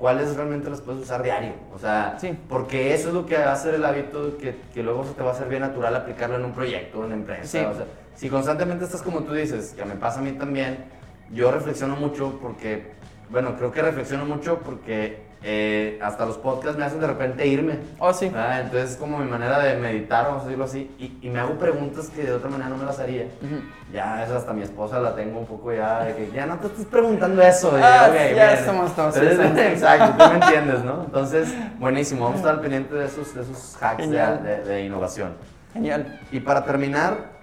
[0.03, 1.53] cuáles realmente las puedes usar diario.
[1.73, 2.37] O sea, Sí.
[2.49, 5.23] porque eso es lo que va a ser el hábito que, que luego se te
[5.23, 7.45] va a hacer bien natural aplicarlo en un proyecto, en una empresa.
[7.45, 7.59] Sí.
[7.59, 10.83] O sea, si constantemente estás como tú dices, que me pasa a mí también,
[11.31, 12.91] yo reflexiono mucho porque,
[13.29, 17.77] bueno, creo que reflexiono mucho porque eh, hasta los podcasts me hacen de repente irme.
[17.99, 18.31] Oh, sí.
[18.35, 21.39] Ah, entonces es como mi manera de meditar, vamos a decirlo así, y, y me
[21.39, 23.23] hago preguntas que de otra manera no me las haría.
[23.41, 23.61] Ujú.
[23.91, 26.67] Ya, eso hasta mi esposa la tengo un poco ya, de que ya no te
[26.67, 27.71] estés preguntando eso.
[27.75, 28.65] Ah, ya bien.
[28.65, 29.59] somos dos, Entonces, ya somos.
[29.59, 31.03] Exacto, tú me entiendes, ¿no?
[31.05, 34.85] Entonces, buenísimo, vamos a estar al pendiente de esos, de esos hacks de, de- de
[34.85, 35.33] innovación.
[35.73, 36.19] Genial.
[36.31, 37.33] Y para terminar,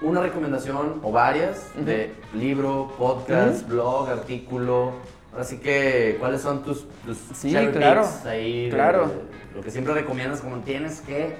[0.00, 4.92] una recomendación o varias de libro, podcast, blog, artículo.
[5.38, 8.64] Así que, ¿cuáles son tus, tus Sí, cherry claro, picks ahí?
[8.66, 9.06] de- claro.
[9.08, 11.36] de lo que siempre recomiendas, como tienes que,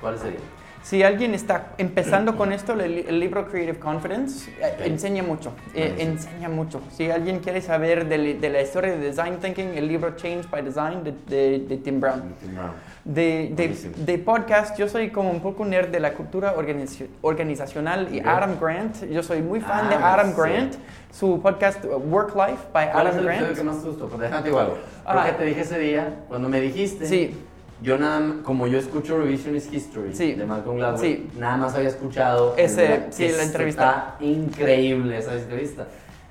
[0.00, 0.42] ¿cuáles serían?
[0.82, 5.88] Si alguien está empezando con esto, el, el libro Creative Confidence eh, enseña mucho, eh,
[5.88, 6.12] Buenísimo.
[6.12, 6.80] enseña mucho.
[6.92, 10.62] Si alguien quiere saber de, de la historia de Design Thinking, el libro Change by
[10.62, 12.34] Design de, de- de Tim Brown.
[12.40, 12.72] Tim Brown.
[13.04, 18.20] De, podcast, yo soy como un poco nerd de la cultura organizaci- organizacional y.
[18.20, 20.34] Adam Grant, yo soy muy fan Ah, de Adam sí.
[20.36, 20.74] Grant,
[21.10, 23.40] su podcast uh, Work Life by ¿Cuál es Adam el Grant.
[23.46, 24.18] episodio que más te gustó?
[24.18, 24.68] Déjate igual.
[25.06, 25.14] Ah.
[25.14, 27.34] Porque te dije ese día, cuando me dijiste, Sí.
[27.82, 30.34] Yo nada como yo escucho Revisionist History Sí.
[30.34, 31.30] de Malcolm Gladwell, Sí.
[31.38, 34.14] nada más había escuchado Ese, el- sí, la entrevista.
[34.18, 35.86] Está increíble esa entrevista.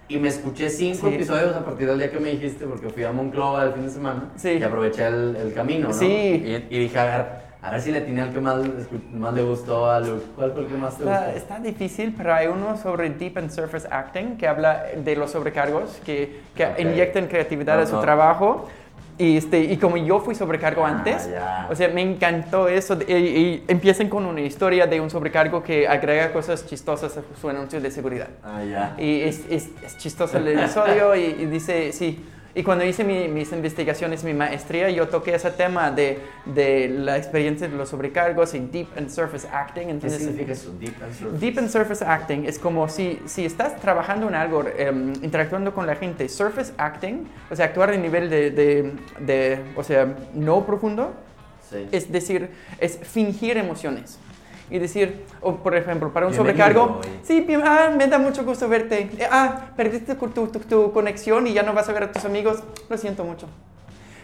[0.10, 3.12] Y me escuché cinco episodios a partir del día que me dijiste, porque fui a
[3.12, 5.94] Monclova el fin de semana y aproveché el, el camino, ¿no?
[5.94, 6.06] Sí.
[6.08, 7.26] Y, y dije, a ver,
[7.62, 8.58] a ver si le tenía el que más,
[9.14, 10.24] más le gustó a Luke.
[10.38, 11.38] ¿Cuál fue el que más te Está, gustó?
[11.38, 16.00] está difícil, pero hay uno sobre Deep and Surface Acting que habla de los sobrecargos
[16.06, 16.80] que, que Ok.
[16.80, 18.02] inyectan creatividad No, a su no.
[18.02, 18.70] trabajo.
[19.20, 21.28] Y, este, y como yo fui sobrecargo Ah, antes,
[21.70, 22.98] o sea, me encantó eso.
[23.08, 27.50] Y, y empiezan con una historia de un sobrecargo que agrega cosas chistosas a su
[27.50, 28.28] anuncio de seguridad.
[28.44, 28.92] Ah.
[28.98, 32.24] Y es, es, es chistoso el episodio y, y dice, sí.
[32.58, 37.16] Y cuando hice mi- mis investigaciones, mi maestría, yo toqué ese tema de, de la
[37.16, 39.84] experiencia de los sobrecargos y Deep and Surface Acting.
[39.86, 40.72] ¿Qué Entonces, significa eso?
[40.80, 41.38] Deep and surface.
[41.40, 45.86] Deep and Surface Acting es como si, si estás trabajando en algo, em, interactuando con
[45.86, 46.28] la gente.
[46.30, 51.14] Surface Acting, o sea, actuar en nivel de, de, de, o sea, no profundo,
[51.70, 51.86] Sí.
[51.92, 54.18] es decir, es fingir emociones.
[54.70, 57.10] Y decir, o por ejemplo, para un Bienvenido, sobrecargo, oye.
[57.24, 59.10] sí, ah, me da mucho gusto verte.
[59.18, 62.26] Eh, Ah, perdiste tu, tu, tu- conexión y ya no vas a ver a tus
[62.26, 62.62] amigos.
[62.90, 63.48] Lo siento mucho.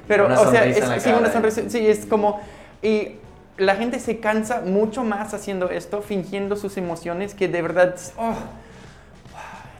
[0.07, 1.69] Pero, Una o sea, es, sí, una cara, sonrisa, ¿eh?
[1.69, 2.41] sí, es como...
[2.81, 3.13] Y
[3.57, 8.33] la gente se cansa mucho más haciendo esto, fingiendo sus emociones, que de verdad, oh,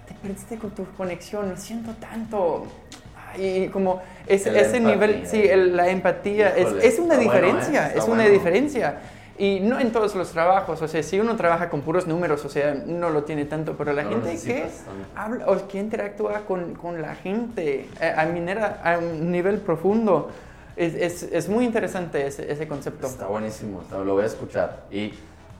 [0.07, 2.67] te perdiste con tu conexión, me siento tanto...
[3.35, 5.29] Y como es, ese nivel, empatía.
[5.29, 7.41] sí, el- la empatía, es, es una bueno, ¿eh?
[7.41, 8.29] diferencia, Está es una bueno.
[8.31, 8.97] diferencia.
[9.43, 12.49] Y no en todos los trabajos, o sea, si uno trabaja con puros números, o
[12.49, 14.67] sea, no lo tiene tanto, pero la No gente que
[15.17, 20.29] habla o que interactúa con, con la gente eh, a, manera, a un nivel profundo,
[20.77, 23.05] es, es, es muy interesante ese, ese concepto.
[23.05, 24.85] Está buenísimo, lo voy a escuchar.
[24.89, 25.11] ¿Y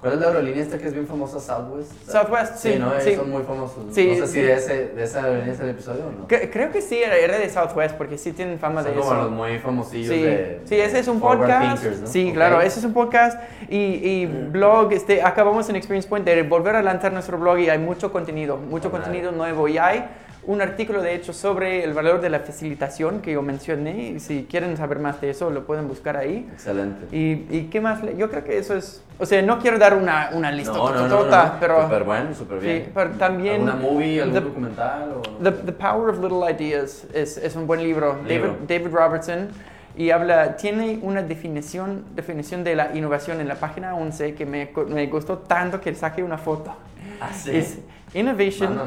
[0.04, 1.92] cuál es la aerolínea esta que es bien famosa, Southwest?
[2.08, 2.92] Southwest, sí, ¿no?
[3.00, 3.16] sí.
[3.16, 3.78] Son muy famosos.
[3.92, 4.42] Sí, no sé si sí.
[4.42, 6.28] de, ese, de esa aerolínea es el episodio o no.
[6.28, 9.22] Cre- creo que sí, era, de Southwest, porque sí tienen fama Son de como eso.
[9.24, 11.82] los muy famosillos Sí, de sí, ese es un podcast.
[11.82, 12.08] Thinkers, ¿no?
[12.08, 12.34] Sí, Ok.
[12.36, 13.40] claro, ese es un podcast
[13.70, 14.92] y, y blog.
[14.94, 18.58] Este, acabamos en Experience Point de volver a lanzar nuestro blog y hay mucho contenido,
[18.58, 19.68] mucho contenido nuevo.
[19.68, 20.06] Y hay
[20.46, 24.10] un artículo, de hecho, sobre el valor de la facilitación que yo mencioné.
[24.10, 26.48] Y si quieren saber más de eso, lo pueden buscar ahí.
[26.52, 27.08] Excelente.
[27.16, 28.00] ¿Y, y qué más?
[28.18, 29.02] Yo creo que eso es...
[29.20, 31.84] O sea, no quiero dar una, una lista no, no, no, pero...
[31.84, 32.92] Súper bueno, súper Sí, bien.
[32.94, 33.68] pero también...
[33.70, 35.14] ¿Alguna movie, algún The- documental?
[35.14, 35.22] O...
[35.44, 38.18] The, The Power of Little Ideas es, es un buen libro.
[38.28, 38.56] Libro.
[38.68, 39.48] David, David Robertson.
[39.96, 44.72] Y habla, tiene una definición, definición de la innovación en la página 11 que me,
[44.88, 46.74] me gustó tanto que saqué una foto.
[47.22, 47.52] Ah, sí.
[47.56, 47.78] Es,
[48.14, 48.80] innovation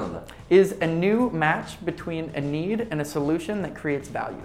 [0.51, 4.43] is a new match between a need and a solution that creates value.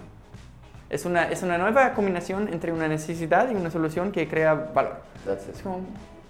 [0.90, 4.98] Es una, es una nueva combinación entre una necesidad y una solución que crea valor.
[5.26, 5.56] That's it.
[5.56, 5.86] Es, como-